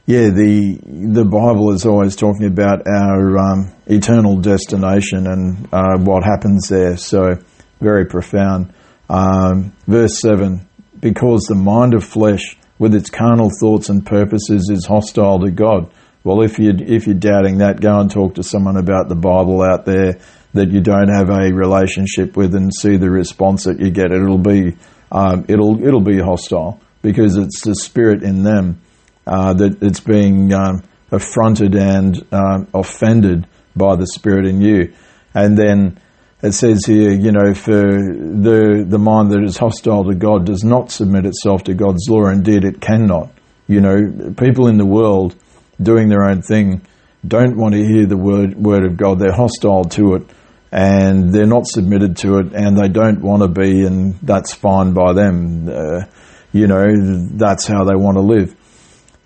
yeah, 0.05 0.29
the 0.29 0.79
the 0.85 1.25
Bible 1.25 1.73
is 1.73 1.87
always 1.87 2.15
talking 2.15 2.47
about 2.47 2.87
our 2.87 3.39
um, 3.39 3.73
eternal 3.87 4.37
destination 4.37 5.27
and 5.27 5.69
uh, 5.73 5.99
what 5.99 6.25
happens 6.25 6.69
there. 6.69 6.97
So, 6.99 7.39
very 7.81 8.07
profound. 8.07 8.73
Um, 9.09 9.73
verse 9.87 10.21
seven: 10.21 10.67
because 10.99 11.43
the 11.43 11.55
mind 11.55 11.95
of 11.95 12.05
flesh, 12.05 12.57
with 12.79 12.95
its 12.95 13.11
carnal 13.11 13.51
thoughts 13.61 13.89
and 13.89 14.05
purposes, 14.05 14.69
is 14.73 14.87
hostile 14.87 15.41
to 15.41 15.51
God. 15.51 15.93
Well, 16.25 16.43
if 16.43 16.59
you 16.59 16.73
if 16.77 17.07
you're 17.07 17.15
doubting 17.15 17.59
that, 17.59 17.81
go 17.81 18.01
and 18.01 18.11
talk 18.11 18.35
to 18.35 18.43
someone 18.43 18.77
about 18.77 19.09
the 19.09 19.15
Bible 19.15 19.63
out 19.63 19.85
there 19.85 20.19
that 20.55 20.71
you 20.71 20.81
don't 20.81 21.09
have 21.09 21.31
a 21.31 21.53
relationship 21.53 22.37
with 22.37 22.55
and 22.55 22.73
see 22.75 22.97
the 22.97 23.11
response 23.11 23.65
that 23.65 23.79
you 23.79 23.91
get. 23.91 24.11
It'll 24.11 24.39
be 24.39 24.77
um, 25.13 25.45
it'll 25.49 25.87
it'll 25.87 26.01
be 26.01 26.19
hostile 26.19 26.81
because 27.03 27.37
it's 27.37 27.61
the 27.61 27.77
spirit 27.77 28.25
in 28.25 28.43
them 28.43 28.81
uh, 29.27 29.55
that 29.55 29.83
it's 29.83 30.01
being 30.01 30.53
um, 30.53 30.83
affronted 31.13 31.77
and 31.77 32.27
um, 32.33 32.67
offended 32.75 33.47
by 33.77 33.95
the 33.95 34.07
spirit 34.07 34.47
in 34.47 34.61
you, 34.61 34.93
and 35.35 35.57
then. 35.57 36.01
It 36.47 36.53
says 36.53 36.85
here, 36.87 37.11
you 37.11 37.33
know, 37.33 37.55
for 37.55 37.73
the 37.73 38.85
the 38.87 38.99
mind 38.99 39.33
that 39.33 39.43
is 39.43 39.57
hostile 39.57 40.05
to 40.05 40.15
God 40.15 40.47
does 40.47 40.63
not 40.63 40.91
submit 40.91 41.27
itself 41.27 41.65
to 41.65 41.75
God's 41.75 42.09
law. 42.09 42.29
Indeed, 42.29 42.65
it 42.65 42.81
cannot. 42.81 43.31
You 43.67 43.81
know, 43.81 44.33
people 44.37 44.69
in 44.69 44.79
the 44.79 44.87
world 44.87 45.35
doing 45.83 46.09
their 46.09 46.25
own 46.25 46.43
thing 46.43 46.83
don't 47.27 47.57
want 47.57 47.75
to 47.75 47.85
hear 47.85 48.07
the 48.07 48.17
word 48.17 48.55
word 48.55 48.85
of 48.85 48.97
God. 48.97 49.19
They're 49.19 49.33
hostile 49.33 49.85
to 49.85 50.15
it 50.15 50.31
and 50.73 51.33
they're 51.33 51.47
not 51.47 51.67
submitted 51.67 52.17
to 52.19 52.39
it, 52.39 52.53
and 52.53 52.77
they 52.77 52.89
don't 52.89 53.23
want 53.23 53.43
to 53.43 53.49
be, 53.49 53.87
and 53.87 54.15
that's 54.21 54.53
fine 54.53 54.93
by 54.93 55.13
them. 55.13 55.69
Uh, 55.69 56.05
you 56.53 56.67
know, 56.67 56.85
that's 57.33 57.67
how 57.67 57.85
they 57.85 57.95
want 57.95 58.17
to 58.17 58.23
live. 58.23 58.55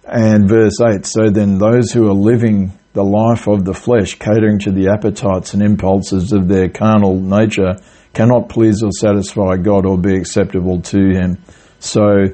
And 0.05 0.49
verse 0.49 0.81
8, 0.81 1.07
so 1.07 1.31
then 1.31 1.59
those 1.59 1.93
who 1.93 2.09
are 2.09 2.15
living 2.15 2.79
the 2.93 3.05
life 3.05 3.47
of 3.47 3.65
the 3.65 3.75
flesh, 3.75 4.19
catering 4.19 4.59
to 4.61 4.73
the 4.73 4.89
appetites 4.89 5.55
and 5.55 5.63
impulses 5.63 6.33
of 6.33 6.49
their 6.49 6.69
carnal 6.69 7.21
nature, 7.21 7.77
cannot 8.13 8.49
please 8.49 8.83
or 8.83 8.91
satisfy 8.91 9.57
God 9.57 9.87
or 9.87 9.97
be 9.97 10.17
acceptable 10.17 10.81
to 10.83 10.99
Him. 11.13 11.39
So, 11.79 12.27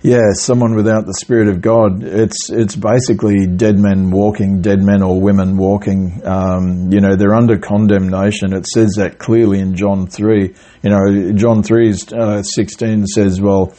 yeah, 0.00 0.30
someone 0.34 0.76
without 0.76 1.06
the 1.06 1.14
Spirit 1.14 1.48
of 1.48 1.60
God, 1.60 2.04
it's 2.04 2.50
it's 2.50 2.76
basically 2.76 3.48
dead 3.48 3.78
men 3.78 4.10
walking, 4.10 4.62
dead 4.62 4.80
men 4.80 5.02
or 5.02 5.20
women 5.20 5.56
walking. 5.56 6.22
Um, 6.24 6.92
you 6.92 7.00
know, 7.00 7.16
they're 7.16 7.34
under 7.34 7.58
condemnation. 7.58 8.52
It 8.52 8.66
says 8.66 8.94
that 8.96 9.18
clearly 9.18 9.58
in 9.58 9.74
John 9.74 10.06
three. 10.06 10.54
You 10.82 10.90
know, 10.90 11.32
John 11.32 11.64
three 11.64 11.92
uh, 12.16 12.42
sixteen 12.42 13.06
says, 13.06 13.40
"Well, 13.40 13.74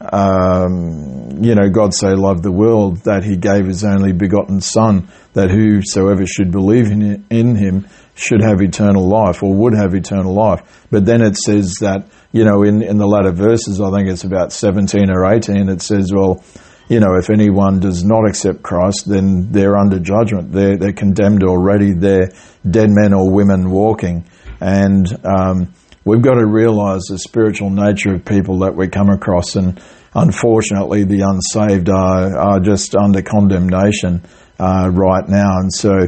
um, 0.00 1.42
you 1.42 1.54
know, 1.54 1.68
God 1.70 1.94
so 1.94 2.08
loved 2.08 2.42
the 2.42 2.52
world 2.52 2.98
that 3.04 3.24
He 3.24 3.36
gave 3.36 3.66
His 3.66 3.84
only 3.84 4.12
begotten 4.12 4.60
Son, 4.60 5.08
that 5.32 5.50
whosoever 5.50 6.26
should 6.26 6.50
believe 6.50 6.90
in, 6.90 7.56
Him 7.56 7.86
should 8.14 8.42
have 8.42 8.60
eternal 8.62 9.06
life 9.06 9.42
or 9.42 9.54
would 9.54 9.74
have 9.74 9.94
eternal 9.94 10.34
life." 10.34 10.86
But 10.90 11.06
then 11.06 11.22
it 11.22 11.36
says 11.36 11.74
that 11.80 12.08
you 12.36 12.44
know, 12.44 12.62
in, 12.64 12.82
in 12.82 12.98
the 12.98 13.06
latter 13.06 13.32
verses, 13.32 13.80
I 13.80 13.90
think 13.90 14.10
it's 14.10 14.24
about 14.24 14.52
17 14.52 15.08
or 15.08 15.24
18, 15.24 15.70
it 15.70 15.80
says, 15.80 16.12
well, 16.12 16.44
you 16.86 17.00
know, 17.00 17.16
if 17.18 17.30
anyone 17.30 17.80
does 17.80 18.04
not 18.04 18.28
accept 18.28 18.62
Christ, 18.62 19.08
then 19.08 19.52
they're 19.52 19.74
under 19.74 19.98
judgment. 19.98 20.52
They're, 20.52 20.76
they're 20.76 20.92
condemned 20.92 21.44
already. 21.44 21.94
They're 21.94 22.28
dead 22.68 22.90
men 22.90 23.14
or 23.14 23.32
women 23.32 23.70
walking. 23.70 24.26
And 24.60 25.06
um, 25.24 25.72
we've 26.06 26.22
got 26.22 26.34
to 26.34 26.46
realize 26.46 27.02
the 27.08 27.18
spiritual 27.18 27.68
nature 27.68 28.14
of 28.14 28.24
people 28.24 28.60
that 28.60 28.74
we 28.74 28.88
come 28.88 29.10
across. 29.10 29.56
And 29.56 29.82
unfortunately, 30.14 31.04
the 31.04 31.20
unsaved 31.20 31.90
are, 31.90 32.38
are 32.38 32.60
just 32.60 32.94
under 32.94 33.20
condemnation 33.20 34.22
uh, 34.58 34.88
right 34.92 35.28
now. 35.28 35.58
And 35.58 35.74
so 35.74 36.06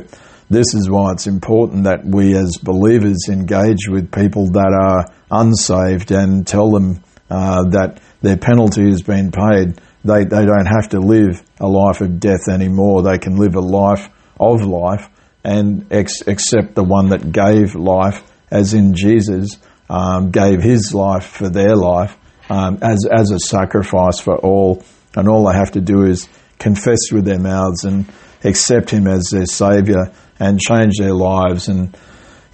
this 0.49 0.72
is 0.72 0.88
why 0.88 1.12
it's 1.12 1.26
important 1.26 1.84
that 1.84 2.07
we 2.07 2.34
as 2.36 2.57
believers 2.62 3.28
engage 3.28 3.88
with 3.88 4.12
people 4.12 4.46
that 4.53 4.72
are 4.72 5.12
unsaved 5.30 6.12
and 6.12 6.46
tell 6.46 6.70
them 6.70 7.03
uh, 7.28 7.64
that 7.70 8.01
their 8.22 8.36
penalty 8.36 8.88
has 8.88 9.03
been 9.03 9.32
paid. 9.32 9.80
They, 10.05 10.24
they 10.24 10.46
don't 10.46 10.66
have 10.66 10.90
to 10.90 11.01
live 11.01 11.42
a 11.61 11.66
life 11.66 12.01
of 12.01 12.20
death 12.20 12.49
anymore. 12.49 13.03
They 13.03 13.18
can 13.18 13.36
live 13.36 13.57
a 13.57 13.61
life 13.61 14.09
of 14.38 14.62
life 14.64 15.11
and 15.42 15.92
ex- 15.92 16.26
accept 16.26 16.76
the 16.76 16.84
one 16.84 17.09
that 17.09 17.32
gave 17.32 17.74
life, 17.74 18.22
as 18.51 18.74
in 18.74 18.94
Jesus, 18.94 19.59
um, 19.89 20.30
gave 20.30 20.62
his 20.62 20.95
life 20.95 21.26
for 21.26 21.49
their 21.49 21.76
life 21.76 22.16
um, 22.51 22.78
as, 22.82 23.07
as 23.11 23.30
a 23.30 23.39
sacrifice 23.39 24.20
for 24.20 24.36
all. 24.36 24.82
And 25.16 25.28
all 25.28 25.47
they 25.47 25.57
have 25.57 25.72
to 25.72 25.80
do 25.80 26.05
is 26.05 26.28
confess 26.59 27.11
with 27.12 27.24
their 27.24 27.39
mouths 27.39 27.84
and 27.84 28.07
accept 28.45 28.91
him 28.91 29.07
as 29.07 29.28
their 29.30 29.47
Saviour 29.47 30.12
and 30.39 30.61
change 30.61 30.99
their 30.99 31.14
lives 31.14 31.68
and 31.68 31.97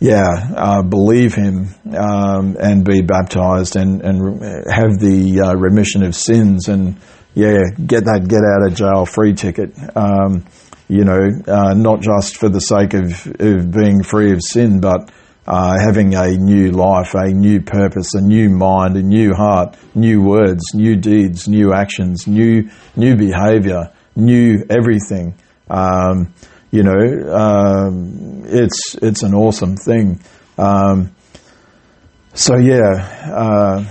yeah, 0.00 0.50
uh, 0.54 0.82
believe 0.82 1.34
him 1.34 1.68
um, 1.96 2.56
and 2.60 2.84
be 2.84 3.00
baptized 3.00 3.76
and, 3.76 4.02
and 4.02 4.42
have 4.70 4.98
the 4.98 5.40
uh, 5.40 5.54
remission 5.54 6.02
of 6.02 6.14
sins 6.14 6.68
and 6.68 6.96
yeah, 7.34 7.62
get 7.84 8.04
that 8.04 8.28
get 8.28 8.42
out 8.44 8.66
of 8.66 8.74
jail 8.76 9.06
free 9.06 9.34
ticket. 9.34 9.74
Um, 9.96 10.44
you 10.88 11.04
know, 11.04 11.28
uh, 11.46 11.74
not 11.74 12.00
just 12.00 12.36
for 12.36 12.48
the 12.48 12.60
sake 12.60 12.94
of, 12.94 13.26
of 13.40 13.70
being 13.70 14.02
free 14.02 14.32
of 14.32 14.40
sin, 14.42 14.80
but 14.80 15.10
uh, 15.46 15.78
having 15.78 16.14
a 16.14 16.30
new 16.30 16.70
life, 16.70 17.14
a 17.14 17.28
new 17.28 17.60
purpose, 17.60 18.14
a 18.14 18.20
new 18.20 18.48
mind, 18.48 18.96
a 18.96 19.02
new 19.02 19.34
heart, 19.34 19.76
new 19.94 20.22
words, 20.22 20.62
new 20.74 20.96
deeds, 20.96 21.48
new 21.48 21.72
actions, 21.72 22.26
new 22.26 22.70
new 22.96 23.16
behaviour, 23.16 23.92
new 24.16 24.64
everything. 24.70 25.34
Um, 25.68 26.32
you 26.70 26.82
know, 26.82 27.34
um, 27.34 28.42
it's 28.46 28.96
it's 29.02 29.22
an 29.22 29.34
awesome 29.34 29.76
thing. 29.76 30.20
Um, 30.56 31.14
so 32.32 32.56
yeah, 32.56 33.30
uh, 33.32 33.84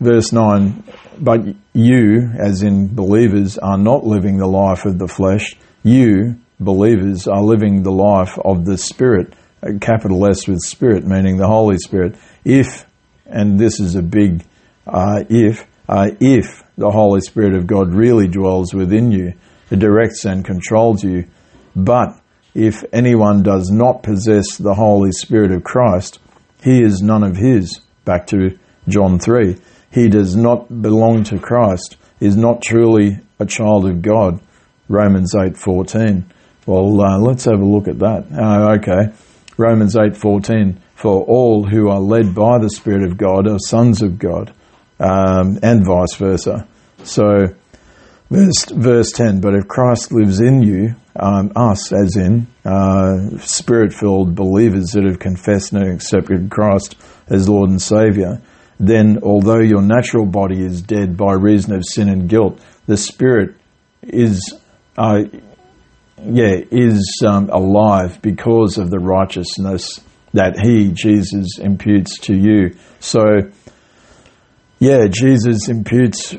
verse 0.00 0.32
nine. 0.32 0.84
But 1.18 1.40
you, 1.72 2.30
as 2.38 2.62
in 2.62 2.94
believers, 2.94 3.56
are 3.56 3.78
not 3.78 4.04
living 4.04 4.36
the 4.36 4.46
life 4.46 4.84
of 4.84 4.98
the 4.98 5.08
flesh. 5.08 5.56
You, 5.82 6.36
believers, 6.60 7.26
are 7.26 7.42
living 7.42 7.82
the 7.82 7.92
life 7.92 8.38
of 8.44 8.66
the 8.66 8.76
Spirit. 8.76 9.32
Capital 9.80 10.26
S 10.26 10.46
with 10.46 10.60
Spirit, 10.60 11.04
meaning 11.04 11.36
the 11.36 11.46
Holy 11.46 11.78
Spirit. 11.78 12.16
If, 12.44 12.86
and 13.26 13.58
this 13.58 13.80
is 13.80 13.94
a 13.94 14.02
big 14.02 14.44
uh, 14.86 15.24
if, 15.28 15.66
uh, 15.88 16.10
if 16.20 16.62
the 16.76 16.90
Holy 16.90 17.20
Spirit 17.20 17.54
of 17.54 17.66
God 17.66 17.92
really 17.92 18.28
dwells 18.28 18.72
within 18.72 19.10
you, 19.10 19.32
it 19.70 19.78
directs 19.78 20.24
and 20.24 20.44
controls 20.44 21.02
you 21.02 21.26
but 21.76 22.18
if 22.54 22.82
anyone 22.90 23.42
does 23.42 23.70
not 23.70 24.02
possess 24.02 24.56
the 24.56 24.74
Holy 24.74 25.12
Spirit 25.12 25.52
of 25.52 25.62
Christ, 25.62 26.18
he 26.64 26.82
is 26.82 27.02
none 27.02 27.22
of 27.22 27.36
his. 27.36 27.80
Back 28.06 28.26
to 28.28 28.58
John 28.88 29.18
3. 29.18 29.56
He 29.90 30.08
does 30.08 30.34
not 30.34 30.80
belong 30.82 31.22
to 31.24 31.38
Christ, 31.38 31.96
is 32.18 32.34
not 32.34 32.62
truly 32.62 33.18
a 33.38 33.44
child 33.44 33.86
of 33.86 34.00
God. 34.00 34.40
Romans 34.88 35.34
8:14. 35.34 36.24
Well, 36.64 37.00
uh, 37.00 37.18
let's 37.18 37.44
have 37.44 37.60
a 37.60 37.64
look 37.64 37.88
at 37.88 37.98
that. 37.98 38.24
Uh, 38.32 38.76
okay. 38.78 39.12
Romans 39.56 39.96
8:14. 39.96 40.78
For 40.94 41.22
all 41.24 41.64
who 41.64 41.88
are 41.88 42.00
led 42.00 42.34
by 42.34 42.58
the 42.58 42.70
Spirit 42.70 43.04
of 43.04 43.18
God 43.18 43.46
are 43.46 43.58
sons 43.58 44.02
of 44.02 44.18
God, 44.18 44.52
um, 44.98 45.58
and 45.62 45.84
vice 45.84 46.14
versa. 46.16 46.66
So, 47.02 47.44
verse, 48.30 48.64
verse 48.70 49.12
10. 49.12 49.40
But 49.40 49.54
if 49.54 49.68
Christ 49.68 50.12
lives 50.12 50.40
in 50.40 50.62
you, 50.62 50.94
um, 51.18 51.52
us, 51.54 51.92
as 51.92 52.16
in 52.16 52.46
uh, 52.64 53.38
spirit 53.38 53.92
filled 53.92 54.34
believers 54.34 54.90
that 54.92 55.04
have 55.04 55.18
confessed 55.18 55.72
and 55.72 55.86
accepted 55.86 56.50
Christ 56.50 56.96
as 57.28 57.48
Lord 57.48 57.70
and 57.70 57.80
Saviour, 57.80 58.40
then 58.78 59.18
although 59.22 59.60
your 59.60 59.82
natural 59.82 60.26
body 60.26 60.62
is 60.62 60.82
dead 60.82 61.16
by 61.16 61.32
reason 61.32 61.74
of 61.74 61.84
sin 61.84 62.08
and 62.08 62.28
guilt, 62.28 62.60
the 62.86 62.96
spirit 62.96 63.54
is, 64.02 64.58
uh, 64.98 65.22
yeah, 66.22 66.56
is 66.70 67.22
um, 67.26 67.50
alive 67.50 68.20
because 68.22 68.78
of 68.78 68.90
the 68.90 68.98
righteousness 68.98 70.00
that 70.32 70.58
He, 70.58 70.90
Jesus, 70.92 71.58
imputes 71.58 72.18
to 72.20 72.34
you. 72.34 72.76
So, 73.00 73.50
yeah, 74.78 75.06
Jesus 75.08 75.68
imputes 75.68 76.36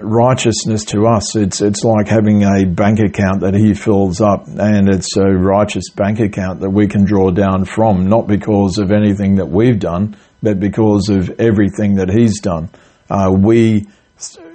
righteousness 0.00 0.84
to 0.86 1.06
us. 1.06 1.36
It's 1.36 1.60
it's 1.60 1.84
like 1.84 2.08
having 2.08 2.42
a 2.42 2.64
bank 2.64 2.98
account 3.00 3.40
that 3.40 3.54
he 3.54 3.74
fills 3.74 4.20
up, 4.20 4.46
and 4.46 4.88
it's 4.88 5.16
a 5.16 5.24
righteous 5.24 5.90
bank 5.90 6.20
account 6.20 6.60
that 6.60 6.70
we 6.70 6.86
can 6.86 7.04
draw 7.04 7.30
down 7.30 7.64
from, 7.64 8.08
not 8.08 8.26
because 8.26 8.78
of 8.78 8.90
anything 8.90 9.36
that 9.36 9.48
we've 9.48 9.78
done, 9.78 10.16
but 10.42 10.58
because 10.58 11.08
of 11.08 11.30
everything 11.38 11.96
that 11.96 12.08
he's 12.10 12.40
done. 12.40 12.70
Uh, 13.10 13.30
we 13.36 13.86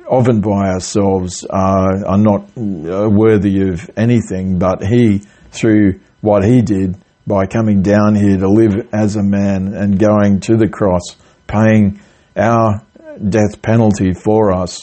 often 0.09 0.41
by 0.41 0.69
ourselves 0.69 1.45
uh, 1.49 2.03
are 2.05 2.17
not 2.17 2.41
uh, 2.57 3.09
worthy 3.09 3.69
of 3.69 3.89
anything, 3.95 4.59
but 4.59 4.83
he, 4.83 5.19
through 5.51 5.99
what 6.21 6.43
he 6.43 6.61
did 6.61 6.95
by 7.25 7.45
coming 7.45 7.81
down 7.81 8.15
here 8.15 8.37
to 8.37 8.49
live 8.49 8.87
as 8.93 9.15
a 9.15 9.23
man 9.23 9.73
and 9.73 9.99
going 9.99 10.39
to 10.41 10.55
the 10.55 10.69
cross, 10.69 11.15
paying 11.47 11.99
our 12.35 12.81
death 13.29 13.61
penalty 13.61 14.13
for 14.13 14.53
us 14.53 14.79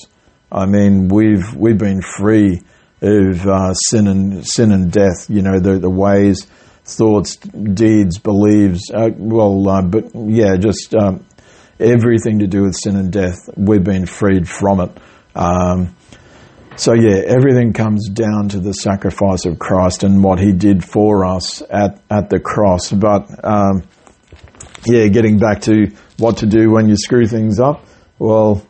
I 0.54 0.66
mean, 0.66 1.08
we've 1.08 1.52
we've 1.56 1.76
been 1.76 2.00
free 2.00 2.60
of 3.02 3.46
uh, 3.46 3.74
sin 3.74 4.06
and 4.06 4.46
sin 4.46 4.70
and 4.70 4.90
death. 4.90 5.28
You 5.28 5.42
know, 5.42 5.58
the 5.58 5.80
the 5.80 5.90
ways, 5.90 6.46
thoughts, 6.84 7.36
deeds, 7.36 8.18
beliefs. 8.18 8.88
Uh, 8.94 9.10
well, 9.16 9.68
uh, 9.68 9.82
but 9.82 10.12
yeah, 10.14 10.56
just 10.56 10.94
um, 10.94 11.26
everything 11.80 12.38
to 12.38 12.46
do 12.46 12.62
with 12.62 12.76
sin 12.76 12.94
and 12.94 13.12
death. 13.12 13.50
We've 13.56 13.82
been 13.82 14.06
freed 14.06 14.48
from 14.48 14.80
it. 14.80 14.90
Um, 15.34 15.94
so 16.76 16.92
yeah, 16.92 17.22
everything 17.26 17.72
comes 17.72 18.08
down 18.08 18.48
to 18.50 18.60
the 18.60 18.72
sacrifice 18.72 19.44
of 19.44 19.58
Christ 19.58 20.02
and 20.02 20.22
what 20.22 20.40
He 20.40 20.52
did 20.52 20.84
for 20.84 21.24
us 21.24 21.62
at 21.70 22.00
at 22.10 22.30
the 22.30 22.40
cross. 22.40 22.90
But 22.90 23.28
um, 23.44 23.84
yeah, 24.86 25.06
getting 25.08 25.38
back 25.38 25.62
to 25.62 25.92
what 26.18 26.38
to 26.38 26.46
do 26.46 26.70
when 26.70 26.88
you 26.88 26.96
screw 26.96 27.26
things 27.26 27.60
up. 27.60 27.84
Well, 28.18 28.66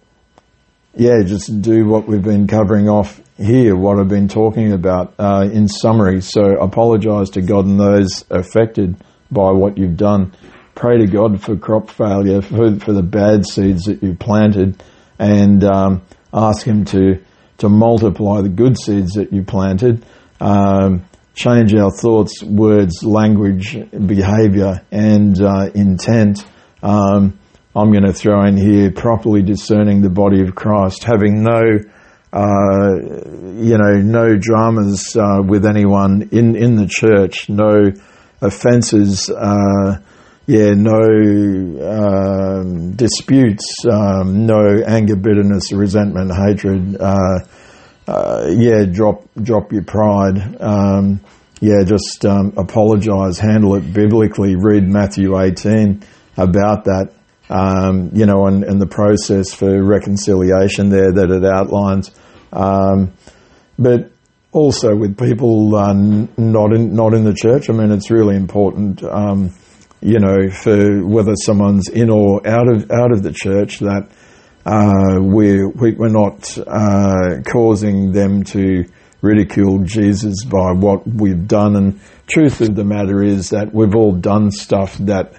yeah, 0.95 1.23
just 1.25 1.63
do 1.63 1.87
what 1.87 2.07
we've 2.07 2.23
been 2.23 2.47
covering 2.47 2.89
off 2.89 3.21
here, 3.37 3.75
what 3.75 3.99
I've 3.99 4.09
been 4.09 4.29
talking 4.29 4.73
about 4.73 5.15
uh, 5.19 5.49
in 5.53 5.67
summary. 5.67 6.21
So 6.21 6.57
apologise 6.61 7.31
to 7.31 7.43
God 7.43 7.67
and 7.67 7.81
those 7.81 8.25
affected 8.31 8.97
by 9.31 9.51
what 9.51 9.77
you've 9.77 9.97
done. 9.97 10.35
Pray 10.75 10.99
to 10.99 11.07
God 11.07 11.43
for 11.43 11.57
crop 11.57 11.91
failure, 11.91 12.43
for, 12.43 12.79
for 12.79 12.93
the 12.93 13.03
bad 13.03 13.47
seeds 13.47 13.85
that 13.85 14.03
you 14.03 14.15
planted, 14.15 14.83
and 15.19 15.63
um, 15.65 16.03
ask 16.35 16.67
Him 16.67 16.85
to 16.87 17.23
to 17.59 17.69
multiply 17.69 18.41
the 18.41 18.49
good 18.49 18.77
seeds 18.79 19.13
that 19.13 19.33
you 19.33 19.45
planted. 19.45 20.05
Um, 20.41 21.05
change 21.35 21.75
our 21.75 21.91
thoughts, 21.91 22.43
words, 22.43 23.03
language, 23.03 23.77
behaviour, 23.91 24.83
and 24.91 25.41
uh, 25.41 25.71
intent. 25.75 26.45
Um, 26.83 27.39
I'm 27.77 27.91
going 27.91 28.05
to 28.05 28.13
throw 28.13 28.45
in 28.45 28.57
here 28.57 28.91
properly 28.93 29.43
discerning 29.43 30.01
the 30.01 30.11
body 30.11 30.43
of 30.43 30.55
Christ, 30.55 31.05
having 31.05 31.43
no, 31.43 31.79
uh, 32.33 32.95
you 33.57 33.79
know, 33.79 33.95
no 34.01 34.37
dramas 34.37 35.17
uh, 35.17 35.43
with 35.45 35.67
anyone 35.67 36.29
in 36.31 36.57
in 36.57 36.77
the 36.77 36.87
church, 36.87 37.49
no 37.49 37.93
offences. 38.41 39.31
Uh, 39.31 40.01
yeah, 40.47 40.75
no 40.75 41.01
um, 41.81 42.93
disputes, 42.93 43.65
um, 43.91 44.47
no 44.47 44.83
anger, 44.87 45.17
bitterness, 45.17 45.73
resentment, 45.73 46.33
hatred. 46.35 46.97
Uh, 47.01 47.39
uh, 48.07 48.51
yeah, 48.51 48.85
drop 48.85 49.23
drop 49.43 49.73
your 49.73 49.85
pride. 49.85 50.61
Um, 50.61 51.21
yeah, 51.61 51.83
just 51.85 52.27
um, 52.27 52.53
apologise, 52.59 53.39
handle 53.39 53.75
it 53.77 53.93
biblically. 53.95 54.55
Read 54.55 54.87
Matthew 54.87 55.41
18 55.41 56.03
about 56.37 56.85
that. 56.85 57.13
Um, 57.49 58.11
you 58.15 58.27
know, 58.27 58.47
and, 58.47 58.65
and, 58.65 58.81
the 58.81 58.87
process 58.87 59.53
for 59.53 59.83
reconciliation 59.85 60.89
there 60.89 61.13
that 61.13 61.31
it 61.31 61.45
outlines. 61.45 62.11
Um, 62.53 63.13
but 63.79 64.11
also 64.51 64.97
with 64.97 65.19
people 65.19 65.77
uh, 65.77 65.93
not 65.93 66.73
in 66.73 66.95
not 66.95 67.13
in 67.13 67.25
the 67.25 67.35
church. 67.35 67.69
I 67.69 67.75
mean, 67.75 67.91
it's 67.91 68.11
really 68.11 68.37
important. 68.37 69.03
You 70.05 70.19
know, 70.21 70.51
for 70.51 71.03
whether 71.03 71.33
someone's 71.35 71.89
in 71.89 72.11
or 72.11 72.47
out 72.47 72.69
of 72.69 72.91
out 72.91 73.11
of 73.11 73.23
the 73.23 73.33
church, 73.33 73.79
that 73.79 74.07
uh, 74.67 75.19
we're 75.19 75.71
we're 75.71 76.09
not 76.09 76.59
uh, 76.59 77.41
causing 77.51 78.13
them 78.13 78.45
to 78.45 78.85
ridicule 79.23 79.79
Jesus 79.85 80.45
by 80.45 80.73
what 80.73 81.07
we've 81.07 81.49
done. 81.49 81.77
And 81.77 82.01
truth 82.27 82.61
of 82.61 82.75
the 82.75 82.85
matter 82.85 83.23
is 83.23 83.51
that 83.51 83.73
we've 83.73 83.95
all 83.95 84.13
done 84.13 84.51
stuff 84.51 84.99
that, 84.99 85.33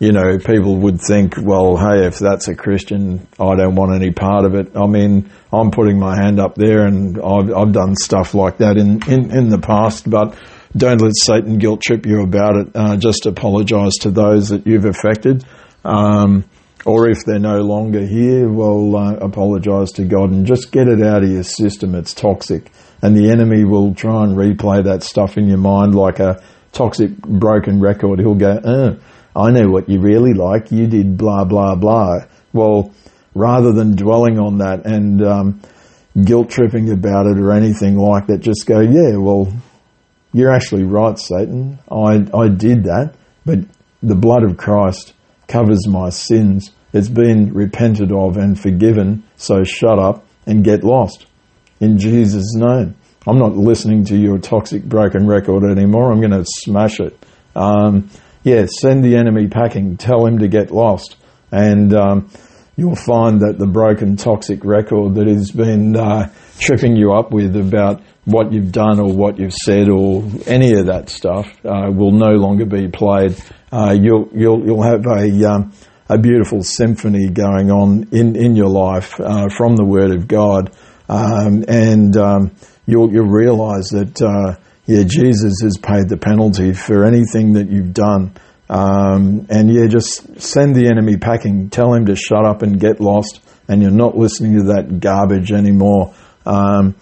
you 0.00 0.12
know, 0.12 0.38
people 0.38 0.76
would 0.76 1.02
think, 1.02 1.34
well, 1.38 1.76
hey, 1.76 2.06
if 2.06 2.18
that's 2.18 2.48
a 2.48 2.54
Christian, 2.54 3.28
I 3.38 3.54
don't 3.54 3.74
want 3.74 3.94
any 3.94 4.10
part 4.10 4.46
of 4.46 4.54
it. 4.54 4.74
I 4.74 4.86
mean, 4.86 5.30
I'm 5.52 5.70
putting 5.70 5.98
my 5.98 6.16
hand 6.16 6.40
up 6.40 6.54
there 6.54 6.86
and 6.86 7.20
I've, 7.20 7.54
I've 7.54 7.72
done 7.72 7.94
stuff 7.94 8.32
like 8.32 8.56
that 8.58 8.78
in, 8.78 9.02
in, 9.06 9.30
in 9.30 9.50
the 9.50 9.58
past, 9.58 10.08
but 10.08 10.34
don't 10.74 11.00
let 11.00 11.12
Satan 11.16 11.58
guilt 11.58 11.82
trip 11.82 12.06
you 12.06 12.22
about 12.22 12.56
it. 12.56 12.68
Uh, 12.74 12.96
just 12.96 13.26
apologise 13.26 13.96
to 14.00 14.10
those 14.10 14.48
that 14.48 14.66
you've 14.66 14.86
affected. 14.86 15.44
Um, 15.84 16.44
or 16.84 17.08
if 17.08 17.24
they're 17.24 17.38
no 17.38 17.58
longer 17.60 18.06
here, 18.06 18.48
well, 18.48 18.96
uh, 18.96 19.14
apologise 19.16 19.92
to 19.92 20.04
God 20.04 20.30
and 20.30 20.46
just 20.46 20.70
get 20.70 20.88
it 20.88 21.02
out 21.02 21.24
of 21.24 21.30
your 21.30 21.42
system. 21.42 21.94
It's 21.94 22.14
toxic 22.14 22.70
and 23.02 23.16
the 23.16 23.30
enemy 23.30 23.64
will 23.64 23.94
try 23.94 24.24
and 24.24 24.36
replay 24.36 24.84
that 24.84 25.02
stuff 25.02 25.36
in 25.36 25.48
your 25.48 25.58
mind 25.58 25.94
like 25.94 26.18
a 26.18 26.42
toxic 26.72 27.16
broken 27.18 27.80
record. 27.80 28.18
He'll 28.18 28.34
go, 28.34 28.50
uh, 28.52 28.96
I 29.38 29.50
know 29.50 29.68
what 29.68 29.88
you 29.88 30.00
really 30.00 30.32
like. 30.32 30.70
You 30.70 30.86
did 30.86 31.16
blah, 31.16 31.44
blah, 31.44 31.74
blah. 31.74 32.20
Well, 32.52 32.92
rather 33.34 33.72
than 33.72 33.96
dwelling 33.96 34.38
on 34.38 34.58
that 34.58 34.86
and 34.86 35.22
um, 35.22 35.60
guilt 36.24 36.50
tripping 36.50 36.90
about 36.90 37.26
it 37.26 37.38
or 37.38 37.52
anything 37.52 37.96
like 37.96 38.28
that, 38.28 38.38
just 38.38 38.66
go, 38.66 38.80
yeah, 38.80 39.16
well, 39.16 39.52
you're 40.32 40.52
actually 40.52 40.84
right, 40.84 41.18
Satan. 41.18 41.78
I, 41.90 42.26
I 42.34 42.48
did 42.48 42.84
that, 42.84 43.14
but 43.44 43.60
the 44.02 44.14
blood 44.14 44.42
of 44.42 44.56
Christ 44.56 45.14
covers 45.48 45.86
my 45.88 46.10
sins. 46.10 46.70
It's 46.92 47.08
been 47.08 47.52
repented 47.52 48.12
of 48.12 48.36
and 48.36 48.58
forgiven, 48.58 49.24
so 49.36 49.64
shut 49.64 49.98
up 49.98 50.24
and 50.46 50.64
get 50.64 50.84
lost 50.84 51.26
in 51.80 51.98
Jesus' 51.98 52.54
name. 52.54 52.94
I'm 53.26 53.38
not 53.38 53.56
listening 53.56 54.04
to 54.04 54.16
your 54.16 54.38
toxic 54.38 54.84
broken 54.84 55.26
record 55.26 55.64
anymore. 55.64 56.12
I'm 56.12 56.20
going 56.20 56.30
to 56.30 56.44
smash 56.46 57.00
it. 57.00 57.18
Um, 57.54 58.08
yeah, 58.44 58.66
send 58.80 59.02
the 59.02 59.16
enemy 59.16 59.48
packing. 59.48 59.96
Tell 59.96 60.24
him 60.24 60.38
to 60.38 60.48
get 60.48 60.70
lost. 60.70 61.16
And 61.50 61.92
um, 61.94 62.30
you'll 62.76 62.94
find 62.94 63.40
that 63.40 63.56
the 63.58 63.66
broken 63.66 64.16
toxic 64.16 64.64
record 64.64 65.14
that 65.14 65.26
has 65.26 65.50
been 65.50 65.96
uh, 65.96 66.30
tripping 66.58 66.94
you 66.94 67.12
up 67.12 67.32
with 67.32 67.56
about 67.56 68.02
what 68.24 68.52
you've 68.52 68.72
done 68.72 69.00
or 69.00 69.12
what 69.12 69.38
you've 69.38 69.54
said 69.54 69.88
or 69.88 70.22
any 70.46 70.72
of 70.72 70.86
that 70.86 71.08
stuff 71.08 71.46
uh, 71.64 71.90
will 71.90 72.12
no 72.12 72.32
longer 72.32 72.66
be 72.66 72.88
played. 72.88 73.36
Uh, 73.72 73.96
you'll, 73.98 74.28
you'll, 74.34 74.64
you'll 74.64 74.82
have 74.82 75.06
a, 75.06 75.50
um, 75.50 75.72
a 76.08 76.18
beautiful 76.18 76.62
symphony 76.62 77.30
going 77.30 77.70
on 77.70 78.08
in, 78.12 78.36
in 78.36 78.54
your 78.54 78.68
life 78.68 79.18
uh, 79.20 79.48
from 79.48 79.76
the 79.76 79.84
Word 79.84 80.10
of 80.10 80.28
God 80.28 80.70
um, 81.08 81.64
and 81.68 82.16
um, 82.16 82.52
you'll, 82.86 83.12
you'll 83.12 83.30
realize 83.30 83.88
that, 83.90 84.20
uh, 84.20 84.60
yeah, 84.86 85.02
Jesus 85.04 85.60
has 85.62 85.78
paid 85.78 86.08
the 86.08 86.16
penalty 86.16 86.72
for 86.72 87.04
anything 87.04 87.54
that 87.54 87.70
you've 87.70 87.94
done. 87.94 88.32
Um, 88.68 89.46
and 89.48 89.72
yeah, 89.72 89.86
just 89.86 90.40
send 90.40 90.74
the 90.74 90.88
enemy 90.88 91.16
packing. 91.16 91.70
Tell 91.70 91.92
him 91.94 92.06
to 92.06 92.16
shut 92.16 92.44
up 92.44 92.62
and 92.62 92.80
get 92.80 93.00
lost. 93.00 93.40
And 93.68 93.82
you're 93.82 93.90
not 93.90 94.16
listening 94.16 94.58
to 94.58 94.64
that 94.74 95.00
garbage 95.00 95.52
anymore. 95.52 96.14
Um, 96.44 96.94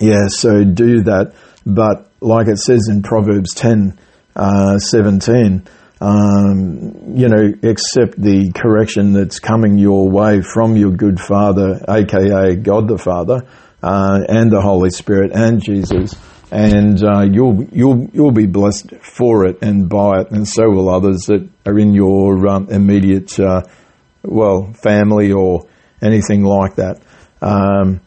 yeah, 0.00 0.26
so 0.28 0.64
do 0.64 1.02
that. 1.04 1.34
But 1.64 2.10
like 2.20 2.48
it 2.48 2.58
says 2.58 2.88
in 2.88 3.02
Proverbs 3.02 3.54
10, 3.54 3.98
uh, 4.34 4.78
17, 4.78 5.66
um, 6.00 7.16
you 7.16 7.28
know, 7.28 7.52
accept 7.62 8.20
the 8.20 8.50
correction 8.54 9.12
that's 9.12 9.38
coming 9.38 9.78
your 9.78 10.10
way 10.10 10.42
from 10.42 10.76
your 10.76 10.90
good 10.90 11.20
Father, 11.20 11.80
aka 11.88 12.56
God 12.56 12.88
the 12.88 12.98
Father, 12.98 13.46
uh, 13.82 14.18
and 14.28 14.50
the 14.50 14.60
Holy 14.60 14.90
Spirit 14.90 15.30
and 15.32 15.62
Jesus, 15.62 16.14
and 16.52 17.02
uh, 17.02 17.22
you'll 17.22 17.64
you'll 17.72 18.06
you'll 18.12 18.30
be 18.30 18.46
blessed 18.46 18.94
for 19.00 19.46
it 19.46 19.62
and 19.62 19.88
by 19.88 20.20
it, 20.20 20.30
and 20.32 20.46
so 20.46 20.68
will 20.68 20.90
others 20.90 21.22
that 21.22 21.48
are 21.64 21.78
in 21.78 21.94
your 21.94 22.46
um, 22.46 22.68
immediate, 22.68 23.40
uh, 23.40 23.62
well, 24.22 24.70
family 24.74 25.32
or 25.32 25.66
anything 26.02 26.44
like 26.44 26.76
that. 26.76 27.00
Um, 27.40 28.02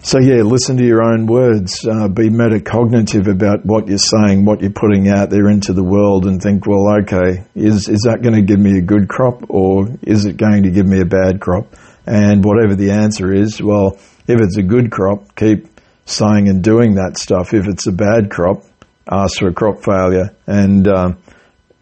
so 0.00 0.20
yeah, 0.20 0.42
listen 0.42 0.76
to 0.76 0.84
your 0.84 1.02
own 1.02 1.26
words. 1.26 1.86
Uh, 1.86 2.08
be 2.08 2.28
metacognitive 2.28 3.26
about 3.26 3.64
what 3.64 3.88
you're 3.88 3.96
saying, 3.96 4.44
what 4.44 4.60
you're 4.60 4.70
putting 4.70 5.08
out 5.08 5.30
there 5.30 5.48
into 5.48 5.72
the 5.72 5.82
world, 5.82 6.26
and 6.26 6.42
think, 6.42 6.66
well, 6.66 6.94
okay, 7.00 7.46
is 7.54 7.88
is 7.88 8.02
that 8.02 8.20
going 8.20 8.34
to 8.34 8.42
give 8.42 8.60
me 8.60 8.76
a 8.76 8.82
good 8.82 9.08
crop, 9.08 9.48
or 9.48 9.88
is 10.02 10.26
it 10.26 10.36
going 10.36 10.64
to 10.64 10.70
give 10.70 10.86
me 10.86 11.00
a 11.00 11.06
bad 11.06 11.40
crop? 11.40 11.74
And 12.04 12.44
whatever 12.44 12.74
the 12.74 12.90
answer 12.90 13.32
is, 13.32 13.62
well, 13.62 13.96
if 14.26 14.40
it's 14.42 14.58
a 14.58 14.62
good 14.62 14.90
crop, 14.90 15.34
keep 15.34 15.68
saying 16.08 16.48
and 16.48 16.62
doing 16.64 16.94
that 16.94 17.18
stuff. 17.18 17.52
If 17.52 17.66
it's 17.66 17.86
a 17.86 17.92
bad 17.92 18.30
crop, 18.30 18.64
ask 19.10 19.38
for 19.38 19.48
a 19.48 19.54
crop 19.54 19.84
failure, 19.84 20.34
and 20.46 20.88
um, 20.88 21.18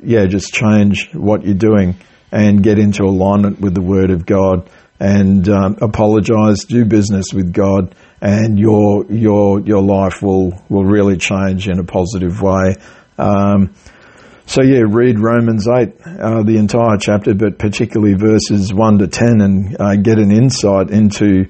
yeah, 0.02 0.26
just 0.26 0.52
change 0.52 1.10
what 1.14 1.44
you're 1.44 1.54
doing 1.54 1.96
and 2.32 2.62
get 2.62 2.78
into 2.78 3.04
alignment 3.04 3.60
with 3.60 3.74
the 3.74 3.82
Word 3.82 4.10
of 4.10 4.26
God 4.26 4.68
and 4.98 5.48
um, 5.48 5.76
apologize, 5.80 6.64
do 6.64 6.84
business 6.84 7.26
with 7.32 7.52
God, 7.52 7.94
and 8.20 8.58
your 8.58 9.04
your 9.06 9.60
your 9.60 9.82
life 9.82 10.22
will 10.22 10.52
will 10.68 10.84
really 10.84 11.16
change 11.16 11.68
in 11.68 11.78
a 11.78 11.84
positive 11.84 12.40
way. 12.40 12.74
Um, 13.18 13.74
so 14.46 14.62
yeah, 14.62 14.82
read 14.88 15.18
Romans 15.18 15.66
eight, 15.68 15.94
uh, 16.06 16.42
the 16.42 16.56
entire 16.56 16.96
chapter, 16.98 17.34
but 17.34 17.58
particularly 17.58 18.14
verses 18.14 18.72
one 18.72 18.98
to 18.98 19.06
ten, 19.06 19.40
and 19.40 19.76
uh, 19.80 19.96
get 19.96 20.18
an 20.18 20.30
insight 20.30 20.90
into 20.90 21.46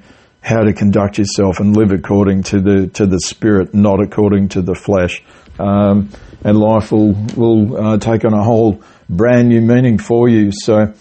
how 0.47 0.62
to 0.62 0.72
conduct 0.72 1.18
yourself 1.18 1.59
and 1.59 1.76
live 1.76 1.90
according 1.90 2.44
to 2.44 2.61
the 2.61 2.86
to 2.94 3.05
the 3.05 3.18
Spirit, 3.18 3.74
not 3.74 4.01
according 4.01 4.49
to 4.51 4.62
the 4.62 4.76
flesh. 4.76 5.20
Um, 5.59 6.11
and 6.44 6.57
life 6.57 6.92
will 6.92 7.14
will 7.36 7.76
uh, 7.76 7.99
take 7.99 8.24
on 8.24 8.32
a 8.32 8.44
whole 8.44 8.80
brand 9.11 9.49
new 9.49 9.61
meaning 9.61 9.99
for 9.99 10.28
you. 10.28 10.53
So 10.53 10.94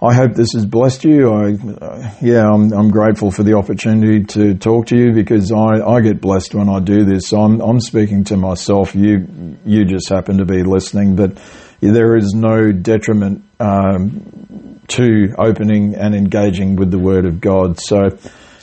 I 0.00 0.14
hope 0.14 0.32
this 0.32 0.52
has 0.54 0.64
blessed 0.64 1.04
you. 1.04 1.28
I, 1.30 1.52
uh, 1.52 2.12
yeah, 2.22 2.48
I'm, 2.48 2.72
I'm 2.72 2.90
grateful 2.90 3.30
for 3.30 3.42
the 3.42 3.54
opportunity 3.54 4.24
to 4.24 4.54
talk 4.54 4.86
to 4.86 4.96
you 4.96 5.12
because 5.12 5.52
I, 5.52 5.84
I 5.84 6.00
get 6.00 6.22
blessed 6.22 6.54
when 6.54 6.70
I 6.70 6.80
do 6.80 7.04
this. 7.04 7.32
I'm, 7.32 7.60
I'm 7.60 7.80
speaking 7.80 8.24
to 8.24 8.36
myself. 8.36 8.94
You, 8.94 9.26
you 9.66 9.84
just 9.84 10.08
happen 10.08 10.38
to 10.38 10.44
be 10.44 10.62
listening, 10.62 11.16
but 11.16 11.38
there 11.80 12.16
is 12.16 12.32
no 12.32 12.70
detriment 12.70 13.44
um, 13.58 14.80
to 14.88 15.34
opening 15.36 15.96
and 15.96 16.14
engaging 16.14 16.76
with 16.76 16.92
the 16.92 16.98
Word 16.98 17.26
of 17.26 17.40
God. 17.40 17.80
So 17.80 18.16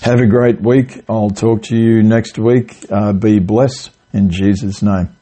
have 0.05 0.19
a 0.19 0.27
great 0.27 0.61
week. 0.61 1.03
I'll 1.09 1.31
talk 1.31 1.63
to 1.63 1.75
you 1.75 2.03
next 2.03 2.37
week. 2.37 2.75
Uh, 2.91 3.11
be 3.11 3.39
blessed 3.39 3.89
in 4.13 4.29
Jesus' 4.29 4.83
name. 4.83 5.14